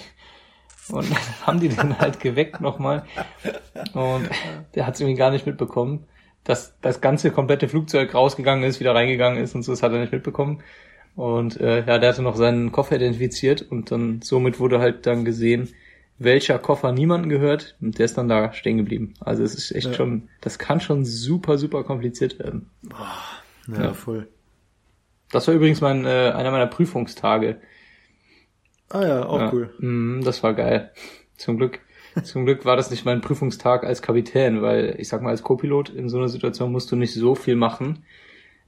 Und 0.89 1.09
dann 1.11 1.47
haben 1.47 1.59
die 1.59 1.69
den 1.69 1.99
halt 1.99 2.19
geweckt 2.19 2.61
nochmal. 2.61 3.03
Und 3.93 4.29
der 4.75 4.87
hat 4.87 4.95
es 4.95 5.01
irgendwie 5.01 5.17
gar 5.17 5.31
nicht 5.31 5.45
mitbekommen, 5.45 6.05
dass 6.43 6.77
das 6.81 7.01
ganze 7.01 7.31
komplette 7.31 7.67
Flugzeug 7.67 8.13
rausgegangen 8.13 8.63
ist, 8.63 8.79
wieder 8.79 8.95
reingegangen 8.95 9.41
ist 9.41 9.55
und 9.55 9.63
so, 9.63 9.71
das 9.71 9.83
hat 9.83 9.91
er 9.93 9.99
nicht 9.99 10.13
mitbekommen. 10.13 10.61
Und 11.15 11.59
äh, 11.61 11.85
ja, 11.85 11.99
der 11.99 12.09
hatte 12.09 12.23
noch 12.23 12.35
seinen 12.35 12.71
Koffer 12.71 12.95
identifiziert 12.95 13.61
und 13.61 13.91
dann 13.91 14.21
somit 14.21 14.59
wurde 14.59 14.79
halt 14.79 15.05
dann 15.05 15.25
gesehen, 15.25 15.69
welcher 16.19 16.59
Koffer 16.59 16.91
niemanden 16.91 17.29
gehört 17.29 17.75
und 17.81 17.97
der 17.97 18.05
ist 18.05 18.17
dann 18.17 18.27
da 18.27 18.53
stehen 18.53 18.77
geblieben. 18.77 19.15
Also 19.19 19.43
es 19.43 19.55
ist 19.55 19.71
echt 19.71 19.87
ja. 19.87 19.93
schon, 19.93 20.29
das 20.41 20.59
kann 20.59 20.79
schon 20.79 21.05
super, 21.05 21.57
super 21.57 21.83
kompliziert 21.83 22.39
werden. 22.39 22.69
Boah, 22.83 23.17
ja, 23.67 23.83
ja, 23.85 23.93
voll. 23.93 24.27
Das 25.31 25.47
war 25.47 25.55
übrigens 25.55 25.81
mein, 25.81 26.05
äh, 26.05 26.31
einer 26.35 26.51
meiner 26.51 26.67
Prüfungstage. 26.67 27.59
Ah 28.89 29.05
ja, 29.05 29.25
auch 29.25 29.39
ja. 29.39 29.53
cool. 29.53 29.73
Mm, 29.79 30.21
das 30.23 30.43
war 30.43 30.53
geil. 30.53 30.91
Zum 31.37 31.57
Glück. 31.57 31.79
Zum 32.23 32.45
Glück 32.45 32.63
war 32.63 32.75
das 32.75 32.91
nicht 32.91 33.05
mein 33.05 33.21
Prüfungstag 33.21 33.83
als 33.83 34.03
Kapitän, 34.03 34.61
weil 34.61 34.95
ich 34.99 35.07
sag 35.07 35.23
mal, 35.23 35.31
als 35.31 35.41
Co-Pilot 35.41 35.89
in 35.89 36.09
so 36.09 36.17
einer 36.17 36.29
Situation 36.29 36.71
musst 36.71 36.91
du 36.91 36.95
nicht 36.95 37.13
so 37.13 37.33
viel 37.33 37.55
machen. 37.55 38.05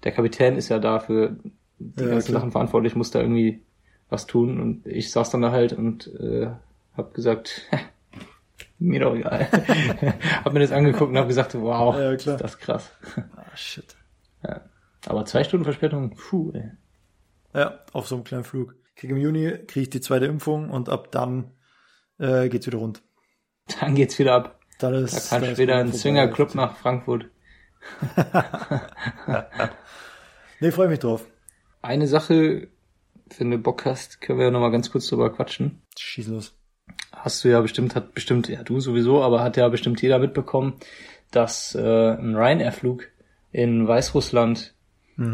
Der 0.04 0.12
Kapitän 0.12 0.56
ist 0.56 0.70
ja 0.70 0.80
da 0.80 1.00
für 1.00 1.38
die 1.78 2.04
ja, 2.04 2.10
ganzen 2.10 2.30
klar. 2.30 2.42
Sachen 2.42 2.52
verantwortlich, 2.52 2.96
muss 2.96 3.12
da 3.12 3.22
irgendwie 3.22 3.62
was 4.10 4.26
tun 4.26 4.60
und 4.60 4.86
ich 4.88 5.12
saß 5.12 5.30
dann 5.30 5.42
da 5.42 5.52
halt 5.52 5.74
und 5.74 6.08
äh, 6.20 6.50
hab 6.98 7.14
gesagt, 7.14 7.62
Mir 8.80 9.00
doch 9.00 9.16
egal. 9.16 9.48
hab 10.44 10.52
mir 10.54 10.60
das 10.60 10.72
angeguckt 10.72 11.10
und 11.10 11.18
hab 11.18 11.28
gesagt, 11.30 11.56
wow, 11.56 11.96
Ja, 11.96 12.16
klar. 12.18 12.36
ist 12.36 12.44
das 12.44 12.58
krass. 12.60 12.92
Ah, 13.36 13.56
shit. 13.56 13.96
Ja. 14.44 14.62
Aber 15.06 15.24
zwei 15.26 15.44
Stunden 15.46 15.64
Verspätung, 15.64 16.14
puh, 16.16 16.52
ey. 16.54 16.72
Ja, 17.54 17.80
auf 17.94 18.08
so 18.08 18.16
einem 18.16 18.26
kleinen 18.26 18.44
Flug. 18.44 18.76
Krieg 18.98 19.10
im 19.12 19.18
Juni, 19.18 19.50
kriege 19.68 19.82
ich 19.82 19.90
die 19.90 20.02
zweite 20.02 20.26
Impfung 20.26 20.70
und 20.70 20.90
ab 20.90 21.10
dann 21.12 21.52
äh, 22.20 22.50
geht's 22.50 22.68
wieder 22.68 22.80
rund. 22.80 23.02
Dann 23.80 23.96
geht's 23.96 24.20
wieder 24.20 24.34
ab. 24.36 24.60
Dann 24.80 24.92
Da 24.94 25.00
ist, 25.00 25.30
kann 25.30 25.42
dann 25.42 25.52
ich 25.54 25.58
wieder 25.58 25.80
vorbei. 25.82 25.98
Swingerclub 25.98 26.56
nach 26.56 26.76
Frankfurt. 26.78 27.28
Nee, 30.60 30.72
freue 30.72 30.88
mich 30.88 31.00
drauf. 31.00 31.26
Eine 31.82 32.08
Sache, 32.08 32.70
wenn 33.38 33.52
du 33.52 33.58
Bock 33.58 33.86
hast, 33.86 34.22
können 34.22 34.40
wir 34.40 34.46
ja 34.46 34.52
nochmal 34.52 34.72
ganz 34.72 34.90
kurz 34.92 35.08
drüber 35.08 35.32
quatschen. 35.32 35.82
Schieß 35.98 36.28
los. 36.28 36.58
Hast 37.26 37.44
du 37.44 37.48
ja 37.48 37.60
bestimmt, 37.60 37.96
hat 37.96 38.14
bestimmt, 38.14 38.50
ja 38.50 38.62
du 38.62 38.80
sowieso, 38.80 39.24
aber 39.24 39.42
hat 39.42 39.58
ja 39.58 39.68
bestimmt 39.68 40.00
jeder 40.00 40.20
mitbekommen, 40.20 40.76
dass 41.32 41.74
äh, 41.74 41.80
ein 41.82 42.36
Ryanair-Flug 42.36 43.08
in 43.52 43.88
Weißrussland 43.88 44.76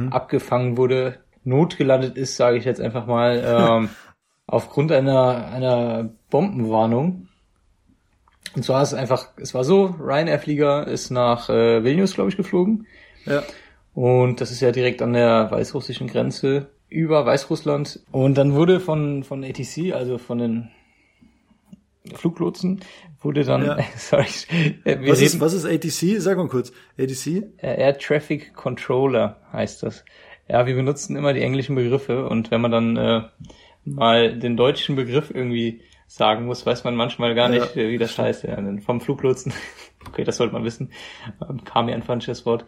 abgefangen 0.09 0.77
wurde, 0.77 1.17
notgelandet 1.43 2.15
ist, 2.15 2.37
sage 2.37 2.55
ich 2.55 2.63
jetzt 2.63 2.79
einfach 2.79 3.07
mal, 3.07 3.43
ähm, 3.45 3.89
aufgrund 4.47 4.93
einer, 4.93 5.47
einer 5.51 6.09
Bombenwarnung. 6.29 7.27
Und 8.55 8.63
zwar 8.63 8.83
ist 8.83 8.93
es 8.93 8.97
einfach, 8.97 9.27
es 9.35 9.53
war 9.53 9.65
so, 9.65 9.87
Ryanair-Flieger 9.99 10.87
ist 10.87 11.09
nach 11.09 11.49
äh, 11.49 11.83
Vilnius, 11.83 12.13
glaube 12.13 12.29
ich, 12.29 12.37
geflogen. 12.37 12.87
Ja. 13.25 13.43
Und 13.93 14.39
das 14.39 14.51
ist 14.51 14.61
ja 14.61 14.71
direkt 14.71 15.01
an 15.01 15.11
der 15.11 15.51
weißrussischen 15.51 16.07
Grenze 16.07 16.69
über 16.87 17.25
Weißrussland. 17.25 17.99
Und 18.11 18.37
dann 18.37 18.53
wurde 18.53 18.79
von, 18.79 19.25
von 19.25 19.43
ATC, 19.43 19.93
also 19.93 20.17
von 20.17 20.37
den 20.37 20.69
Fluglotsen, 22.15 22.79
wurde 23.21 23.43
dann, 23.43 23.65
Ja. 23.65 23.77
sorry, 23.97 24.25
äh, 24.83 24.99
wir 24.99 25.11
Was 25.11 25.21
ist, 25.21 25.33
reden, 25.33 25.41
was 25.41 25.53
ist 25.53 25.65
ATC? 25.65 26.19
Sag 26.21 26.37
mal 26.37 26.47
kurz. 26.47 26.71
ATC? 26.97 27.43
äh, 27.57 27.79
Air 27.81 27.97
Traffic 27.97 28.53
Controller 28.55 29.37
heißt 29.53 29.83
das. 29.83 30.03
Ja, 30.49 30.65
wir 30.65 30.75
benutzen 30.75 31.15
immer 31.15 31.33
die 31.33 31.41
englischen 31.41 31.75
Begriffe 31.75 32.27
und 32.27 32.51
wenn 32.51 32.61
man 32.61 32.71
dann 32.71 32.97
äh, 32.97 33.21
mal 33.85 34.37
den 34.37 34.57
deutschen 34.57 34.95
Begriff 34.95 35.31
irgendwie 35.33 35.81
sagen 36.07 36.45
muss, 36.45 36.65
weiß 36.65 36.83
man 36.83 36.95
manchmal 36.95 37.35
gar 37.35 37.51
Ja. 37.53 37.61
nicht, 37.61 37.77
äh, 37.77 37.89
wie 37.89 37.97
das 37.97 38.17
heißt. 38.17 38.43
Ja, 38.43 38.57
vom 38.83 38.99
Fluglotsen, 38.99 39.53
okay, 40.07 40.23
das 40.23 40.37
sollte 40.37 40.53
man 40.53 40.63
wissen, 40.65 40.91
ähm, 41.47 41.63
kam 41.63 41.85
mir 41.85 41.93
ein 41.95 42.03
falsches 42.03 42.45
Wort. 42.45 42.65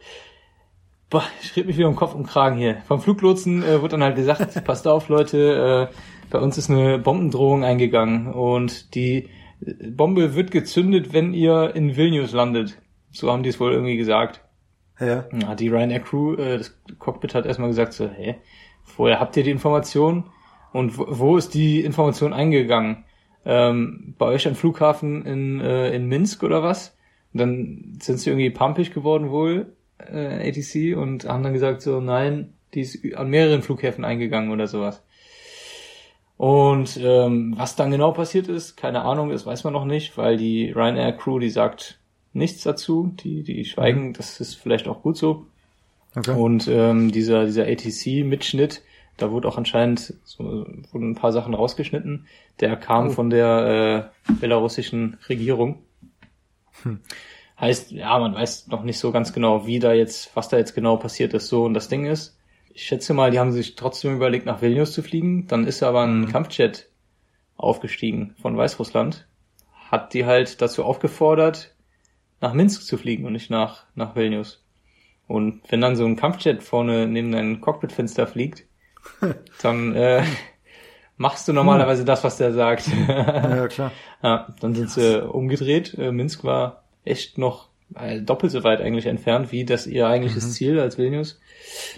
Boah, 1.09 1.23
ich 1.41 1.55
red 1.55 1.67
mich 1.67 1.77
wieder 1.77 1.89
um 1.89 1.95
Kopf 1.95 2.15
und 2.15 2.25
Kragen 2.27 2.55
hier. 2.57 2.77
Vom 2.87 3.01
Fluglotsen 3.01 3.63
äh, 3.63 3.81
wurde 3.81 3.89
dann 3.89 4.03
halt 4.03 4.15
gesagt, 4.15 4.63
passt 4.63 4.87
auf 4.87 5.09
Leute, 5.09 5.89
äh, 5.91 5.95
bei 6.29 6.39
uns 6.39 6.57
ist 6.57 6.69
eine 6.69 6.99
Bombendrohung 6.99 7.63
eingegangen 7.63 8.33
und 8.33 8.95
die 8.95 9.29
Bombe 9.61 10.35
wird 10.35 10.51
gezündet, 10.51 11.13
wenn 11.13 11.33
ihr 11.33 11.75
in 11.75 11.95
Vilnius 11.95 12.33
landet. 12.33 12.77
So 13.11 13.31
haben 13.31 13.43
die 13.43 13.49
es 13.49 13.59
wohl 13.59 13.71
irgendwie 13.71 13.97
gesagt. 13.97 14.41
Ja. 14.99 15.25
Ja, 15.31 15.55
die 15.55 15.69
Ryanair 15.69 15.99
Crew, 15.99 16.35
äh, 16.35 16.57
das 16.57 16.77
Cockpit 16.99 17.35
hat 17.35 17.45
erstmal 17.45 17.69
gesagt 17.69 17.93
so, 17.93 18.09
hä, 18.09 18.35
vorher 18.83 19.19
habt 19.19 19.37
ihr 19.37 19.43
die 19.43 19.51
Information 19.51 20.25
und 20.71 20.97
wo, 20.97 21.05
wo 21.09 21.37
ist 21.37 21.53
die 21.53 21.81
Information 21.81 22.33
eingegangen? 22.33 23.05
Ähm, 23.45 24.15
bei 24.17 24.27
euch 24.27 24.47
am 24.47 24.55
Flughafen 24.55 25.25
in, 25.25 25.59
äh, 25.59 25.93
in 25.93 26.07
Minsk 26.07 26.43
oder 26.43 26.63
was? 26.63 26.97
Und 27.33 27.39
dann 27.39 27.97
sind 28.01 28.19
sie 28.19 28.29
irgendwie 28.29 28.51
pumpig 28.51 28.93
geworden 28.93 29.31
wohl, 29.31 29.73
äh, 29.99 30.49
ATC, 30.49 30.95
und 30.95 31.25
haben 31.25 31.43
dann 31.43 31.53
gesagt 31.53 31.81
so, 31.81 31.99
nein, 31.99 32.53
die 32.73 32.81
ist 32.81 33.15
an 33.15 33.29
mehreren 33.29 33.61
Flughäfen 33.61 34.05
eingegangen 34.05 34.51
oder 34.51 34.67
sowas. 34.67 35.03
Und 36.43 36.99
ähm, 37.01 37.53
was 37.55 37.77
dann 37.77 37.89
genau 37.89 38.11
passiert 38.11 38.49
ist, 38.49 38.75
keine 38.75 39.03
Ahnung, 39.03 39.29
das 39.29 39.45
weiß 39.45 39.63
man 39.63 39.71
noch 39.71 39.85
nicht, 39.85 40.17
weil 40.17 40.35
die 40.35 40.71
Ryanair 40.71 41.13
Crew, 41.13 41.39
die 41.39 41.49
sagt 41.49 41.99
nichts 42.33 42.63
dazu, 42.63 43.13
die, 43.23 43.43
die 43.43 43.63
schweigen, 43.63 44.11
das 44.11 44.41
ist 44.41 44.55
vielleicht 44.55 44.89
auch 44.89 45.03
gut 45.03 45.15
so. 45.15 45.45
Okay. 46.13 46.31
Und 46.31 46.67
ähm, 46.67 47.13
dieser, 47.13 47.45
dieser 47.45 47.63
ATC-Mitschnitt, 47.63 48.81
da 49.15 49.31
wurde 49.31 49.47
auch 49.47 49.57
anscheinend 49.57 50.15
so, 50.25 50.65
wurden 50.91 51.11
ein 51.11 51.15
paar 51.15 51.31
Sachen 51.31 51.53
rausgeschnitten. 51.53 52.27
Der 52.59 52.75
kam 52.75 53.07
Oh. 53.07 53.11
von 53.11 53.29
der 53.29 54.11
äh, 54.27 54.33
belarussischen 54.33 55.15
Regierung. 55.29 55.77
Heißt, 57.57 57.91
ja, 57.91 58.19
man 58.19 58.35
weiß 58.35 58.67
noch 58.67 58.83
nicht 58.83 58.99
so 58.99 59.13
ganz 59.13 59.31
genau, 59.31 59.65
wie 59.65 59.79
da 59.79 59.93
jetzt, 59.93 60.35
was 60.35 60.49
da 60.49 60.57
jetzt 60.57 60.75
genau 60.75 60.97
passiert 60.97 61.33
ist. 61.33 61.47
So 61.47 61.63
und 61.63 61.73
das 61.73 61.87
Ding 61.87 62.05
ist, 62.05 62.37
ich 62.73 62.83
schätze 62.83 63.13
mal, 63.13 63.31
die 63.31 63.39
haben 63.39 63.51
sich 63.51 63.75
trotzdem 63.75 64.15
überlegt, 64.15 64.45
nach 64.45 64.61
Vilnius 64.61 64.93
zu 64.93 65.03
fliegen. 65.03 65.47
Dann 65.47 65.65
ist 65.67 65.83
aber 65.83 66.03
ein 66.05 66.27
Kampfjet 66.27 66.89
aufgestiegen 67.55 68.35
von 68.41 68.57
Weißrussland, 68.57 69.27
hat 69.91 70.13
die 70.13 70.25
halt 70.25 70.61
dazu 70.61 70.83
aufgefordert, 70.83 71.75
nach 72.41 72.53
Minsk 72.53 72.83
zu 72.83 72.97
fliegen 72.97 73.25
und 73.25 73.33
nicht 73.33 73.49
nach, 73.49 73.85
nach 73.95 74.15
Vilnius. 74.15 74.63
Und 75.27 75.61
wenn 75.69 75.81
dann 75.81 75.95
so 75.95 76.05
ein 76.05 76.15
Kampfjet 76.15 76.63
vorne 76.63 77.07
neben 77.07 77.31
deinem 77.31 77.61
Cockpitfenster 77.61 78.27
fliegt, 78.27 78.65
dann 79.61 79.95
äh, 79.95 80.23
machst 81.17 81.47
du 81.47 81.53
normalerweise 81.53 82.03
das, 82.03 82.23
was 82.23 82.37
der 82.37 82.53
sagt. 82.53 82.89
Ja, 83.07 83.67
klar. 83.67 83.91
ja, 84.23 84.47
dann 84.59 84.73
sind 84.73 84.89
sie 84.89 85.25
umgedreht. 85.25 85.93
Äh, 85.97 86.11
Minsk 86.11 86.43
war 86.43 86.83
echt 87.05 87.37
noch 87.37 87.69
doppelt 88.21 88.51
so 88.51 88.63
weit 88.63 88.81
eigentlich 88.81 89.05
entfernt, 89.05 89.51
wie 89.51 89.65
das 89.65 89.85
ihr 89.87 90.07
eigentliches 90.07 90.53
Ziel 90.53 90.79
als 90.79 90.97
Vilnius. 90.97 91.39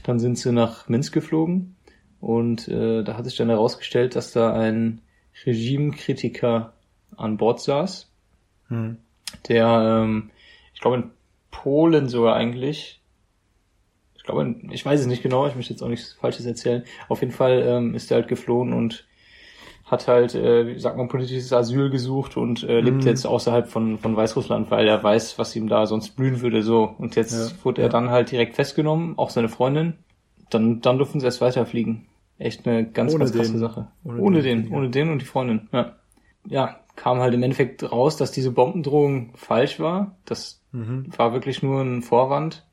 Dann 0.03 0.19
sind 0.19 0.37
sie 0.37 0.51
nach 0.51 0.87
Minsk 0.89 1.13
geflogen 1.13 1.75
und 2.19 2.67
äh, 2.67 3.03
da 3.03 3.17
hat 3.17 3.25
sich 3.25 3.35
dann 3.37 3.49
herausgestellt, 3.49 4.15
dass 4.15 4.31
da 4.31 4.53
ein 4.53 5.01
Regimekritiker 5.45 6.73
an 7.17 7.37
Bord 7.37 7.61
saß, 7.61 8.09
Hm. 8.69 8.97
der, 9.47 10.01
ähm, 10.03 10.31
ich 10.73 10.81
glaube 10.81 10.97
in 10.97 11.11
Polen 11.51 12.09
sogar 12.09 12.35
eigentlich, 12.35 12.99
ich 14.15 14.23
glaube, 14.23 14.41
in- 14.41 14.71
ich 14.71 14.85
weiß 14.85 14.99
es 15.01 15.05
nicht 15.07 15.23
genau, 15.23 15.47
ich 15.47 15.55
möchte 15.55 15.71
jetzt 15.73 15.81
auch 15.83 15.87
nichts 15.87 16.13
Falsches 16.13 16.45
erzählen. 16.45 16.83
Auf 17.07 17.21
jeden 17.21 17.31
Fall 17.33 17.61
ähm, 17.65 17.95
ist 17.95 18.11
er 18.11 18.15
halt 18.17 18.27
geflohen 18.27 18.73
und 18.73 19.05
hat 19.85 20.07
halt, 20.07 20.33
äh, 20.35 20.67
wie 20.67 20.79
sagt 20.79 20.97
man, 20.97 21.07
politisches 21.07 21.53
Asyl 21.53 21.89
gesucht 21.91 22.37
und 22.37 22.63
äh, 22.63 22.79
lebt 22.81 23.03
Mhm. 23.03 23.07
jetzt 23.07 23.25
außerhalb 23.25 23.67
von, 23.69 23.97
von 23.99 24.15
Weißrussland, 24.15 24.71
weil 24.71 24.87
er 24.87 25.03
weiß, 25.03 25.37
was 25.37 25.55
ihm 25.55 25.67
da 25.67 25.85
sonst 25.85 26.11
blühen 26.15 26.41
würde. 26.41 26.63
So. 26.63 26.83
Und 26.97 27.15
jetzt 27.15 27.33
Ja, 27.33 27.63
wurde 27.65 27.81
er 27.83 27.85
ja. 27.87 27.89
dann 27.89 28.09
halt 28.09 28.31
direkt 28.31 28.55
festgenommen, 28.55 29.17
auch 29.17 29.29
seine 29.29 29.49
Freundin. 29.49 29.93
Dann, 30.49 30.81
dann 30.81 30.97
durften 30.97 31.19
sie 31.19 31.25
erst 31.25 31.41
weiterfliegen. 31.41 32.07
Echt 32.37 32.67
eine 32.67 32.85
ganz, 32.89 33.13
Ohne 33.13 33.25
ganz 33.25 33.35
krasse 33.35 33.51
den. 33.53 33.59
Sache. 33.59 33.87
Ohne 34.03 34.21
Ohne, 34.21 34.41
den 34.41 34.43
den, 34.43 34.61
Flieger. 34.63 34.75
ohne 34.77 34.89
den 34.89 35.09
und 35.11 35.21
die 35.21 35.25
Freundin. 35.25 35.69
Ja. 35.71 35.95
ja, 36.47 36.79
kam 36.95 37.19
halt 37.19 37.33
im 37.33 37.43
Endeffekt 37.43 37.89
raus, 37.91 38.17
dass 38.17 38.31
diese 38.31 38.51
Bombendrohung 38.51 39.33
falsch 39.35 39.79
war. 39.79 40.17
Das 40.25 40.61
Mhm. 40.71 41.05
war 41.15 41.31
wirklich 41.33 41.63
nur 41.63 41.81
ein 41.81 42.01
Vorwand, 42.01 42.65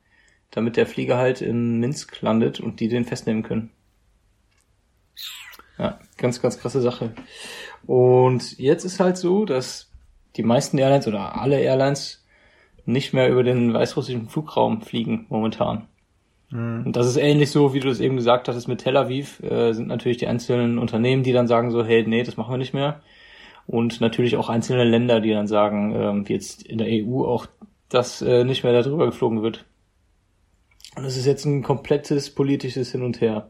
damit 0.51 0.75
der 0.77 0.85
Flieger 0.87 1.17
halt 1.17 1.41
in 1.41 1.79
Minsk 1.79 2.21
landet 2.21 2.59
und 2.59 2.79
die 2.79 2.89
den 2.89 3.05
festnehmen 3.05 3.43
können. 3.43 3.69
Ja, 5.77 5.99
ganz, 6.17 6.41
ganz 6.41 6.59
krasse 6.59 6.81
Sache. 6.81 7.13
Und 7.85 8.57
jetzt 8.59 8.85
ist 8.85 8.99
halt 8.99 9.17
so, 9.17 9.45
dass 9.45 9.91
die 10.35 10.43
meisten 10.43 10.77
Airlines 10.77 11.07
oder 11.07 11.39
alle 11.39 11.59
Airlines 11.59 12.23
nicht 12.85 13.13
mehr 13.13 13.29
über 13.29 13.43
den 13.43 13.73
weißrussischen 13.73 14.29
Flugraum 14.29 14.81
fliegen 14.81 15.25
momentan. 15.29 15.87
Mhm. 16.49 16.83
Und 16.85 16.95
das 16.95 17.07
ist 17.07 17.17
ähnlich 17.17 17.51
so, 17.51 17.73
wie 17.73 17.79
du 17.79 17.89
es 17.89 17.99
eben 17.99 18.17
gesagt 18.17 18.47
hattest 18.47 18.67
mit 18.67 18.81
Tel 18.81 18.97
Aviv, 18.97 19.41
äh, 19.41 19.73
sind 19.73 19.87
natürlich 19.87 20.17
die 20.17 20.27
einzelnen 20.27 20.77
Unternehmen, 20.77 21.23
die 21.23 21.33
dann 21.33 21.47
sagen 21.47 21.71
so, 21.71 21.83
hey, 21.83 22.05
nee, 22.05 22.23
das 22.23 22.37
machen 22.37 22.53
wir 22.53 22.57
nicht 22.57 22.73
mehr. 22.73 23.01
Und 23.65 24.01
natürlich 24.01 24.35
auch 24.35 24.49
einzelne 24.49 24.83
Länder, 24.83 25.21
die 25.21 25.31
dann 25.31 25.47
sagen, 25.47 25.95
ähm, 25.95 26.27
wie 26.27 26.33
jetzt 26.33 26.63
in 26.63 26.77
der 26.77 26.87
EU 26.89 27.25
auch, 27.25 27.47
dass 27.89 28.21
äh, 28.21 28.43
nicht 28.43 28.63
mehr 28.63 28.73
darüber 28.73 29.05
geflogen 29.05 29.41
wird. 29.41 29.65
Und 30.95 31.05
es 31.05 31.17
ist 31.17 31.25
jetzt 31.25 31.45
ein 31.45 31.63
komplettes 31.63 32.29
politisches 32.33 32.91
Hin 32.91 33.03
und 33.03 33.21
Her. 33.21 33.49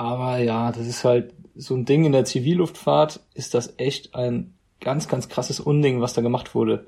Aber 0.00 0.38
ja, 0.38 0.72
das 0.72 0.86
ist 0.86 1.04
halt 1.04 1.34
so 1.54 1.74
ein 1.74 1.84
Ding 1.84 2.06
in 2.06 2.12
der 2.12 2.24
Zivilluftfahrt, 2.24 3.20
ist 3.34 3.52
das 3.52 3.74
echt 3.78 4.14
ein 4.14 4.54
ganz, 4.80 5.08
ganz 5.08 5.28
krasses 5.28 5.60
Unding, 5.60 6.00
was 6.00 6.14
da 6.14 6.22
gemacht 6.22 6.54
wurde. 6.54 6.86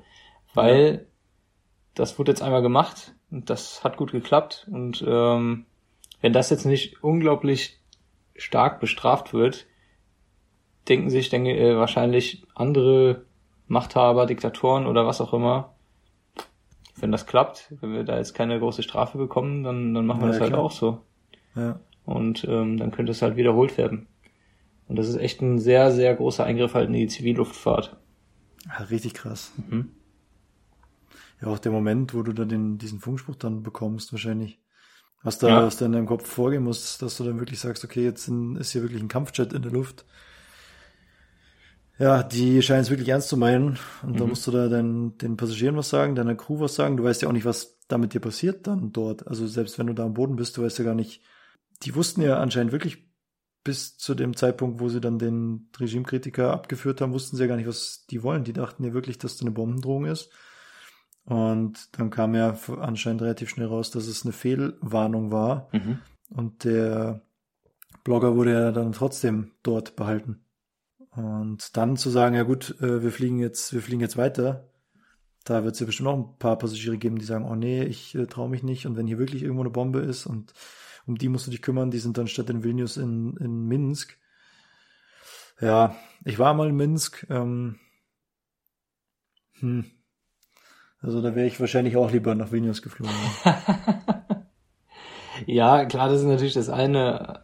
Weil 0.55 1.05
das 1.93 2.17
wurde 2.17 2.31
jetzt 2.31 2.41
einmal 2.41 2.63
gemacht 2.63 3.13
und 3.29 3.51
das 3.51 3.83
hat 3.83 3.97
gut 3.97 4.13
geklappt. 4.13 4.67
Und 4.71 5.05
ähm, 5.07 5.67
wenn 6.21 6.33
das 6.33 6.49
jetzt 6.49 6.65
nicht 6.65 7.03
unglaublich 7.03 7.79
stark 8.35 8.79
bestraft 8.79 9.31
wird, 9.31 9.67
denken 10.89 11.11
sich 11.11 11.29
denke, 11.29 11.55
äh, 11.55 11.77
wahrscheinlich 11.77 12.43
andere 12.55 13.25
Machthaber, 13.67 14.25
Diktatoren 14.25 14.87
oder 14.87 15.05
was 15.05 15.21
auch 15.21 15.33
immer, 15.33 15.75
wenn 16.95 17.11
das 17.11 17.27
klappt, 17.27 17.75
wenn 17.79 17.93
wir 17.93 18.05
da 18.05 18.17
jetzt 18.17 18.33
keine 18.33 18.57
große 18.57 18.81
Strafe 18.81 19.19
bekommen, 19.19 19.61
dann, 19.61 19.93
dann 19.93 20.07
machen 20.07 20.21
wir 20.21 20.27
Ja, 20.29 20.31
das 20.31 20.41
halt 20.41 20.53
klar. 20.53 20.63
auch 20.63 20.71
so. 20.71 21.01
Ja. 21.55 21.79
Und 22.05 22.45
ähm, 22.49 22.77
dann 22.77 22.91
könnte 22.91 23.11
es 23.11 23.21
halt 23.21 23.35
wiederholt 23.37 23.77
werden. 23.77 24.07
Und 24.87 24.97
das 24.97 25.07
ist 25.07 25.15
echt 25.17 25.41
ein 25.41 25.59
sehr, 25.59 25.91
sehr 25.91 26.13
großer 26.15 26.43
Eingriff 26.43 26.73
halt 26.73 26.87
in 26.87 26.93
die 26.93 27.07
Zivilluftfahrt. 27.07 27.97
ja, 28.67 28.83
richtig 28.85 29.13
krass. 29.13 29.51
Mhm. 29.69 29.89
Ja, 31.41 31.47
auch 31.47 31.59
der 31.59 31.71
Moment, 31.71 32.13
wo 32.13 32.21
du 32.23 32.33
dann 32.33 32.49
den, 32.49 32.77
diesen 32.77 32.99
Funkspruch 32.99 33.35
dann 33.35 33.63
bekommst, 33.63 34.11
wahrscheinlich. 34.13 34.59
Was 35.23 35.39
da, 35.39 35.47
Ja. 35.47 35.65
was 35.65 35.77
da 35.77 35.85
in 35.85 35.93
deinem 35.93 36.05
Kopf 36.05 36.27
vorgehen 36.29 36.63
muss, 36.63 36.97
dass 36.97 37.15
du 37.17 37.23
dann 37.23 37.39
wirklich 37.39 37.59
sagst, 37.59 37.85
okay, 37.85 38.03
jetzt 38.03 38.27
ist 38.27 38.71
hier 38.71 38.81
wirklich 38.81 39.01
ein 39.01 39.07
Kampfjet 39.07 39.53
in 39.53 39.61
der 39.61 39.71
Luft. 39.71 40.05
Ja, 41.99 42.23
die 42.23 42.61
scheinen 42.61 42.81
es 42.81 42.89
wirklich 42.89 43.09
ernst 43.09 43.29
zu 43.29 43.37
meinen. 43.37 43.77
Und 44.01 44.19
da 44.19 44.23
Mhm. 44.23 44.29
musst 44.31 44.45
du 44.47 44.51
da 44.51 44.67
deinen, 44.67 45.17
den 45.19 45.37
Passagieren 45.37 45.77
was 45.77 45.89
sagen, 45.89 46.15
deiner 46.15 46.35
Crew 46.35 46.59
was 46.59 46.75
sagen. 46.75 46.97
Du 46.97 47.03
weißt 47.03 47.21
ja 47.21 47.29
auch 47.29 47.33
nicht, 47.33 47.45
was 47.45 47.79
da 47.87 47.97
mit 47.97 48.13
dir 48.13 48.19
passiert 48.19 48.67
dann 48.67 48.91
dort. 48.91 49.27
Also 49.27 49.47
selbst 49.47 49.77
wenn 49.79 49.87
du 49.87 49.93
da 49.93 50.03
am 50.05 50.13
Boden 50.13 50.35
bist, 50.35 50.57
du 50.57 50.63
weißt 50.63 50.79
ja 50.79 50.85
gar 50.85 50.95
nicht. 50.95 51.21
Die 51.85 51.95
wussten 51.95 52.21
ja 52.21 52.37
anscheinend 52.37 52.71
wirklich 52.71 53.09
bis 53.63 53.97
zu 53.97 54.13
dem 54.13 54.35
Zeitpunkt, 54.35 54.79
wo 54.79 54.89
sie 54.89 54.99
dann 54.99 55.19
den 55.19 55.69
Regimekritiker 55.79 56.51
abgeführt 56.51 57.01
haben, 57.01 57.13
wussten 57.13 57.37
sie 57.37 57.43
ja 57.43 57.47
gar 57.47 57.55
nicht, 57.55 57.67
was 57.67 58.05
die 58.09 58.23
wollen. 58.23 58.43
Die 58.43 58.53
dachten 58.53 58.83
ja 58.83 58.93
wirklich, 58.93 59.17
dass 59.17 59.33
das 59.37 59.41
eine 59.41 59.51
Bombendrohung 59.51 60.05
ist. 60.05 60.29
Und 61.25 61.97
dann 61.97 62.09
kam 62.09 62.35
ja 62.35 62.57
anscheinend 62.81 63.21
relativ 63.21 63.49
schnell 63.49 63.67
raus, 63.67 63.91
dass 63.91 64.07
es 64.07 64.23
eine 64.23 64.33
Fehlwarnung 64.33 65.31
war. 65.31 65.69
Mhm. 65.71 65.99
Und 66.29 66.65
der 66.65 67.21
Blogger 68.03 68.35
wurde 68.35 68.51
ja 68.51 68.71
dann 68.71 68.91
trotzdem 68.91 69.51
dort 69.63 69.95
behalten. 69.95 70.43
Und 71.11 71.77
dann 71.77 71.95
zu 71.95 72.09
sagen, 72.09 72.35
ja 72.35 72.43
gut, 72.43 72.75
äh, 72.81 73.01
wir 73.01 73.11
fliegen 73.11 73.39
jetzt, 73.39 73.71
wir 73.71 73.81
fliegen 73.81 74.01
jetzt 74.01 74.17
weiter, 74.17 74.67
da 75.45 75.63
wird 75.63 75.75
es 75.75 75.79
ja 75.79 75.85
bestimmt 75.85 76.09
auch 76.09 76.17
ein 76.17 76.39
paar 76.39 76.57
Passagiere 76.57 76.97
geben, 76.97 77.19
die 77.19 77.25
sagen, 77.25 77.45
oh 77.45 77.55
nee, 77.55 77.83
ich 77.83 78.15
äh, 78.15 78.25
traue 78.25 78.49
mich 78.49 78.63
nicht. 78.63 78.85
Und 78.85 78.97
wenn 78.97 79.07
hier 79.07 79.19
wirklich 79.19 79.43
irgendwo 79.43 79.61
eine 79.61 79.69
Bombe 79.69 79.99
ist 79.99 80.25
und 80.25 80.53
um 81.05 81.17
die 81.17 81.29
musst 81.29 81.47
du 81.47 81.51
dich 81.51 81.61
kümmern, 81.61 81.91
die 81.91 81.99
sind 81.99 82.17
dann 82.17 82.27
statt 82.27 82.49
in 82.49 82.63
Vilnius 82.63 82.97
in, 82.97 83.37
in 83.37 83.65
Minsk. 83.65 84.17
Ja, 85.59 85.95
ich 86.25 86.39
war 86.39 86.53
mal 86.53 86.69
in 86.69 86.75
Minsk. 86.75 87.25
Ähm, 87.29 87.79
hm. 89.59 89.85
Also 90.99 91.21
da 91.21 91.35
wäre 91.35 91.47
ich 91.47 91.59
wahrscheinlich 91.59 91.97
auch 91.97 92.11
lieber 92.11 92.33
nach 92.35 92.51
Vilnius 92.51 92.81
geflogen. 92.81 93.15
Ja, 95.45 95.85
klar, 95.85 96.09
das 96.09 96.19
ist 96.21 96.27
natürlich 96.27 96.53
das 96.53 96.69
eine. 96.69 97.43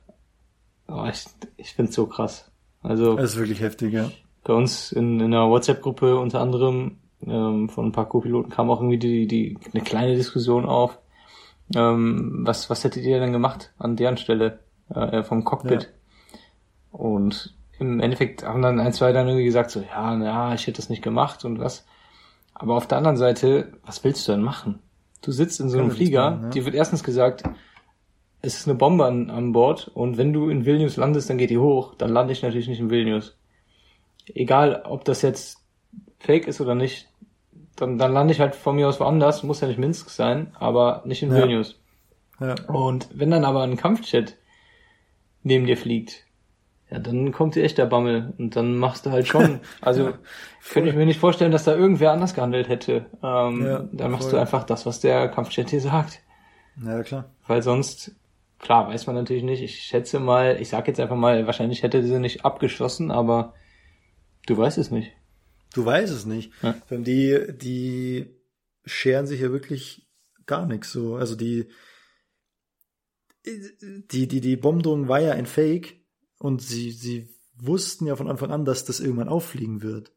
Oh, 0.88 1.06
ich 1.10 1.26
ich 1.58 1.74
finde 1.74 1.90
es 1.90 1.96
so 1.96 2.08
krass. 2.08 2.52
Also 2.82 3.16
Das 3.16 3.32
ist 3.32 3.38
wirklich 3.38 3.62
heftig, 3.62 3.94
ja. 3.94 4.10
bei 4.44 4.54
uns 4.54 4.92
in, 4.92 5.20
in 5.20 5.34
einer 5.34 5.50
WhatsApp-Gruppe 5.50 6.18
unter 6.18 6.40
anderem 6.40 7.00
ähm, 7.26 7.70
von 7.70 7.88
ein 7.88 7.92
paar 7.92 8.08
Co-Piloten 8.08 8.50
kam 8.50 8.70
auch 8.70 8.80
irgendwie 8.80 8.98
die, 8.98 9.28
die 9.28 9.58
eine 9.74 9.84
kleine 9.84 10.16
Diskussion 10.16 10.66
auf. 10.66 10.98
Ähm, 11.76 12.42
was, 12.46 12.70
was 12.70 12.84
hättet 12.84 13.04
ihr 13.04 13.20
denn 13.20 13.32
gemacht 13.32 13.72
an 13.78 13.96
deren 13.96 14.18
Stelle 14.18 14.60
äh, 14.94 15.24
vom 15.24 15.44
Cockpit? 15.44 15.92
Und 16.92 17.54
im 17.80 18.00
Endeffekt 18.00 18.44
haben 18.44 18.62
dann 18.62 18.80
ein, 18.80 18.94
zwei 18.94 19.12
dann 19.12 19.28
irgendwie 19.28 19.46
gesagt, 19.46 19.72
so, 19.72 19.82
ja, 19.82 20.16
na, 20.16 20.54
ich 20.54 20.68
hätte 20.68 20.78
das 20.78 20.90
nicht 20.90 21.02
gemacht 21.02 21.46
und 21.46 21.60
was. 21.60 21.86
Aber 22.54 22.76
auf 22.76 22.88
der 22.88 22.98
anderen 22.98 23.18
Seite, 23.18 23.74
was 23.86 24.04
willst 24.04 24.28
du 24.28 24.34
denn 24.34 24.42
machen? 24.42 24.80
Du 25.22 25.32
sitzt 25.32 25.60
in 25.60 25.70
so 25.70 25.80
einem 25.80 25.92
Flieger, 25.92 26.32
machen, 26.32 26.42
ne? 26.44 26.50
dir 26.50 26.66
wird 26.66 26.76
erstens 26.76 27.04
gesagt, 27.04 27.44
es 28.42 28.56
ist 28.56 28.68
eine 28.68 28.78
Bombe 28.78 29.06
an, 29.06 29.30
an 29.30 29.52
Bord 29.52 29.90
und 29.94 30.18
wenn 30.18 30.34
du 30.34 30.50
in 30.50 30.66
Vilnius 30.66 30.98
landest, 30.98 31.30
dann 31.30 31.38
geht 31.38 31.50
die 31.50 31.58
hoch, 31.58 31.96
dann 31.96 32.12
lande 32.12 32.34
ich 32.34 32.42
natürlich 32.42 32.68
nicht 32.68 32.80
in 32.80 32.90
Vilnius. 32.90 33.38
Egal, 34.34 34.84
ob 34.86 35.04
das 35.06 35.22
jetzt 35.22 35.66
fake 36.20 36.48
ist 36.48 36.62
oder 36.62 36.76
nicht, 36.76 37.10
dann, 37.76 37.98
dann 37.98 38.14
lande 38.14 38.34
ich 38.34 38.40
halt 38.40 38.56
von 38.56 38.76
mir 38.76 38.88
aus 38.88 39.00
woanders, 39.00 39.44
muss 39.44 39.62
ja 39.62 39.68
nicht 39.68 39.80
Minsk 39.80 40.10
sein, 40.10 40.52
aber 40.60 41.02
nicht 41.06 41.24
in 41.24 41.32
Ja. 41.32 41.38
Vilnius. 41.38 41.80
Ja, 42.40 42.56
Und 42.68 43.10
wenn 43.14 43.32
dann 43.32 43.44
aber 43.46 43.64
ein 43.64 43.78
Kampfjet 43.78 44.38
neben 45.44 45.66
dir 45.66 45.78
fliegt, 45.78 46.26
ja, 46.90 46.98
dann 47.00 47.32
kommt 47.32 47.56
dir 47.56 47.64
echt 47.64 47.78
der 47.78 47.86
Bammel 47.86 48.34
und 48.38 48.56
dann 48.56 48.76
machst 48.78 49.06
du 49.06 49.12
halt 49.12 49.28
schon, 49.28 49.60
also 49.82 50.14
könnte 50.72 50.90
ich 50.90 50.96
mir 50.96 51.06
nicht 51.06 51.20
vorstellen, 51.20 51.52
dass 51.52 51.64
da 51.66 51.76
irgendwer 51.76 52.12
anders 52.12 52.34
gehandelt 52.34 52.68
hätte. 52.70 53.06
Ähm, 53.22 53.66
Ja, 53.66 53.84
dann 53.92 54.12
machst 54.12 54.24
voll. 54.30 54.32
du 54.32 54.42
einfach 54.42 54.64
das, 54.64 54.86
was 54.86 55.00
der 55.00 55.28
Kampfjet 55.30 55.72
dir 55.72 55.82
sagt. 55.82 56.22
ja 56.84 57.04
klar. 57.04 57.26
Weil 57.46 57.62
sonst, 57.62 58.16
klar, 58.58 58.88
weiß 58.88 59.06
man 59.08 59.16
natürlich 59.16 59.44
nicht. 59.44 59.62
Ich 59.62 59.82
schätze 59.84 60.20
mal, 60.20 60.58
ich 60.60 60.70
sag 60.70 60.88
jetzt 60.88 61.00
einfach 61.00 61.16
mal, 61.16 61.46
wahrscheinlich 61.46 61.84
hätte 61.84 62.02
sie 62.04 62.20
nicht 62.20 62.44
abgeschossen, 62.46 63.12
aber 63.12 63.54
du 64.48 64.58
weißt 64.58 64.78
es 64.78 64.92
nicht. 64.92 65.12
Du 65.74 65.86
weißt 65.86 66.14
es 66.14 66.26
nicht. 66.26 66.52
Ja. 66.62 66.76
Die, 66.90 67.46
die 67.56 68.36
scheren 68.86 69.28
sich 69.28 69.42
ja 69.42 69.52
wirklich 69.52 70.08
gar 70.46 70.66
nichts 70.66 70.92
so. 70.92 71.16
Also 71.16 71.36
die, 71.36 71.70
die, 73.46 74.28
die, 74.28 74.42
die 74.42 74.58
Bombendrohung 74.58 75.08
war 75.08 75.22
ja 75.22 75.34
ein 75.34 75.46
Fake 75.46 76.06
und 76.40 76.62
sie, 76.62 76.92
sie 76.92 77.36
wussten 77.56 78.06
ja 78.08 78.16
von 78.16 78.30
Anfang 78.30 78.52
an, 78.52 78.66
dass 78.66 78.86
das 78.86 79.00
irgendwann 79.00 79.30
auffliegen 79.30 79.82
wird. 79.82 80.14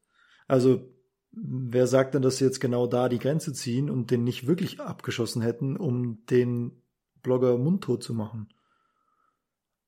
Also, 0.47 0.95
wer 1.33 1.87
sagt 1.87 2.15
denn, 2.15 2.23
dass 2.23 2.39
sie 2.39 2.45
jetzt 2.45 2.61
genau 2.61 2.87
da 2.87 3.09
die 3.09 3.19
Grenze 3.19 3.53
ziehen 3.53 3.91
und 3.91 4.11
den 4.11 4.25
nicht 4.25 4.47
wirklich 4.47 4.81
abgeschossen 4.81 5.43
hätten, 5.43 5.77
um 5.77 6.25
den 6.27 6.83
Blogger 7.23 7.59
mundtot 7.59 8.03
zu 8.03 8.15
machen? 8.15 8.53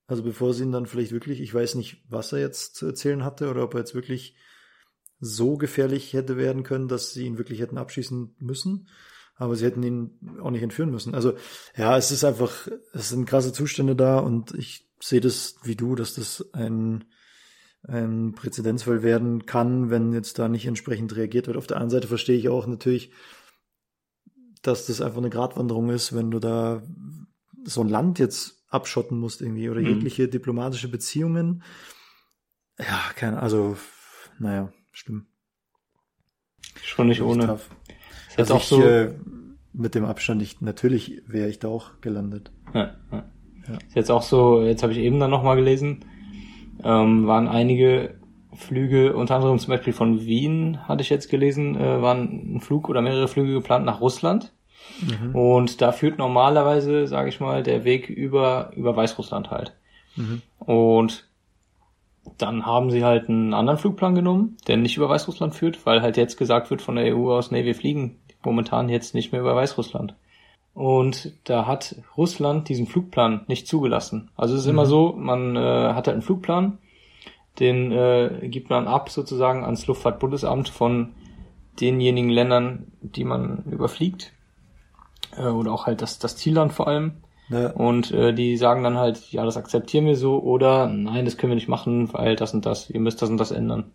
Also 0.07 0.23
bevor 0.23 0.53
sie 0.53 0.65
ihn 0.65 0.73
dann 0.73 0.87
vielleicht 0.87 1.13
wirklich, 1.13 1.41
ich 1.41 1.53
weiß 1.53 1.77
nicht, 1.77 2.05
was 2.09 2.33
er 2.33 2.41
jetzt 2.41 2.75
zu 2.75 2.87
erzählen 2.87 3.25
hatte 3.25 3.49
oder 3.49 3.65
ob 3.65 3.75
er 3.75 3.81
jetzt 3.81 3.95
wirklich 3.95 4.37
so 5.25 5.57
gefährlich 5.57 6.13
hätte 6.13 6.37
werden 6.37 6.63
können, 6.63 6.89
dass 6.89 7.13
sie 7.13 7.27
ihn 7.27 7.39
wirklich 7.39 7.61
hätten 7.61 7.79
abschießen 7.79 8.37
müssen. 8.39 8.89
Aber 9.37 9.57
sie 9.57 9.65
hätten 9.65 9.83
ihn 9.83 10.39
auch 10.41 10.51
nicht 10.51 10.63
entführen 10.63 10.91
müssen. 10.91 11.15
Also 11.15 11.35
ja, 11.77 11.97
es 11.97 12.13
ist 12.13 12.25
einfach, 12.25 12.69
es 12.93 13.09
sind 13.09 13.27
krasse 13.27 13.53
Zustände 13.53 13.97
da 13.97 14.19
und 14.19 14.53
ich 14.55 14.89
sehe 15.01 15.21
das 15.21 15.57
wie 15.65 15.75
du, 15.75 15.97
dass 15.97 16.15
das 16.15 16.53
ein, 16.53 17.05
ein 17.83 18.33
Präzedenzfall 18.33 19.03
werden 19.03 19.45
kann, 19.45 19.91
wenn 19.91 20.13
jetzt 20.13 20.39
da 20.39 20.49
nicht 20.49 20.67
entsprechend 20.67 21.17
reagiert 21.17 21.49
wird. 21.49 21.57
Auf 21.57 21.67
der 21.67 21.79
anderen 21.79 21.91
Seite 21.91 22.07
verstehe 22.09 22.37
ich 22.39 22.49
auch 22.49 22.67
natürlich, 22.67 23.11
dass 24.63 24.87
das 24.87 25.01
einfach 25.01 25.19
eine 25.19 25.31
Gratwanderung 25.31 25.91
ist, 25.91 26.15
wenn 26.15 26.31
du 26.31 26.39
da 26.39 26.83
so 27.65 27.81
ein 27.81 27.89
Land 27.89 28.19
jetzt 28.19 28.65
abschotten 28.69 29.19
musst 29.19 29.43
irgendwie 29.43 29.69
oder 29.69 29.81
Mhm. 29.81 29.87
jegliche 29.87 30.29
diplomatische 30.29 30.89
Beziehungen. 30.89 31.63
Ja, 32.79 33.01
keine, 33.17 33.41
also, 33.41 33.77
naja, 34.39 34.73
stimmt. 34.95 35.27
Schon 36.83 37.09
nicht 37.09 37.21
ohne. 37.21 37.47
Tough. 37.47 37.69
Ist 38.31 38.39
Also 38.39 38.55
auch 38.55 38.61
ich, 38.61 38.67
so. 38.67 38.83
äh, 38.83 39.15
mit 39.73 39.95
dem 39.95 40.05
Abstand, 40.05 40.41
ich, 40.41 40.61
natürlich 40.61 41.23
wäre 41.27 41.49
ich 41.49 41.59
da 41.59 41.69
auch 41.69 42.01
gelandet. 42.01 42.51
Ja, 42.73 42.95
ja. 43.13 43.25
Ja. 43.69 43.75
Ist 43.87 43.97
jetzt 43.97 44.11
auch 44.11 44.23
so, 44.23 44.63
jetzt 44.63 44.83
habe 44.83 44.93
ich 44.93 44.99
eben 44.99 45.19
dann 45.21 45.31
nochmal 45.31 45.57
gelesen, 45.57 46.05
ähm, 46.83 47.27
waren 47.27 47.49
einige 47.49 48.15
Flüge, 48.55 49.17
unter 49.17 49.37
anderem 49.37 49.59
zum 49.59 49.71
Beispiel 49.71 49.93
von 49.93 50.21
Wien, 50.27 50.87
hatte 50.87 51.03
ich 51.03 51.11
jetzt 51.11 51.31
gelesen, 51.31 51.75
äh, 51.77 52.03
waren 52.03 52.57
ein 52.57 52.61
Flug 52.61 52.89
oder 52.89 53.01
mehrere 53.01 53.27
Flüge 53.27 53.55
geplant 53.55 53.85
nach 53.85 54.01
Russland. 54.01 54.53
Mhm. 55.01 55.35
Und 55.35 55.81
da 55.81 55.93
führt 55.93 56.19
normalerweise, 56.19 57.07
sage 57.07 57.31
ich 57.31 57.41
mal, 57.41 57.63
der 57.63 57.85
Weg 57.85 58.11
über, 58.11 58.71
über 58.77 58.95
Weißrussland 58.95 59.51
halt. 59.51 59.75
Mhm. 60.15 60.43
Und 60.59 61.27
dann 62.39 62.67
haben 62.67 62.91
sie 62.91 63.05
halt 63.05 63.29
einen 63.29 63.55
anderen 63.55 63.79
Flugplan 63.79 64.15
genommen, 64.15 64.57
der 64.67 64.77
nicht 64.77 64.97
über 64.97 65.09
Weißrussland 65.09 65.55
führt, 65.55 65.85
weil 65.87 66.03
halt 66.03 66.17
jetzt 66.17 66.37
gesagt 66.37 66.71
wird 66.71 66.83
von 66.83 66.97
der 66.97 67.17
EU 67.17 67.33
aus, 67.33 67.51
nee, 67.51 67.65
wir 67.65 67.75
fliegen 67.75 68.19
momentan 68.43 68.89
jetzt 68.89 69.15
nicht 69.15 69.33
mehr 69.33 69.41
über 69.41 69.55
Weißrussland. 69.55 70.15
Und 70.75 71.33
da 71.45 71.67
hat 71.67 71.97
Russland 72.17 72.69
diesen 72.69 72.87
Flugplan 72.87 73.45
nicht 73.47 73.69
zugelassen. 73.69 74.31
Also 74.37 74.55
es 74.55 74.63
ist 74.63 74.67
immer 74.67 74.87
so, 74.87 75.15
man 75.17 75.55
äh, 75.55 75.61
hat 75.61 76.07
halt 76.07 76.09
einen 76.09 76.23
Flugplan, 76.23 76.79
den 77.61 77.93
äh, 77.93 78.49
gibt 78.49 78.71
man 78.71 78.89
ab 78.89 79.11
sozusagen 79.11 79.65
ans 79.65 79.87
Luftfahrtbundesamt 79.87 80.69
von 80.69 81.15
denjenigen 81.81 82.31
Ländern, 82.31 82.93
die 83.01 83.25
man 83.25 83.65
überfliegt. 83.71 84.33
Äh, 85.37 85.47
oder 85.47 85.73
auch 85.73 85.87
halt 85.87 86.03
das, 86.03 86.19
das 86.19 86.37
Zielland 86.37 86.73
vor 86.73 86.89
allem. 86.89 87.23
Ja, 87.49 87.71
Und 87.73 88.11
äh, 88.11 88.33
die 88.33 88.57
sagen 88.57 88.83
dann 88.83 88.97
halt, 88.97 89.31
ja, 89.33 89.45
das 89.45 89.57
akzeptieren 89.57 90.07
wir 90.07 90.17
so 90.17 90.41
oder 90.43 90.87
nein, 90.89 91.25
das 91.25 91.37
können 91.37 91.51
wir 91.51 91.57
nicht 91.57 91.69
machen, 91.69 92.13
weil 92.13 92.37
das 92.37 92.55
und 92.55 92.65
das, 92.67 92.89
ihr 92.91 93.01
müsst 93.01 93.21
das 93.21 93.29
und 93.31 93.37
das 93.37 93.51
ändern. 93.51 93.93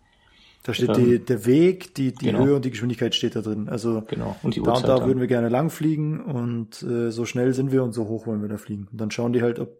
da 0.62 0.72
steht 0.74 0.90
ähm, 0.90 1.04
die, 1.04 1.18
der 1.24 1.46
Weg, 1.46 1.94
die, 1.94 2.12
die 2.14 2.26
genau. 2.26 2.44
Höhe 2.44 2.54
und 2.56 2.64
die 2.64 2.70
Geschwindigkeit 2.70 3.14
steht 3.14 3.34
da 3.34 3.40
drin. 3.40 3.68
Also 3.68 4.02
Genau. 4.06 4.36
Und 4.42 4.54
die 4.54 4.60
da 4.60 4.70
und 4.72 4.76
Uhrzeit 4.76 4.88
da 4.88 4.98
dann. 4.98 5.08
würden 5.08 5.20
wir 5.20 5.26
gerne 5.26 5.48
lang 5.48 5.70
fliegen 5.70 6.20
und 6.20 6.82
äh, 6.82 7.10
so 7.10 7.24
schnell 7.24 7.52
sind 7.52 7.72
wir 7.72 7.82
und 7.82 7.92
so 7.92 8.06
hoch 8.08 8.26
wollen 8.26 8.42
wir 8.42 8.48
da 8.48 8.56
fliegen. 8.56 8.86
Und 8.92 9.00
dann 9.00 9.10
schauen 9.10 9.32
die 9.32 9.42
halt, 9.42 9.58
ob 9.58 9.70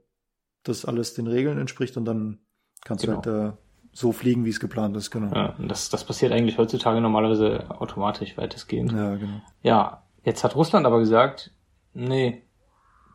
das 0.64 0.84
alles 0.84 1.14
den 1.14 1.26
Regeln 1.26 1.58
entspricht 1.58 1.96
und 1.96 2.04
dann 2.06 2.38
kannst 2.84 3.04
Genau. 3.04 3.20
du 3.20 3.30
halt 3.30 3.52
da 3.52 3.58
so 3.92 4.12
fliegen, 4.12 4.44
wie 4.44 4.50
es 4.50 4.60
geplant 4.60 4.96
ist, 4.96 5.10
genau. 5.10 5.34
Ja, 5.34 5.54
und 5.58 5.68
das, 5.68 5.90
das 5.90 6.04
passiert 6.04 6.32
eigentlich 6.32 6.58
heutzutage 6.58 7.00
normalerweise 7.00 7.64
automatisch 7.80 8.36
weitestgehend. 8.36 8.92
Ja, 8.92 9.16
genau. 9.16 9.40
Ja, 9.62 10.02
jetzt 10.24 10.44
hat 10.44 10.54
Russland 10.54 10.86
aber 10.86 10.98
gesagt, 11.00 11.52
nee, 11.92 12.42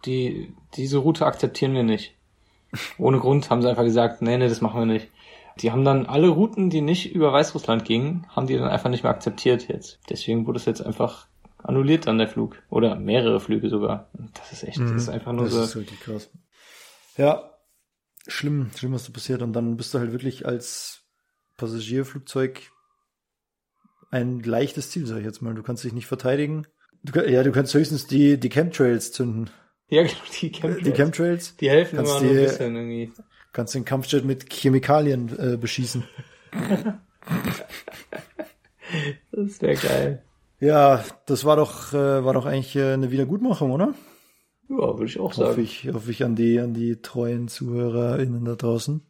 die, 0.06 0.54
diese 0.76 0.98
Route 1.00 1.26
akzeptieren 1.26 1.74
wir 1.74 1.84
nicht. 1.84 2.16
Ohne 2.98 3.20
Grund 3.20 3.50
haben 3.50 3.62
sie 3.62 3.70
einfach 3.70 3.84
gesagt, 3.84 4.22
nee, 4.22 4.38
nee, 4.38 4.48
das 4.50 4.62
machen 4.62 4.80
wir 4.82 4.86
nicht. 4.86 5.10
Die 5.62 5.72
haben 5.72 5.86
dann 5.86 6.06
alle 6.06 6.28
Routen, 6.28 6.70
die 6.70 6.82
nicht 6.82 7.14
über 7.16 7.32
Weißrussland 7.32 7.86
gingen, 7.86 8.26
haben 8.30 8.48
die 8.48 8.58
dann 8.58 8.68
einfach 8.70 8.90
nicht 8.90 9.04
mehr 9.04 9.12
akzeptiert 9.14 9.68
jetzt. 9.70 10.00
Deswegen 10.10 10.46
wurde 10.48 10.58
es 10.58 10.66
jetzt 10.66 10.82
einfach 10.86 11.28
annulliert 11.64 12.08
dann 12.08 12.18
der 12.18 12.28
Flug. 12.28 12.62
Oder 12.70 12.96
mehrere 12.96 13.40
Flüge 13.40 13.70
sogar. 13.70 14.10
Das 14.34 14.52
ist 14.52 14.64
echt, 14.64 14.80
das 14.80 14.92
ist 14.92 15.10
einfach 15.10 15.32
nur 15.32 15.44
Mhm. 15.46 15.50
das 15.50 15.54
so. 15.56 15.62
ist 15.64 15.76
richtig 15.78 16.00
krass. 16.02 16.30
Ja, 17.18 17.52
schlimm, 18.28 18.70
schlimm, 18.76 18.92
was 18.94 19.06
da 19.06 19.14
passiert. 19.14 19.42
Und 19.42 19.54
dann 19.54 19.78
bist 19.78 19.94
du 19.94 20.00
halt 20.00 20.12
wirklich 20.12 20.46
als 20.46 21.04
Passagierflugzeug 21.56 22.72
ein 24.12 24.42
leichtes 24.42 24.90
Ziel, 24.92 25.06
sag 25.08 25.20
ich 25.20 25.26
jetzt 25.26 25.42
mal. 25.42 25.54
Du 25.56 25.64
kannst 25.64 25.84
dich 25.84 25.94
nicht 25.94 26.08
verteidigen. 26.08 26.68
Du, 27.04 27.20
ja, 27.28 27.44
du 27.44 27.52
kannst 27.52 27.74
höchstens 27.74 28.08
die, 28.08 28.38
die 28.40 28.50
Chemtrails 28.50 29.12
zünden. 29.12 29.50
Ja, 29.90 30.04
genau, 30.04 30.16
die 30.30 30.50
Chemtrails. 30.50 30.84
Die 30.84 30.92
Chemtrails 30.92 31.56
Die 31.58 31.70
helfen 31.70 31.98
Kannst 31.98 32.12
immer 32.12 32.22
nur 32.22 32.32
ein 32.32 32.44
bisschen 32.46 32.76
irgendwie. 32.76 33.12
kannst 33.54 33.76
den 33.76 33.86
Kampfjet 33.86 34.26
mit 34.26 34.50
Chemikalien 34.52 35.54
äh, 35.54 35.58
beschießen. 35.58 36.04
Das 39.32 39.62
wäre 39.62 39.76
geil. 39.76 40.24
Ja, 40.60 41.04
das 41.26 41.44
war 41.44 41.56
doch, 41.58 41.94
äh, 41.94 42.24
war 42.24 42.34
doch 42.34 42.46
eigentlich 42.46 42.76
äh, 42.76 42.94
eine 42.94 43.12
Wiedergutmachung, 43.12 43.72
oder? 43.72 43.94
Ja, 44.70 44.78
würde 44.78 45.06
ich 45.06 45.20
auch 45.20 45.32
Hoffe 45.38 45.42
sagen. 45.50 45.62
ich, 45.62 45.90
hoffe 45.94 46.12
ich 46.12 46.24
an 46.24 46.36
die, 46.36 46.60
an 46.60 46.74
die 46.74 47.02
treuen 47.02 47.48
ZuhörerInnen 47.48 48.46
da 48.46 48.56
draußen. 48.56 49.02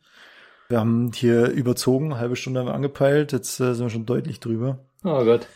Wir 0.69 0.80
haben 0.80 1.11
hier 1.13 1.49
überzogen, 1.51 2.07
eine 2.11 2.19
halbe 2.19 2.36
Stunde 2.36 2.59
haben 2.61 2.67
wir 2.67 2.73
angepeilt, 2.73 3.32
jetzt 3.32 3.59
äh, 3.59 3.76
sind 3.76 3.86
wir 3.86 3.89
schon 3.91 4.05
deutlich 4.05 4.39
drüber. 4.39 4.80
Oh 5.03 5.23
Gott. 5.23 5.47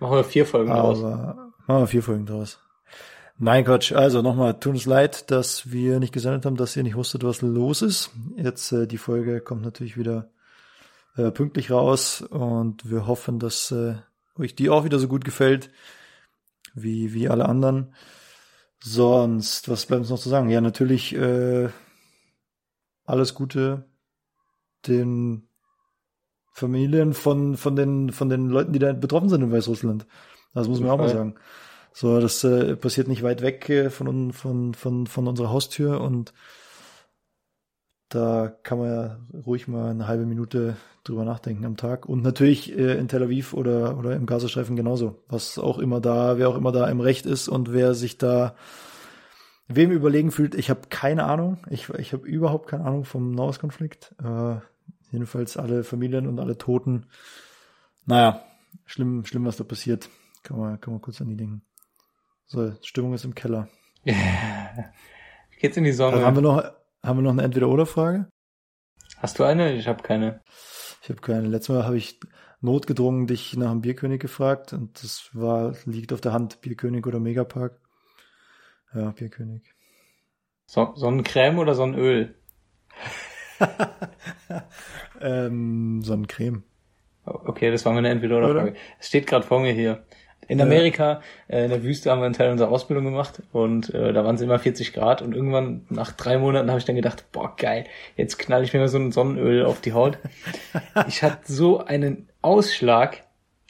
Machen 0.00 0.16
wir 0.16 0.24
vier 0.24 0.44
Folgen 0.44 0.70
draus. 0.70 0.98
Aber 0.98 1.52
machen 1.66 1.82
wir 1.82 1.86
vier 1.86 2.02
Folgen 2.02 2.26
draus. 2.26 2.58
Nein, 3.38 3.64
Quatsch. 3.64 3.92
Also 3.92 4.22
nochmal, 4.22 4.58
tut 4.58 4.72
uns 4.72 4.86
leid, 4.86 5.30
dass 5.30 5.70
wir 5.70 6.00
nicht 6.00 6.14
gesendet 6.14 6.46
haben, 6.46 6.56
dass 6.56 6.74
ihr 6.74 6.82
nicht 6.82 6.96
wusstet, 6.96 7.22
was 7.22 7.42
los 7.42 7.82
ist. 7.82 8.10
Jetzt 8.36 8.72
äh, 8.72 8.86
die 8.86 8.96
Folge 8.96 9.42
kommt 9.42 9.62
natürlich 9.62 9.98
wieder 9.98 10.30
äh, 11.16 11.30
pünktlich 11.30 11.70
raus 11.70 12.22
und 12.22 12.88
wir 12.90 13.06
hoffen, 13.06 13.38
dass 13.38 13.70
äh, 13.72 13.96
euch 14.38 14.54
die 14.54 14.70
auch 14.70 14.84
wieder 14.84 14.98
so 14.98 15.08
gut 15.08 15.24
gefällt 15.24 15.70
wie 16.74 17.12
wie 17.12 17.28
alle 17.28 17.46
anderen. 17.46 17.94
Sonst, 18.82 19.68
was 19.68 19.86
bleibt 19.86 20.00
uns 20.00 20.10
noch 20.10 20.18
zu 20.18 20.28
sagen? 20.30 20.48
Ja, 20.48 20.60
natürlich 20.62 21.14
äh, 21.14 21.68
alles 23.04 23.34
Gute 23.34 23.84
den 24.86 25.48
Familien 26.52 27.12
von 27.12 27.56
von 27.58 27.76
den 27.76 28.12
von 28.12 28.30
den 28.30 28.48
Leuten, 28.48 28.72
die 28.72 28.78
da 28.78 28.94
betroffen 28.94 29.28
sind 29.28 29.42
in 29.42 29.52
Weißrussland. 29.52 30.06
Das 30.54 30.68
muss 30.68 30.80
man 30.80 30.90
auch 30.90 30.98
mal 30.98 31.10
sagen. 31.10 31.34
So, 31.98 32.20
das 32.20 32.44
äh, 32.44 32.76
passiert 32.76 33.08
nicht 33.08 33.22
weit 33.22 33.40
weg 33.40 33.70
äh, 33.70 33.88
von, 33.88 34.34
von, 34.34 34.74
von, 34.74 35.06
von 35.06 35.28
unserer 35.28 35.48
Haustür 35.48 36.02
und 36.02 36.34
da 38.10 38.54
kann 38.62 38.76
man 38.76 38.86
ja 38.88 39.18
ruhig 39.46 39.66
mal 39.66 39.92
eine 39.92 40.06
halbe 40.06 40.26
Minute 40.26 40.76
drüber 41.04 41.24
nachdenken 41.24 41.64
am 41.64 41.78
Tag. 41.78 42.04
Und 42.04 42.22
natürlich 42.22 42.76
äh, 42.76 42.98
in 42.98 43.08
Tel 43.08 43.22
Aviv 43.22 43.54
oder, 43.54 43.96
oder 43.96 44.14
im 44.14 44.26
Gazastreifen 44.26 44.76
genauso. 44.76 45.22
Was 45.28 45.58
auch 45.58 45.78
immer 45.78 46.02
da, 46.02 46.36
wer 46.36 46.50
auch 46.50 46.56
immer 46.58 46.70
da 46.70 46.86
im 46.86 47.00
Recht 47.00 47.24
ist 47.24 47.48
und 47.48 47.72
wer 47.72 47.94
sich 47.94 48.18
da 48.18 48.54
wem 49.66 49.90
überlegen 49.90 50.32
fühlt, 50.32 50.54
ich 50.54 50.68
habe 50.68 50.82
keine 50.90 51.24
Ahnung. 51.24 51.56
Ich, 51.70 51.88
ich 51.88 52.12
habe 52.12 52.28
überhaupt 52.28 52.68
keine 52.68 52.84
Ahnung 52.84 53.06
vom 53.06 53.30
Nahostkonflikt. 53.30 54.14
Äh, 54.22 54.56
jedenfalls 55.12 55.56
alle 55.56 55.82
Familien 55.82 56.26
und 56.26 56.40
alle 56.40 56.58
Toten. 56.58 57.06
Naja, 58.04 58.42
schlimm, 58.84 59.24
schlimm, 59.24 59.46
was 59.46 59.56
da 59.56 59.64
passiert. 59.64 60.10
Kann 60.42 60.58
man, 60.58 60.78
kann 60.78 60.92
man 60.92 61.00
kurz 61.00 61.22
an 61.22 61.28
die 61.28 61.38
denken. 61.38 61.62
So, 62.46 62.72
Stimmung 62.82 63.14
ist 63.14 63.24
im 63.24 63.34
Keller. 63.34 63.68
Geht's 65.60 65.76
in 65.76 65.84
die 65.84 65.92
Sonne? 65.92 66.16
Also 66.16 66.26
haben 66.26 66.36
wir 66.36 66.42
noch, 66.42 66.62
haben 67.02 67.18
wir 67.18 67.22
noch 67.22 67.32
eine 67.32 67.42
Entweder-Oder-Frage? 67.42 68.28
Hast 69.18 69.38
du 69.38 69.44
eine? 69.44 69.72
Ich 69.72 69.88
habe 69.88 70.02
keine. 70.02 70.42
Ich 71.02 71.08
habe 71.08 71.20
keine. 71.20 71.48
Letztes 71.48 71.74
Mal 71.74 71.84
habe 71.84 71.96
ich 71.96 72.20
notgedrungen 72.60 73.26
dich 73.26 73.56
nach 73.56 73.70
dem 73.70 73.80
Bierkönig 73.80 74.20
gefragt 74.20 74.72
und 74.72 75.02
das 75.02 75.30
war, 75.32 75.74
liegt 75.86 76.12
auf 76.12 76.20
der 76.20 76.32
Hand, 76.32 76.60
Bierkönig 76.60 77.06
oder 77.06 77.18
Megapark. 77.18 77.80
Ja, 78.94 79.10
Bierkönig. 79.10 79.62
So 80.66 80.92
Sonnencreme 80.94 81.58
oder 81.58 81.74
Sonnenöl? 81.74 82.34
ähm, 85.20 86.02
Sonnencreme. 86.02 86.62
Okay, 87.24 87.72
das 87.72 87.84
war 87.84 87.92
meine 87.92 88.08
Entweder-Oder-Frage. 88.10 88.70
Oder? 88.70 88.80
Es 89.00 89.08
steht 89.08 89.26
gerade 89.26 89.44
vor 89.44 89.60
mir 89.60 89.72
hier. 89.72 90.06
In. 90.48 90.60
Amerika, 90.60 91.22
äh, 91.48 91.64
in 91.64 91.70
der 91.70 91.82
Wüste, 91.82 92.08
haben 92.10 92.20
wir 92.20 92.26
einen 92.26 92.34
Teil 92.34 92.52
unserer 92.52 92.70
Ausbildung 92.70 93.04
gemacht 93.04 93.42
und 93.52 93.92
äh, 93.92 94.12
da 94.12 94.24
waren 94.24 94.36
es 94.36 94.40
immer 94.40 94.58
40 94.60 94.92
Grad 94.92 95.20
und 95.20 95.34
irgendwann 95.34 95.84
nach 95.88 96.12
drei 96.12 96.38
Monaten 96.38 96.68
habe 96.70 96.78
ich 96.78 96.84
dann 96.84 96.94
gedacht, 96.94 97.24
boah 97.32 97.56
geil, 97.56 97.84
jetzt 98.16 98.38
knall 98.38 98.62
ich 98.62 98.72
mir 98.72 98.78
mal 98.78 98.88
so 98.88 98.98
ein 98.98 99.10
Sonnenöl 99.10 99.64
auf 99.64 99.80
die 99.80 99.92
Haut. 99.92 100.18
ich 101.08 101.24
hatte 101.24 101.52
so 101.52 101.84
einen 101.84 102.28
Ausschlag, 102.42 103.24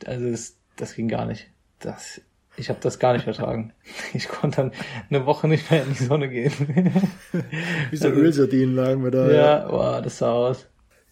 also 0.05 0.31
das, 0.31 0.57
das 0.77 0.95
ging 0.95 1.09
gar 1.09 1.25
nicht. 1.25 1.47
Das, 1.79 2.21
ich 2.59 2.69
habe 2.69 2.79
das 2.83 2.99
gar 2.99 3.15
nicht 3.15 3.25
vertragen. 3.25 3.73
Ich 4.13 4.29
konnte 4.29 4.57
dann 4.59 4.73
eine 5.09 5.25
Woche 5.25 5.49
nicht 5.49 5.71
mehr 5.71 5.83
in 5.83 5.95
die 5.95 6.05
Sonne 6.05 6.29
gehen. 6.29 6.53
Wie 7.91 7.97
so 7.97 8.09
Also- 8.09 8.21
Ölsardinen 8.21 8.75
lagen 8.75 9.03
wir 9.03 9.11
da. 9.11 9.31
ja, 9.31 9.67
boah, 9.69 10.03
das 10.03 10.19
sah 10.19 10.33
aus. 10.33 10.67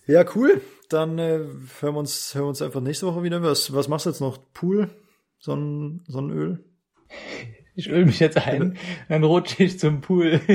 Ja, 0.07 0.25
cool. 0.35 0.61
Dann 0.91 1.19
äh, 1.19 1.39
hören 1.81 1.95
wir 1.95 1.97
uns, 2.01 2.35
hören 2.35 2.45
wir 2.45 2.49
uns 2.51 2.61
einfach 2.61 2.83
nächste 2.83 3.07
Woche 3.07 3.23
wieder. 3.23 3.43
Was, 3.43 3.73
was 3.73 3.89
machst 3.89 4.05
du 4.05 4.11
jetzt 4.11 4.21
noch? 4.21 4.37
Pool? 4.53 4.91
Sonnen, 5.45 6.03
Sonnenöl? 6.09 6.65
Ich 7.77 7.91
öl 7.91 8.07
mich 8.07 8.21
jetzt 8.21 8.37
ein, 8.37 8.77
dann 9.09 9.25
rutsche 9.25 9.65
ich 9.65 9.81
zum 9.81 10.01
Pool. 10.01 10.41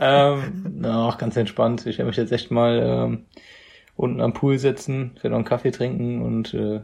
ähm, 0.00 0.76
na, 0.76 1.08
auch 1.08 1.18
ganz 1.18 1.36
entspannt. 1.36 1.84
Ich 1.84 1.98
werde 1.98 2.06
mich 2.06 2.16
jetzt 2.16 2.30
echt 2.30 2.52
mal 2.52 2.80
ähm, 2.80 3.26
unten 3.96 4.20
am 4.20 4.34
Pool 4.34 4.60
setzen, 4.60 5.16
werde 5.16 5.30
noch 5.30 5.38
einen 5.38 5.44
Kaffee 5.46 5.72
trinken 5.72 6.22
und 6.22 6.54
äh, 6.54 6.82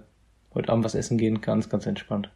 heute 0.55 0.73
Abend 0.73 0.85
was 0.85 0.97
essen 0.97 1.19
gehen. 1.19 1.41
Ganz, 1.41 1.69
ganz 1.69 1.87
entspannt. 1.87 2.33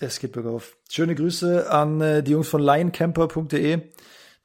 Es 0.00 0.18
geht 0.18 0.32
bergauf. 0.32 0.76
Schöne 0.90 1.14
Grüße 1.14 1.70
an 1.70 2.00
äh, 2.00 2.24
die 2.24 2.32
Jungs 2.32 2.48
von 2.48 2.60
lioncamper.de. 2.60 3.82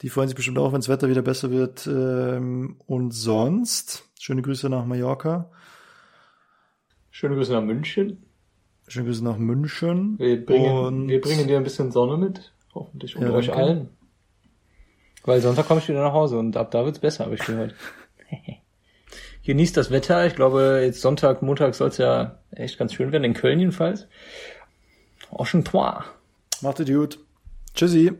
Die 0.03 0.09
freuen 0.09 0.27
sich 0.27 0.35
bestimmt 0.35 0.59
auch, 0.59 0.71
wenn 0.71 0.81
das 0.81 0.89
Wetter 0.89 1.09
wieder 1.09 1.23
besser 1.23 1.49
wird. 1.49 1.87
Ähm, 1.87 2.75
und 2.85 3.09
sonst, 3.09 4.03
schöne 4.19 4.43
Grüße 4.43 4.69
nach 4.69 4.85
Mallorca. 4.85 5.49
Schöne 7.11 7.35
Grüße 7.35 7.51
nach 7.53 7.61
München. 7.61 8.23
Schöne 8.87 9.05
Grüße 9.05 9.23
nach 9.23 9.37
München. 9.37 10.17
Wir 10.17 10.43
bringen, 10.45 10.71
und 10.77 11.07
wir 11.07 11.21
bringen 11.21 11.47
dir 11.47 11.57
ein 11.57 11.63
bisschen 11.63 11.91
Sonne 11.91 12.17
mit. 12.17 12.51
Hoffentlich 12.73 13.15
und 13.15 13.23
Ja, 13.23 13.31
euch 13.31 13.47
danke. 13.47 13.61
allen. 13.61 13.89
Weil 15.23 15.41
Sonntag 15.41 15.67
komme 15.67 15.81
ich 15.81 15.87
wieder 15.89 16.01
nach 16.01 16.13
Hause 16.13 16.39
und 16.39 16.57
ab 16.57 16.71
da 16.71 16.83
wird's 16.83 16.99
besser, 16.99 17.25
habe 17.25 17.35
ich 17.35 17.45
gehört. 17.45 17.75
Genießt 19.45 19.75
das 19.75 19.91
Wetter. 19.91 20.25
Ich 20.25 20.35
glaube, 20.35 20.81
jetzt 20.83 21.01
Sonntag, 21.01 21.41
Montag 21.41 21.75
soll's 21.75 21.97
ja 21.97 22.39
echt 22.51 22.77
ganz 22.77 22.93
schön 22.93 23.11
werden. 23.11 23.23
In 23.23 23.33
Köln 23.33 23.59
jedenfalls. 23.59 24.07
Enchantois. 25.37 26.03
macht 26.61 26.79
es 26.79 26.87
gut. 26.87 27.19
Tschüssi. 27.73 28.13